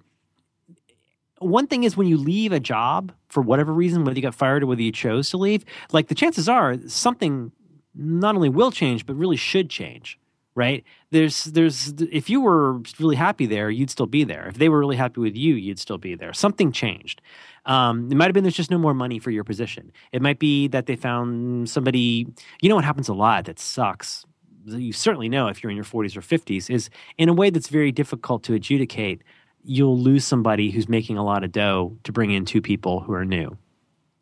[1.39, 4.63] one thing is when you leave a job for whatever reason, whether you got fired
[4.63, 7.51] or whether you chose to leave, like the chances are something
[7.95, 10.19] not only will change but really should change
[10.57, 10.83] right?
[11.11, 14.47] There's there's if you were really happy there you'd still be there.
[14.47, 16.33] If they were really happy with you you'd still be there.
[16.33, 17.21] Something changed.
[17.65, 19.91] Um, it might have been there's just no more money for your position.
[20.11, 22.27] It might be that they found somebody
[22.61, 24.25] you know what happens a lot that sucks
[24.65, 27.69] you certainly know if you're in your 40s or 50s is in a way that's
[27.69, 29.21] very difficult to adjudicate
[29.63, 33.13] you'll lose somebody who's making a lot of dough to bring in two people who
[33.13, 33.57] are new.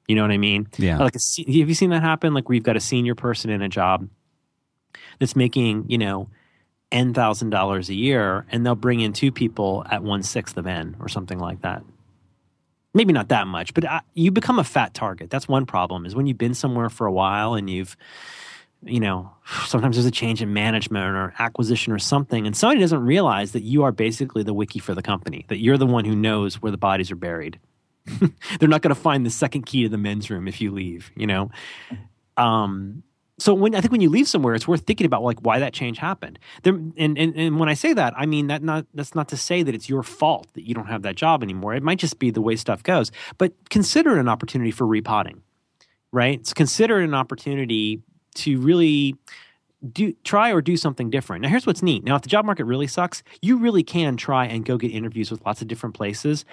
[0.08, 0.68] You know what i mean?
[0.78, 1.00] Yeah.
[1.00, 2.34] like a, have you seen that happen?
[2.34, 4.08] Like where you've got a senior person in a job
[5.20, 6.30] that's making you know
[6.92, 10.68] n thousand dollars a year and they'll bring in two people at one sixth of
[10.68, 11.84] n or something like that.
[12.94, 15.30] Maybe not that much but uh, you become a fat target.
[15.30, 17.98] That's one problem is when you've been somewhere for a while and you've
[18.84, 19.32] you know
[19.66, 23.64] sometimes there's a change in management or acquisition or something and somebody doesn't realize that
[23.64, 26.72] you are basically the wiki for the company that you're the one who knows where
[26.72, 27.60] the bodies are buried.
[28.60, 31.12] They're not going to find the second key to the men's room if you leave
[31.16, 31.52] you know?
[32.38, 33.04] Um
[33.38, 35.74] so when I think when you leave somewhere, it's worth thinking about like why that
[35.74, 36.40] change happened.
[36.64, 39.38] There, and, and and when I say that, I mean that not that's not to
[39.38, 41.76] say that it's your fault that you don't have that job anymore.
[41.76, 43.12] It might just be the way stuff goes.
[43.38, 45.42] But consider it an opportunity for repotting,
[46.14, 46.40] right?
[46.40, 48.02] It's consider it an opportunity
[48.36, 49.16] to really
[49.92, 51.42] do try or do something different.
[51.42, 52.06] Now here's what's neat.
[52.06, 55.30] Now if the job market really sucks, you really can try and go get interviews
[55.30, 56.46] with lots of different places.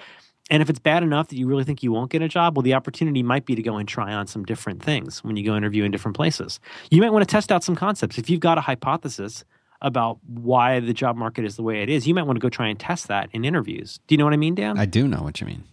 [0.49, 2.63] And if it's bad enough that you really think you won't get a job, well,
[2.63, 5.55] the opportunity might be to go and try on some different things when you go
[5.55, 6.59] interview in different places.
[6.91, 8.17] You might want to test out some concepts.
[8.17, 9.45] If you've got a hypothesis
[9.81, 12.49] about why the job market is the way it is, you might want to go
[12.49, 13.99] try and test that in interviews.
[14.07, 14.77] Do you know what I mean, Dan?
[14.77, 15.63] I do know what you mean.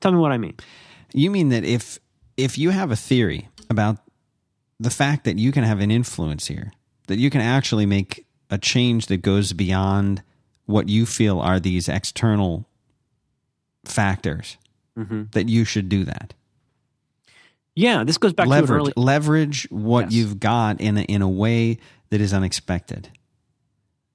[0.00, 0.56] Tell me what I mean.
[1.12, 1.98] You mean that if
[2.36, 3.98] if you have a theory about
[4.78, 6.72] the fact that you can have an influence here,
[7.08, 10.22] that you can actually make a change that goes beyond
[10.66, 12.67] what you feel are these external
[13.90, 14.56] factors,
[14.98, 15.24] mm-hmm.
[15.32, 16.34] that you should do that.
[17.74, 18.92] Yeah, this goes back to leverage early.
[18.96, 20.12] leverage what Yes.
[20.14, 21.78] you've got in a, in a way
[22.10, 23.10] that is unexpected.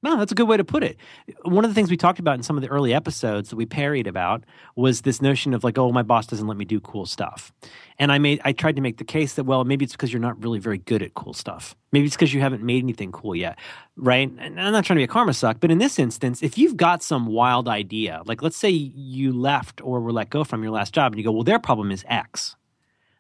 [0.04, 0.98] No, that's a good way to put it.
[1.44, 3.66] One of the things we talked about in some of the early episodes that we
[3.66, 4.44] parried about
[4.76, 7.54] was this notion of like, oh, my boss doesn't let me do cool stuff.
[7.98, 10.22] And I made I tried to make the case that well, maybe it's because you're
[10.22, 11.76] not really very good at cool stuff.
[11.94, 13.58] Maybe it's because you haven't made anything cool yet,
[13.96, 14.30] right?
[14.40, 16.76] And I'm not trying to be a karma suck, but in this instance, if you've
[16.76, 20.72] got some wild idea, like let's say you left or were let go from your
[20.72, 22.56] last job, and you go, well, their problem is X.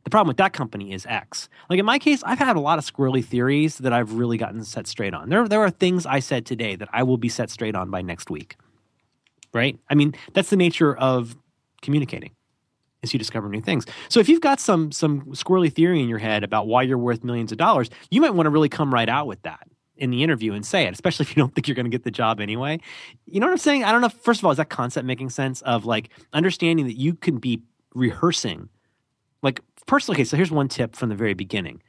[0.03, 1.47] The problem with that company is X.
[1.69, 4.63] Like in my case, I've had a lot of squirrely theories that I've really gotten
[4.63, 5.29] set straight on.
[5.29, 8.01] There, there are things I said today that I will be set straight on by
[8.01, 8.57] next week.
[9.53, 9.77] Right?
[9.89, 11.37] I mean, that's the nature of
[11.81, 12.31] communicating.
[13.01, 13.85] Is you discover new things.
[14.07, 17.21] So if you've got some some squirrely theory in your head about why you're worth
[17.21, 19.67] millions of dollars, you might want to really come right out with that
[19.97, 22.03] in the interview and say it, especially if you don't think you're going to get
[22.03, 22.79] the job anyway.
[23.25, 23.83] You know what I'm saying?
[23.83, 24.09] I don't know.
[24.09, 27.61] First of all, is that concept making sense of like understanding that you can be
[27.93, 28.69] rehearsing
[29.43, 31.81] like personally okay so here's one tip from the very beginning.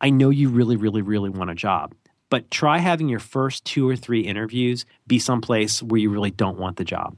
[0.00, 1.94] I know you really really really want a job
[2.28, 6.58] but try having your first two or three interviews be someplace where you really don't
[6.58, 7.16] want the job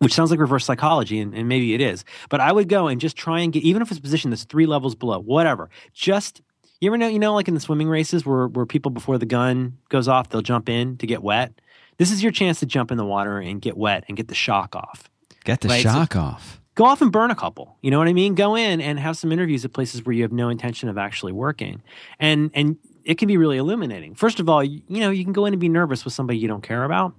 [0.00, 3.00] which sounds like reverse psychology and, and maybe it is but i would go and
[3.00, 6.40] just try and get even if it's a position that's three levels below whatever just
[6.80, 9.26] you ever know you know like in the swimming races where, where people before the
[9.26, 11.52] gun goes off they'll jump in to get wet?
[11.96, 14.34] This is your chance to jump in the water and get wet and get the
[14.36, 15.10] shock off.
[15.42, 16.57] Get the Right, so- shock off.
[16.78, 17.76] Go off and burn a couple.
[17.82, 18.36] You know what I mean?
[18.36, 21.32] Go in and have some interviews at places where you have no intention of actually
[21.32, 21.82] working.
[22.20, 24.14] And and it can be really illuminating.
[24.14, 26.38] First of all, you, you know, you can go in and be nervous with somebody
[26.38, 27.14] you don't care about.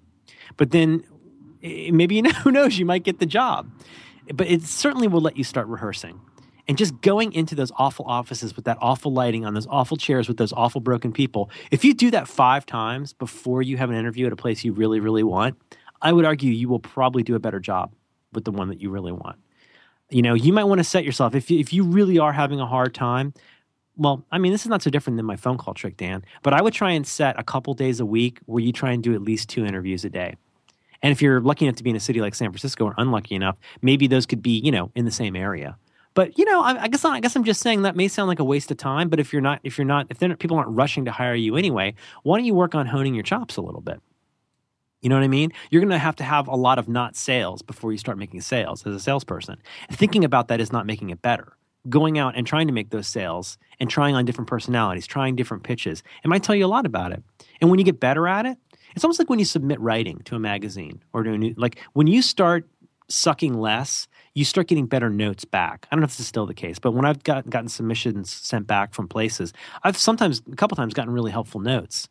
[0.56, 1.04] But then
[1.62, 3.70] eh, maybe you know who knows, you might get the job.
[4.34, 6.22] but it certainly will let you start rehearsing.
[6.70, 10.30] And just going into those awful offices with that awful lighting on those awful chairs
[10.30, 13.98] with those awful broken people, if you do that five times before you have an
[13.98, 15.60] interview at a place you really, really want,
[16.02, 17.92] I would argue you will probably do a better job
[18.32, 19.38] with the one that you really want.
[20.10, 22.60] You know, you might want to set yourself, if you, if you really are having
[22.60, 23.34] a hard time,
[23.96, 26.54] well, I mean, this is not so different than my phone call trick, Dan, but
[26.54, 29.14] I would try and set a couple days a week where you try and do
[29.14, 30.36] at least two interviews a day.
[31.02, 33.36] And if you're lucky enough to be in a city like San Francisco or unlucky
[33.36, 35.78] enough, maybe those could be, you know, in the same area.
[36.14, 38.40] But you know, I, I guess I guess I'm just saying that may sound like
[38.40, 39.10] a waste of time.
[39.10, 41.94] But if you're not, if you're not, if people aren't rushing to hire you anyway,
[42.24, 44.02] why don't you work on honing your chops a little bit?
[45.02, 45.52] You know what I mean?
[45.70, 48.42] You're going to have to have a lot of not sales before you start making
[48.42, 49.58] sales as a salesperson.
[49.92, 51.54] Thinking about that is not making it better.
[51.88, 55.64] Going out and trying to make those sales and trying on different personalities, trying different
[55.64, 57.24] pitches, it might tell you a lot about it.
[57.62, 58.58] And when you get better at it,
[58.96, 61.80] it's almost like when you submit writing to a magazine or to a new, like
[61.94, 62.68] when you start
[63.08, 65.88] sucking less, you start getting better notes back.
[65.90, 68.30] I don't know if this is still the case, but when I've got, gotten submissions
[68.30, 69.54] sent back from places,
[69.84, 72.10] I've sometimes, a couple times, gotten really helpful notes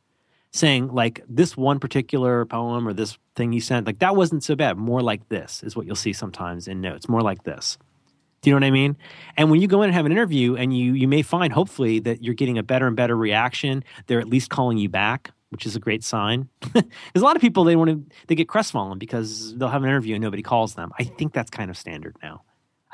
[0.52, 4.54] saying like this one particular poem or this thing you sent, like that wasn't so
[4.56, 4.76] bad.
[4.76, 7.08] More like this is what you'll see sometimes in notes.
[7.08, 7.78] More like this.
[8.40, 8.96] Do you know what I mean?
[9.36, 11.98] And when you go in and have an interview, and you you may find hopefully
[12.00, 13.82] that you're getting a better and better reaction.
[14.06, 16.48] They're at least calling you back, which is a great sign.
[16.72, 19.88] Because a lot of people they want to they get crestfallen because they'll have an
[19.88, 20.92] interview and nobody calls them.
[20.98, 22.42] I think that's kind of standard now.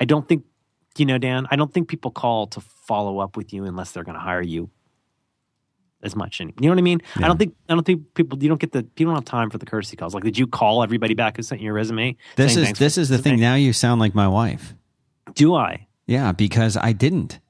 [0.01, 0.45] I don't think
[0.97, 1.47] you know, Dan.
[1.51, 4.43] I don't think people call to follow up with you unless they're going to hire
[4.43, 4.71] you
[6.05, 6.41] as much.
[6.41, 7.01] And you know what I mean?
[7.19, 7.25] Yeah.
[7.25, 9.51] I don't think I don't think people you don't get the people don't have time
[9.51, 10.15] for the courtesy calls.
[10.15, 12.17] Like, did you call everybody back who sent you your resume?
[12.37, 13.41] This is this is the thing.
[13.41, 14.75] Now you sound like my wife.
[15.35, 15.87] Do I?
[16.07, 17.41] Yeah, because I didn't.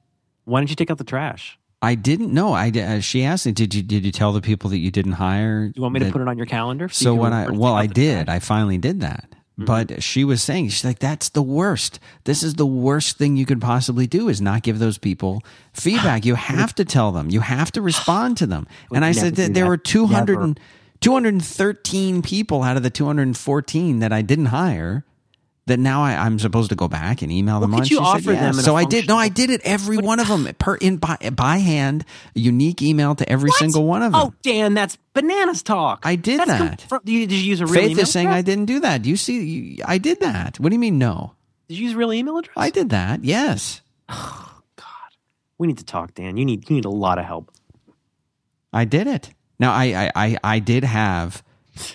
[0.45, 1.59] Why didn't you take out the trash?
[1.81, 2.53] I didn't know.
[2.53, 5.13] I uh, she asked me, "Did you did you tell the people that you didn't
[5.13, 6.89] hire?" Do you want me to put it on your calendar?
[6.89, 8.25] So you what I well I did.
[8.25, 8.35] trash?
[8.35, 9.35] I finally did that.
[9.57, 9.65] Mm-hmm.
[9.65, 11.99] But she was saying she's like that's the worst.
[12.25, 16.25] This is the worst thing you could possibly do is not give those people feedback.
[16.25, 17.29] You have to tell them.
[17.29, 18.67] You have to respond to them.
[18.93, 20.59] And I said that there were 200 and,
[21.01, 25.05] 213 people out of the 214 that I didn't hire
[25.67, 27.83] that now I, I'm supposed to go back and email them Well, on.
[27.85, 28.55] could you She said, offer yes.
[28.55, 29.07] them So I did.
[29.07, 32.05] No, I did it every one of them per in by, by hand,
[32.35, 33.57] a unique email to every What?
[33.59, 34.21] single one of them.
[34.21, 36.01] Oh, Dan, that's bananas talk.
[36.03, 36.81] I did That's that.
[36.81, 38.43] from- you, did you use a real Faith email is saying I address?
[38.45, 39.01] didn't do that.
[39.01, 39.43] Do you see?
[39.43, 40.59] You, I did that.
[40.59, 40.99] What do you mean?
[40.99, 41.33] No,
[41.67, 42.53] Did you use a real email address?
[42.57, 43.23] I did that.
[43.23, 44.49] Yes, God.
[45.57, 46.37] We need to talk, Dan.
[46.37, 47.49] You need you need a lot of help.
[48.73, 49.31] I did it.
[49.57, 51.41] Now I, I, I, I did have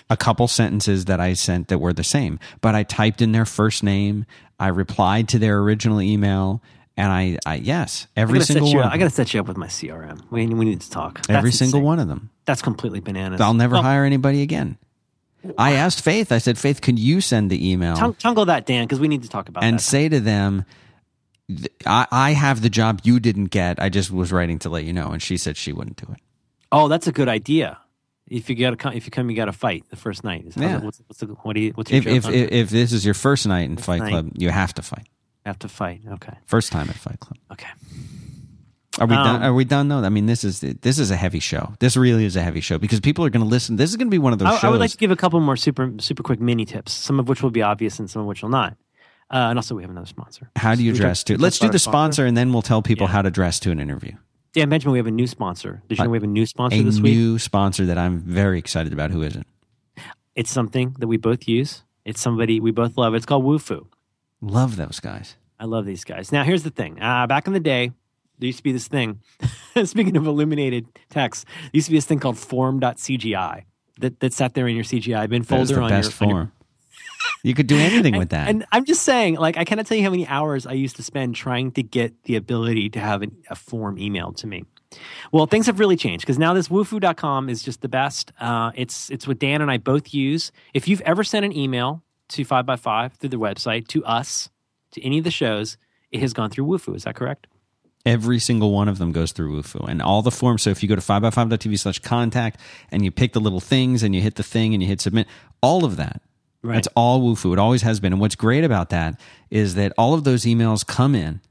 [0.09, 3.45] a couple sentences that I sent that were the same, but I typed in their
[3.45, 4.25] first name.
[4.59, 6.61] I replied to their original email,
[6.97, 8.83] and I, I yes, every single one.
[8.87, 10.21] I got to set you up with my CRM.
[10.29, 11.21] We, we need to talk.
[11.29, 11.85] every That's single insane.
[11.85, 12.29] one of them.
[12.45, 13.41] That's completely bananas.
[13.41, 14.77] I'll never Well, hire anybody again.
[15.57, 16.31] I asked Faith.
[16.31, 17.95] I said, Faith, can you send the email?
[17.95, 19.83] tung- Tungle that, Dan, because we need to talk about and that.
[19.83, 20.65] say to them,
[21.85, 23.81] I, I have the job you didn't get.
[23.81, 25.09] I just was writing to let you know.
[25.11, 26.19] And she said she wouldn't do it.
[26.71, 27.79] oh, that's a good idea.
[28.31, 30.45] If you got to if you come, you got to fight the first night.
[30.55, 30.79] Yeah.
[30.79, 31.71] What's, what's the, what do you?
[31.75, 34.09] What's your If, if, if, if this is your first night in Fight night.
[34.09, 35.07] Club, you have to fight.
[35.45, 36.01] have to fight?
[36.07, 36.33] Okay.
[36.45, 37.37] First time at Fight Club.
[37.51, 37.67] Okay.
[38.99, 39.35] Are we done?
[39.37, 39.87] Um, Are we done?
[39.87, 40.03] though?
[40.03, 41.73] I mean, this is this is a heavy show.
[41.79, 43.77] This really is a heavy show because people are going to listen.
[43.77, 44.63] This is going to be one of those I, shows.
[44.65, 47.29] I would like to give a couple more super super quick mini tips, some of
[47.29, 48.75] which will be obvious and some of which will not.
[49.29, 50.49] Uh, and also, we have another sponsor.
[50.57, 51.37] how do you We dress to?
[51.37, 53.13] Let's do the our sponsor, and then we'll tell people Yeah.
[53.13, 54.11] how to dress to an interview.
[54.53, 55.81] Dan Benjamin, we have a new sponsor.
[55.87, 57.13] Did you know we have a new sponsor A this week?
[57.13, 59.11] A new sponsor that I'm very excited about.
[59.11, 59.47] Who is it?
[60.35, 61.83] It's something that we both use.
[62.03, 63.13] It's somebody we both love.
[63.15, 63.87] It's called Wufoo.
[64.41, 65.35] Love those guys.
[65.59, 66.31] I love these guys.
[66.31, 67.01] Now, here's the thing.
[67.01, 67.91] Uh, back in the day,
[68.39, 69.21] there used to be this thing.
[69.85, 73.63] Speaking of illuminated text, there used to be this thing called form.cgi
[73.99, 76.51] that, that sat there in your CGI bin folder on your, on your.
[77.43, 78.49] You could do anything with that.
[78.49, 81.03] And I'm just saying, like, I cannot tell you how many hours I used to
[81.03, 84.65] spend trying to get the ability to have an, a form emailed to me.
[85.31, 88.31] Well, things have really changed because now this wufoo.com is just the best.
[88.39, 90.51] Uh, it's it's what Dan and I both use.
[90.73, 94.49] If you've ever sent an email to 5by5 through the website to us,
[94.91, 95.77] to any of the shows,
[96.11, 96.95] it has gone through Wufoo.
[96.95, 97.47] Is that correct?
[98.05, 100.63] Every single one of them goes through Wufoo and all the forms.
[100.63, 104.15] So if you go to 5by5.tv slash contact and you pick the little things and
[104.15, 105.27] you hit the thing and you hit submit,
[105.61, 106.21] all of that.
[106.63, 106.75] Right.
[106.75, 107.53] That's all Wufoo.
[107.53, 108.13] It always has been.
[108.13, 109.19] And what's great about that
[109.49, 111.41] is that all of those emails come in.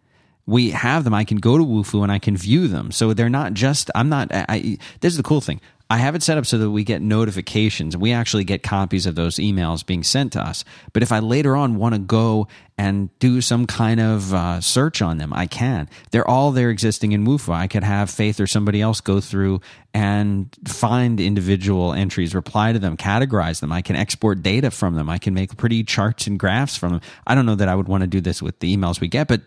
[0.47, 1.15] We have them.
[1.15, 2.91] I can go to Wufoo and I can view them.
[2.93, 5.61] So they're not just, I'm not, I, I, this is the cool thing.
[5.90, 7.96] I have it set up so that we get notifications.
[7.96, 10.64] We actually get copies of those emails being sent to us.
[10.92, 12.46] But if I later on want to go
[12.78, 15.88] and do some kind of uh, search on them, I can.
[16.12, 17.52] They're all there existing in Wufoo.
[17.52, 19.62] I could have Faith or somebody else go through
[19.92, 23.72] and find individual entries, reply to them, categorize them.
[23.72, 25.10] I can export data from them.
[25.10, 27.00] I can make pretty charts and graphs from them.
[27.26, 29.26] I don't know that I would want to do this with the emails we get,
[29.26, 29.40] but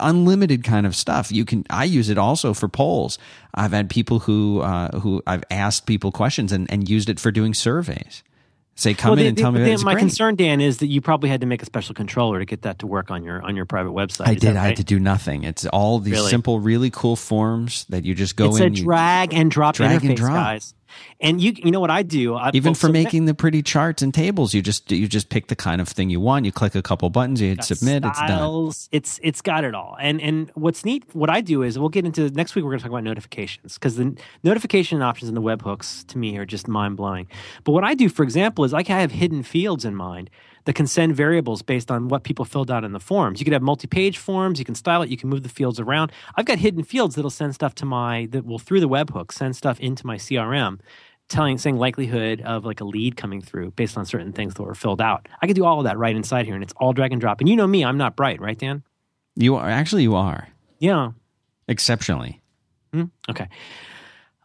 [0.00, 1.30] unlimited kind of stuff.
[1.32, 1.64] You can.
[1.70, 3.18] I use it also for polls.
[3.54, 7.30] I've had people who uh, who I've asked people questions and, and used it for
[7.30, 8.22] doing surveys.
[8.78, 9.64] Say, come Well, in the- and tell the- me.
[9.64, 10.02] the- It's my great.
[10.02, 12.78] concern, Dan, is that you probably had to make a special controller to get that
[12.80, 14.26] to work on your on your private website.
[14.28, 14.48] I Is did.
[14.54, 15.44] that I had to do nothing.
[15.44, 16.30] It's all these Really?
[16.30, 18.74] simple, really cool forms that you just go It's in.
[18.74, 20.34] a you- drag and drop Drag and drop.
[20.34, 20.74] guys.
[21.20, 22.34] And you you know what I do?
[22.34, 25.56] I, even for making the pretty charts and tables, you just you just pick the
[25.56, 26.44] kind of thing you want.
[26.44, 28.04] You click a couple buttons, you hit submit.
[28.04, 28.72] It's done.
[28.92, 29.96] It's it's got it all.
[30.00, 32.64] And and what's neat, what I do is we'll get into next week.
[32.64, 36.36] We're going to talk about notifications because the notification options in the webhooks to me
[36.36, 37.26] are just mind blowing.
[37.64, 40.30] But what I do, for example, is like I have hidden fields in mind
[40.66, 43.40] that can send variables based on what people filled out in the forms.
[43.40, 44.58] You could have multi-page forms.
[44.58, 45.08] You can style it.
[45.08, 46.12] You can move the fields around.
[46.34, 49.56] I've got hidden fields that'll send stuff to my that will through the webhook send
[49.56, 50.78] stuff into my CRM
[51.28, 54.74] telling saying likelihood of like a lead coming through based on certain things that were
[54.76, 55.26] filled out.
[55.42, 57.40] I could do all of that right inside here, and it's all drag and drop.
[57.40, 58.84] And you know me, I'm not bright, right, Dan?
[59.34, 60.48] You are actually you are
[60.78, 61.10] Yeah.
[61.68, 62.40] exceptionally.
[62.92, 63.04] Hmm?
[63.28, 63.48] Okay.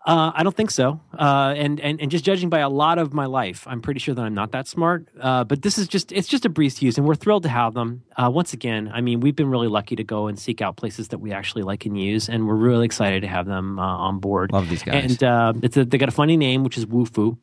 [0.05, 0.99] Uh, I don't think so.
[1.17, 4.15] Uh, and, and and just judging by a lot of my life, I'm pretty sure
[4.15, 5.07] that I'm not that smart.
[5.19, 7.49] Uh, but this is just it's just a breeze to use, and we're thrilled to
[7.49, 8.03] have them.
[8.17, 11.09] Uh, once again, I mean, we've been really lucky to go and seek out places
[11.09, 14.19] that we actually like and use, and we're really excited to have them uh, on
[14.19, 14.51] board.
[14.51, 15.11] Love these guys.
[15.11, 17.37] And uh, it's a, they got a funny name, which is Wufoo.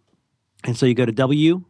[0.65, 1.65] And so you go to W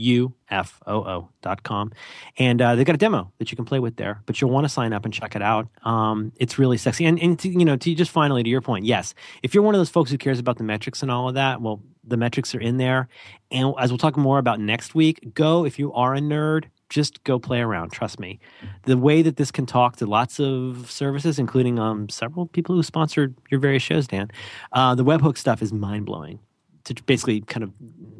[0.00, 1.92] U F O O dot com,
[2.38, 4.22] and uh, they got a demo that you can play with there.
[4.26, 5.68] But you'll want to sign up and check it out.
[5.84, 8.84] Um, it's really sexy, and and to, you know, to just finally to your point,
[8.84, 11.34] yes, if you're one of those folks who cares about the metrics and all of
[11.34, 13.08] that, well, the metrics are in there.
[13.50, 16.64] And as we'll talk more about next week, go if you are a nerd.
[16.88, 17.92] Just go play around.
[17.92, 18.40] Trust me.
[18.82, 22.82] The way that this can talk to lots of services, including um, several people who
[22.82, 24.28] sponsored your various shows, Dan,
[24.72, 26.40] uh, the webhook stuff is mind blowing
[26.84, 27.72] to basically kind of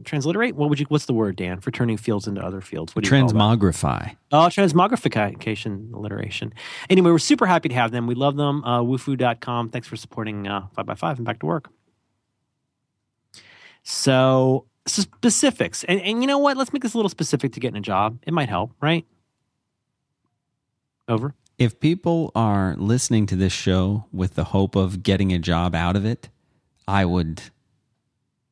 [0.04, 0.54] transliterate?
[0.54, 2.94] What would you what's the word dan for turning fields into other fields?
[2.94, 3.34] What do you call that?
[3.34, 4.16] Transmogrify.
[4.32, 6.52] oh transmogrification alliteration.
[6.88, 8.06] Anyway we're super happy to have them.
[8.06, 8.64] We love them.
[8.64, 11.70] Uh, wufoo.com thanks for supporting uh, 5by5 and back to work.
[13.82, 15.84] So specifics.
[15.84, 16.56] And, and you know what?
[16.56, 18.18] Let's make this a little specific to getting a job.
[18.26, 19.06] It might help right?
[21.08, 21.34] Over.
[21.58, 25.94] If people are listening to this show with the hope of getting a job out
[25.94, 26.30] of it,
[26.88, 27.42] I would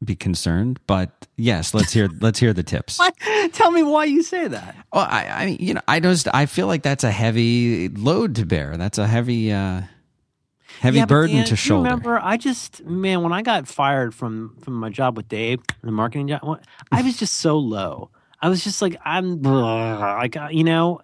[0.05, 0.79] be concerned.
[0.87, 2.99] But yes, let's hear let's hear the tips.
[2.99, 3.15] what
[3.53, 6.47] tell me why you say that Well, I, I mean, you know, I just I
[6.47, 8.77] feel like that's a heavy load to bear.
[8.77, 9.83] That's a heavy uh
[10.81, 11.85] heavy Yeah, burden Dan, to shoulder.
[11.85, 15.93] Remember, I just man, when I got fired from from my job with Dave, the
[15.93, 16.61] marketing job,
[16.93, 18.11] I was just so low.
[18.41, 21.01] I was just like, I'm like, uh, you know.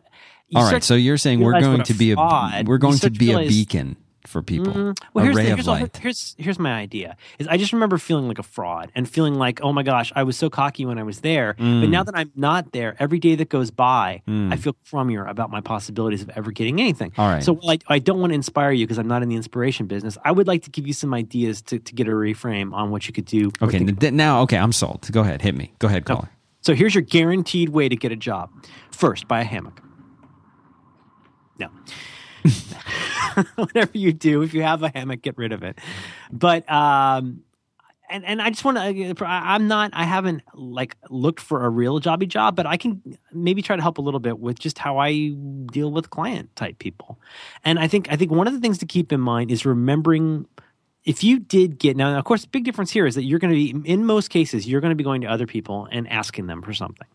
[0.48, 3.10] you All right, so you're saying we're going to be a fraud- we're going to
[3.10, 3.96] be a beacon
[4.26, 7.16] for people, Mm, well, here's, ray the, of here's, here's here's my idea.
[7.38, 10.22] Is I just remember feeling like a fraud and feeling like, oh my gosh, I
[10.22, 11.90] was so cocky when I was there, but Mm.
[11.90, 15.60] now that I'm not there, every day that goes by, I feel crummier about my
[15.60, 17.12] possibilities of ever getting anything.
[17.18, 17.42] All right.
[17.44, 20.16] So I, I don't want to inspire you because I'm not in the inspiration business.
[20.24, 23.06] I would like to give you some ideas to, to get a reframe on what
[23.06, 23.50] you could do.
[23.62, 25.06] Okay, think n- th- now okay, I'm sold.
[25.12, 25.72] Go ahead, hit me.
[25.78, 26.30] Go ahead, caller.
[26.62, 28.50] so here's your guaranteed way to get a job.
[28.90, 29.80] First, buy a hammock.
[31.58, 31.68] No.
[33.56, 35.78] Whatever you do, if you have a hammock, get rid of it.
[36.30, 37.42] But um
[38.10, 42.00] and and I just want to I'm not I haven't like looked for a real
[42.00, 43.02] jobby job, but I can
[43.32, 45.30] maybe try to help a little bit with just how I
[45.72, 47.18] deal with client type people.
[47.64, 50.46] And I think I think one of the things to keep in mind is remembering
[51.04, 53.52] if you did get now of course the big difference here is that you're going
[53.52, 56.46] to be in most cases you're going to be going to other people and asking
[56.46, 57.06] them for something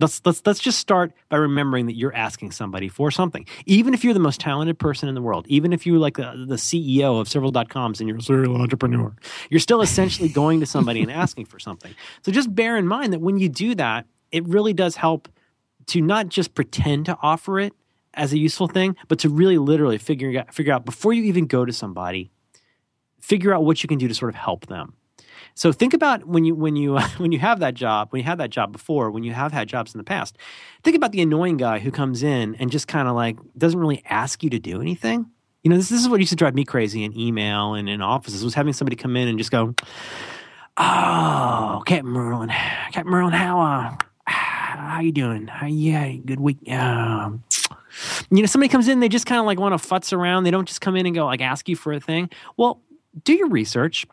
[0.00, 4.04] let's let's let's just start by remembering that you're asking somebody for something even if
[4.04, 7.20] you're the most talented person in the world even if you're like the, the ceo
[7.20, 9.14] of several.coms and you're a serial entrepreneur
[9.50, 13.12] you're still essentially going to somebody and asking for something so just bear in mind
[13.12, 15.28] that when you do that it really does help
[15.86, 17.72] to not just pretend to offer it
[18.14, 21.46] as a useful thing but to really literally figure out figure out before you even
[21.46, 22.30] go to somebody
[23.22, 24.94] figure out what you can do to sort of help them.
[25.54, 28.38] So think about when you when you when you have that job, when you had
[28.38, 30.36] that job before, when you have had jobs in the past.
[30.82, 34.02] Think about the annoying guy who comes in and just kind of like doesn't really
[34.06, 35.26] ask you to do anything.
[35.62, 38.02] You know, this, this is what used to drive me crazy in email and in
[38.02, 39.74] offices was having somebody come in and just go,
[40.76, 43.96] "Oh, Captain Merlin, Captain Merlin, how uh,
[44.92, 45.46] how you doing?
[45.46, 46.58] How, yeah, good week.
[46.70, 47.44] Um,
[48.30, 50.44] you know, somebody comes in, they just kind of like want to futz around.
[50.44, 52.30] They don't just come in and go like ask you for a thing.
[52.56, 52.80] Well,
[53.24, 54.06] do your research.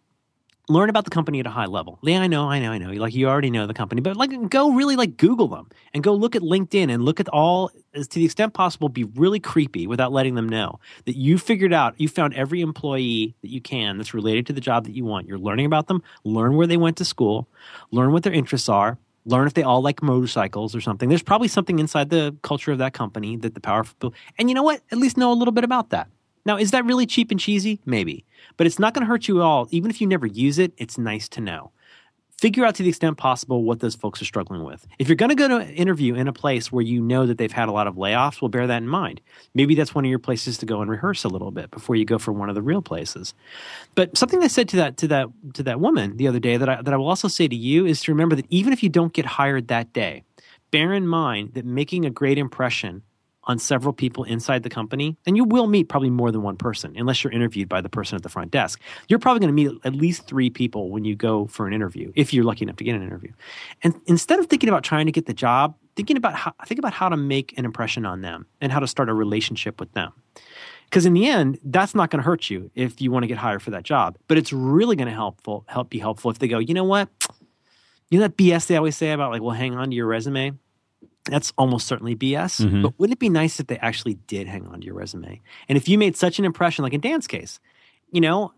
[0.70, 2.00] Learn about the company at a high level.
[2.04, 2.92] Yeah, I know, I know, I know.
[2.92, 6.14] Like you already know the company, but like go really like Google them and go
[6.14, 10.12] look at LinkedIn and look at all to the extent possible be really creepy without
[10.12, 14.14] letting them know that you figured out you found every employee that you can that's
[14.14, 15.28] related to the job that you want.
[15.28, 17.50] You're learning about them, learn where they went to school,
[17.92, 21.10] learn what their interests are, learn if they all like motorcycles or something.
[21.10, 24.64] There's probably something inside the culture of that company that the powerful and you know
[24.64, 24.82] what?
[24.92, 26.10] At least know a little bit about that.
[26.46, 27.80] Now, is that really cheap and cheesy?
[27.86, 28.26] Maybe.
[28.58, 29.68] But it's not going to hurt you at all.
[29.72, 31.72] Even if you never use it, it's nice to know.
[32.40, 34.88] Figure out to the extent possible what those folks are struggling with.
[34.98, 37.38] If you're going to go to an interview in a place where you know that
[37.38, 39.20] they've had a lot of layoffs, well, bear that in mind.
[39.54, 42.06] Maybe that's one of your places to go and rehearse a little bit before you
[42.06, 43.34] go for one of the real places.
[43.94, 46.70] But something I said to that to that to that woman the other day that
[46.70, 48.88] I, that I will also say to you is to remember that even if you
[48.88, 50.24] don't get hired that day,
[50.72, 53.04] bear in mind that making a great impression
[53.50, 56.94] on several people inside the company, and you will meet probably more than one person
[56.96, 58.80] unless you're interviewed by the person at the front desk.
[59.08, 62.12] You're probably going to meet at least three people when you go for an interview,
[62.16, 63.34] if you're lucky enough to get an interview.
[63.82, 66.94] And instead of thinking about trying to get the job, thinking about how think about
[66.94, 70.14] how to make an impression on them and how to start a relationship with them.
[70.86, 73.38] Because in the end, that's not going to hurt you if you want to get
[73.38, 74.16] hired for that job.
[74.28, 77.10] But it's really going to helpful help be helpful if they go, you know what?
[78.12, 80.54] You know that BS they always say about like, well, hang on to your resume
[81.26, 82.62] that's almost certainly BS.
[82.62, 82.82] Mm-hmm.
[82.84, 85.42] But wouldn't it be nice if they actually did hang on to your resume?
[85.68, 87.60] And if you made such an impression, like in Dan's case,
[88.12, 88.54] you know,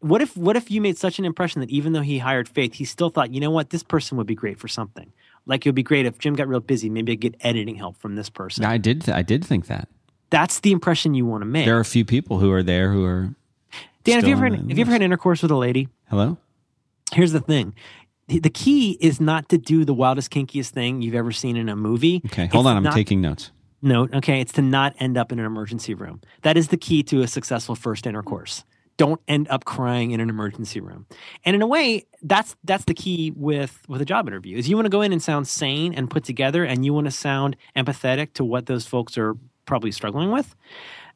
[0.00, 2.74] what if what if you made such an impression that even though he hired Faith,
[2.74, 5.12] he still thought, you know what, this person would be great for something.
[5.46, 7.96] Like it would be great if Jim got real busy, maybe I get editing help
[7.96, 8.64] from this person.
[8.64, 9.02] I did.
[9.02, 9.88] Th- I did think that.
[10.30, 11.64] That's the impression you want to make.
[11.64, 13.34] There are a few people who are there who are.
[14.04, 15.88] Dan, have you ever had, have you ever had intercourse with a lady?
[16.10, 16.36] Hello.
[17.12, 17.74] Here's the thing:
[18.28, 21.76] the key is not to do the wildest, kinkiest thing you've ever seen in a
[21.76, 22.22] movie.
[22.26, 22.76] Okay, hold it's on.
[22.76, 23.50] I'm not, taking notes.
[23.80, 26.20] Note, okay, it's to not end up in an emergency room.
[26.42, 28.64] That is the key to a successful first intercourse.
[28.96, 31.06] Don't end up crying in an emergency room.
[31.44, 34.58] And in a way, that's that's the key with with a job interview.
[34.58, 37.06] Is you want to go in and sound sane and put together, and you want
[37.06, 40.54] to sound empathetic to what those folks are probably struggling with.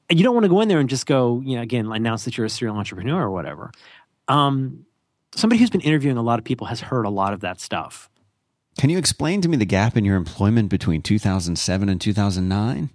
[0.09, 2.25] And you don't want to go in there and just go, you know, again, announce
[2.25, 3.73] that you're a serial entrepreneur or whatever.
[4.29, 4.87] Um,
[5.35, 8.09] somebody who's been interviewing a lot of people has heard a lot of that stuff.
[8.79, 12.91] Can you explain to me the gap in your employment between 2007 and 2009?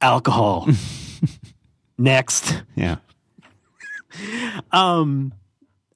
[0.00, 0.68] Alcohol.
[1.98, 2.62] Next.
[2.74, 2.96] Yeah.
[4.72, 5.32] um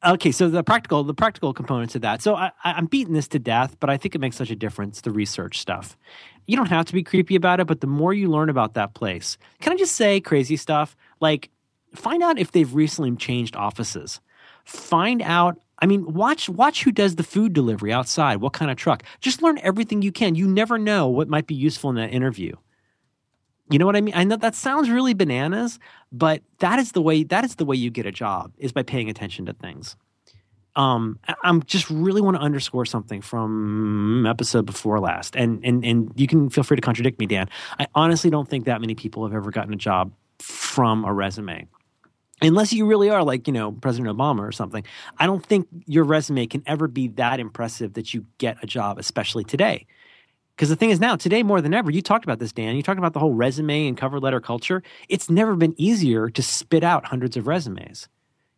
[0.04, 3.38] okay so the practical the practical components of that so I, i'm beating this to
[3.38, 5.98] death but i think it makes such a difference the research stuff
[6.46, 8.94] you don't have to be creepy about it but the more you learn about that
[8.94, 11.50] place can i just say crazy stuff like
[11.94, 14.20] find out if they've recently changed offices
[14.66, 18.76] find out I mean, watch watch who does the food delivery outside, what kind of
[18.76, 19.02] truck.
[19.20, 20.34] Just learn everything you can.
[20.34, 22.56] You never know what might be useful in that interview.
[23.70, 24.14] You know what I mean?
[24.14, 25.78] I know that sounds really bananas,
[26.12, 28.84] but that is the way that is the way you get a job is by
[28.84, 29.96] paying attention to things.
[30.76, 36.12] Um, I'm just really want to underscore something from episode before last, and and and
[36.16, 37.48] you can feel free to contradict me, Dan.
[37.78, 41.66] I honestly don't think that many people have ever gotten a job from a resume
[42.42, 44.84] unless you really are like you know president obama or something
[45.18, 48.98] i don't think your resume can ever be that impressive that you get a job
[48.98, 49.86] especially today.
[50.54, 52.82] Because the thing is now today more than ever you talked about this dan you
[52.82, 54.82] talked about the whole resume and cover letter culture.
[55.08, 58.08] It's never been easier to spit out hundreds of resumes.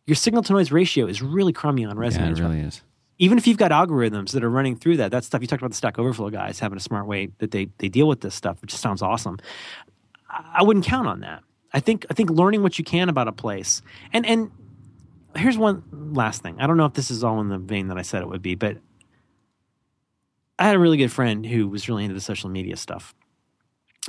[0.05, 2.81] Your signal to noise ratio is really crummy on resumes yeah, it really is.
[3.21, 5.71] Even if you've got algorithms that are running through that that stuff you talked about
[5.71, 8.61] the stack overflow guys having a smart way that they, they deal with this stuff
[8.61, 9.37] which sounds awesome.
[10.29, 11.43] I wouldn't count on that
[11.73, 13.81] I think I think learning what you can about a place.
[14.11, 14.51] And and
[15.35, 16.59] here's one last thing.
[16.59, 18.41] I don't know if this is all in the vein that I said it would
[18.41, 18.77] be, but
[20.57, 23.13] I had a really good friend who was really into the social media stuff.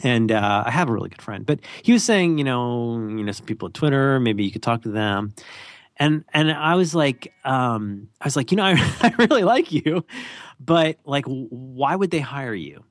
[0.03, 3.23] And uh, I have a really good friend, but he was saying, you know, you
[3.23, 5.35] know, some people at Twitter, maybe you could talk to them.
[5.97, 8.73] And and I was like, um, I was like, you know, I,
[9.03, 10.05] I really like you,
[10.59, 12.85] but like, why would they hire you?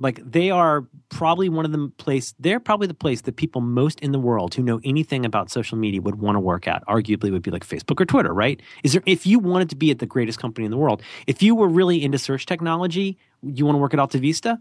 [0.00, 4.00] Like they are probably one of the place they're probably the place that people most
[4.00, 7.30] in the world who know anything about social media would want to work at arguably
[7.30, 8.60] would be like facebook or twitter right?
[8.82, 11.42] Is there if you wanted to be at the greatest company in the world if
[11.42, 14.58] you were really into search technology you want to work at alta vista?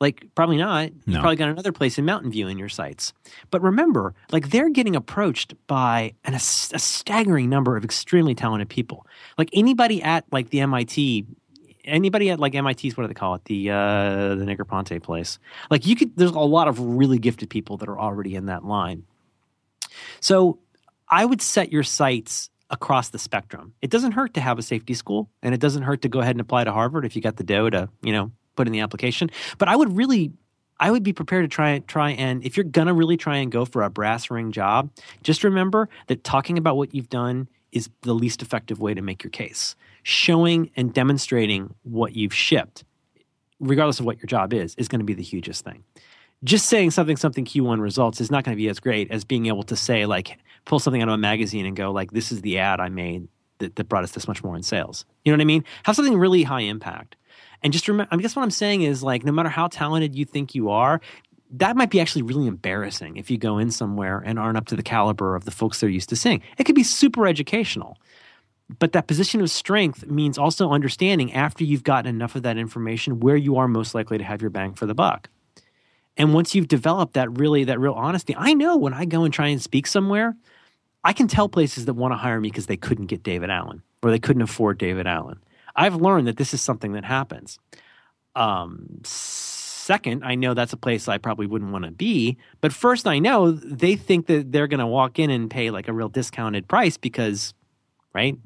[0.00, 0.90] Like probably not.
[1.06, 1.14] No.
[1.14, 3.12] you probably got another place in mountain view in your sights.
[3.50, 8.70] But remember like they're getting approached by an, a, a staggering number of extremely talented
[8.70, 9.06] people.
[9.36, 11.26] Like anybody at like the mit
[11.84, 13.44] anybody at like MIT's what do they call it?
[13.44, 15.38] The uh, the Negroponte place.
[15.70, 18.64] Like you could there's a lot of really gifted people that are already in that
[18.64, 19.04] line.
[20.20, 20.58] So
[21.08, 23.74] I would set your sights across the spectrum.
[23.82, 26.36] It doesn't hurt to have a safety school and it doesn't hurt to go ahead
[26.36, 28.80] and apply to Harvard if you got the dough to you know put in the
[28.80, 29.30] application.
[29.58, 30.32] But I would really
[30.78, 33.64] I would be prepared to try try and if you're gonna really try and go
[33.64, 34.90] for a brass ring job,
[35.22, 39.22] just remember that talking about what you've done is the least effective way to make
[39.22, 39.76] your case.
[40.02, 42.84] Showing and demonstrating what you've shipped,
[43.58, 45.84] regardless of what your job is, is going to be the hugest thing.
[46.42, 49.46] Just saying something something Q1 results is not going to be as great as being
[49.46, 52.40] able to say like pull something out of a magazine and go like this is
[52.40, 53.28] the ad I made
[53.58, 55.04] that, that brought us this much more in sales.
[55.24, 55.64] You know what I mean?
[55.84, 57.16] Have something really high impact.
[57.62, 60.24] And just remember, I guess what I'm saying is like, no matter how talented you
[60.24, 61.00] think you are,
[61.52, 64.76] that might be actually really embarrassing if you go in somewhere and aren't up to
[64.76, 66.42] the caliber of the folks they're used to seeing.
[66.58, 67.98] It could be super educational.
[68.78, 73.20] But that position of strength means also understanding after you've gotten enough of that information
[73.20, 75.28] where you are most likely to have your bang for the buck.
[76.16, 79.32] And once you've developed that really that real honesty, I know when I go and
[79.32, 80.36] try and speak somewhere,
[81.02, 83.82] I can tell places that want to hire me because they couldn't get David Allen
[84.02, 85.42] or they couldn't afford David Allen.
[85.74, 87.58] I've learned that this is something that happens.
[88.34, 92.36] Um, second, I know that's a place I probably wouldn't want to be.
[92.60, 95.88] But first, I know they think that they're going to walk in and pay like
[95.88, 97.54] a real discounted price because,
[98.12, 98.36] right?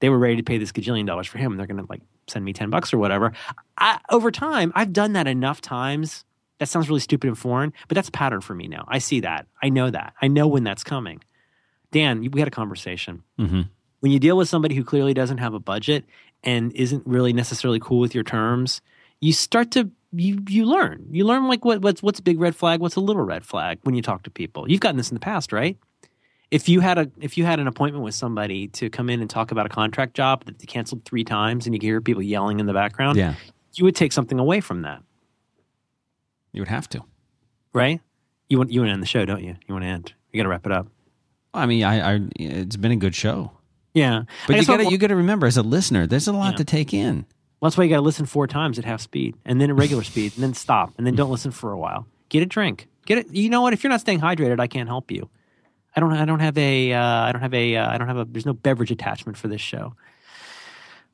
[0.00, 1.56] They were ready to pay this gajillion dollars for him.
[1.56, 3.32] They're going to like send me 10 bucks or whatever.
[3.78, 6.24] I, over time, I've done that enough times.
[6.58, 8.84] That sounds really stupid and foreign, but that's a pattern for me now.
[8.88, 9.46] I see that.
[9.62, 10.14] I know that.
[10.20, 11.22] I know when that's coming.
[11.90, 13.22] Dan, we had a conversation.
[13.38, 13.62] Mm-hmm.
[14.00, 16.04] When you deal with somebody who clearly doesn't have a budget
[16.42, 18.80] and isn't really necessarily cool with your terms,
[19.20, 21.06] you start to you you learn.
[21.10, 23.78] You learn like what what's what's a big red flag, what's a little red flag
[23.82, 24.70] when you talk to people.
[24.70, 25.76] You've gotten this in the past, right?
[26.50, 29.28] If you had a if you had an appointment with somebody to come in and
[29.28, 32.22] talk about a contract job that they canceled three times and you could hear people
[32.22, 33.34] yelling in the background, Yeah.
[33.74, 35.02] you would take something away from that,
[36.52, 37.02] You would have to.
[37.72, 38.00] right?
[38.48, 39.56] You want you want to end the show, don't you?
[39.66, 40.12] You want to end.
[40.32, 40.86] You got to wrap it up.
[41.52, 43.50] I mean, I, I it's been a good show.
[43.94, 46.52] Yeah, But you got to you got to remember as a listener, there's a lot
[46.52, 46.56] Yeah.
[46.58, 47.24] to take in.
[47.60, 49.76] Well, that's why you got to listen four times at half speed, and then at
[49.76, 52.06] regular speed, and then stop, and then don't listen for a while.
[52.28, 52.88] Get a drink.
[53.06, 53.34] Get it.
[53.34, 53.72] You know what?
[53.72, 55.28] If you're not staying hydrated, I can't help you.
[55.96, 56.12] I don't.
[56.12, 56.92] I don't have a.
[56.92, 57.76] Uh, I don't have a.
[57.76, 58.24] Uh, I don't have a.
[58.26, 59.94] There's no beverage attachment for this show.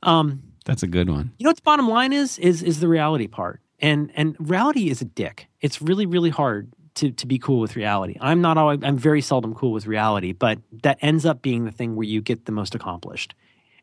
[0.03, 1.33] Um, That's a good one.
[1.39, 5.01] you know what's bottom line is is is the reality part, and and reality is
[5.01, 5.47] a dick.
[5.61, 8.17] It's really really hard to to be cool with reality.
[8.21, 8.59] I'm not.
[8.59, 12.07] always I'm very seldom cool with reality, but that ends up being the thing where
[12.07, 13.35] you get the most accomplished.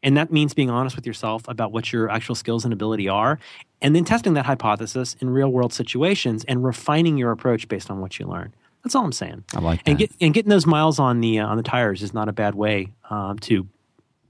[0.02, 3.40] And that means being honest with yourself about what your actual skills and ability are,
[3.82, 8.00] and then testing that hypothesis in real world situations and refining your approach based on
[8.00, 8.54] what you learn.
[8.84, 9.44] That's all I'm saying.
[9.54, 9.90] I like that.
[9.90, 12.32] And get and getting those miles on the uh, on the tires is not a
[12.32, 13.68] bad way um, to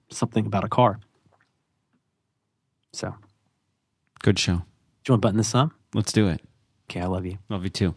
[0.09, 0.99] something about a car.
[2.91, 3.13] So,
[4.23, 4.53] good show.
[4.53, 4.59] Do
[5.07, 5.71] you want to button this up?
[5.93, 6.41] Let's do it.
[6.89, 7.38] Okay, I love you.
[7.49, 7.95] Love you too.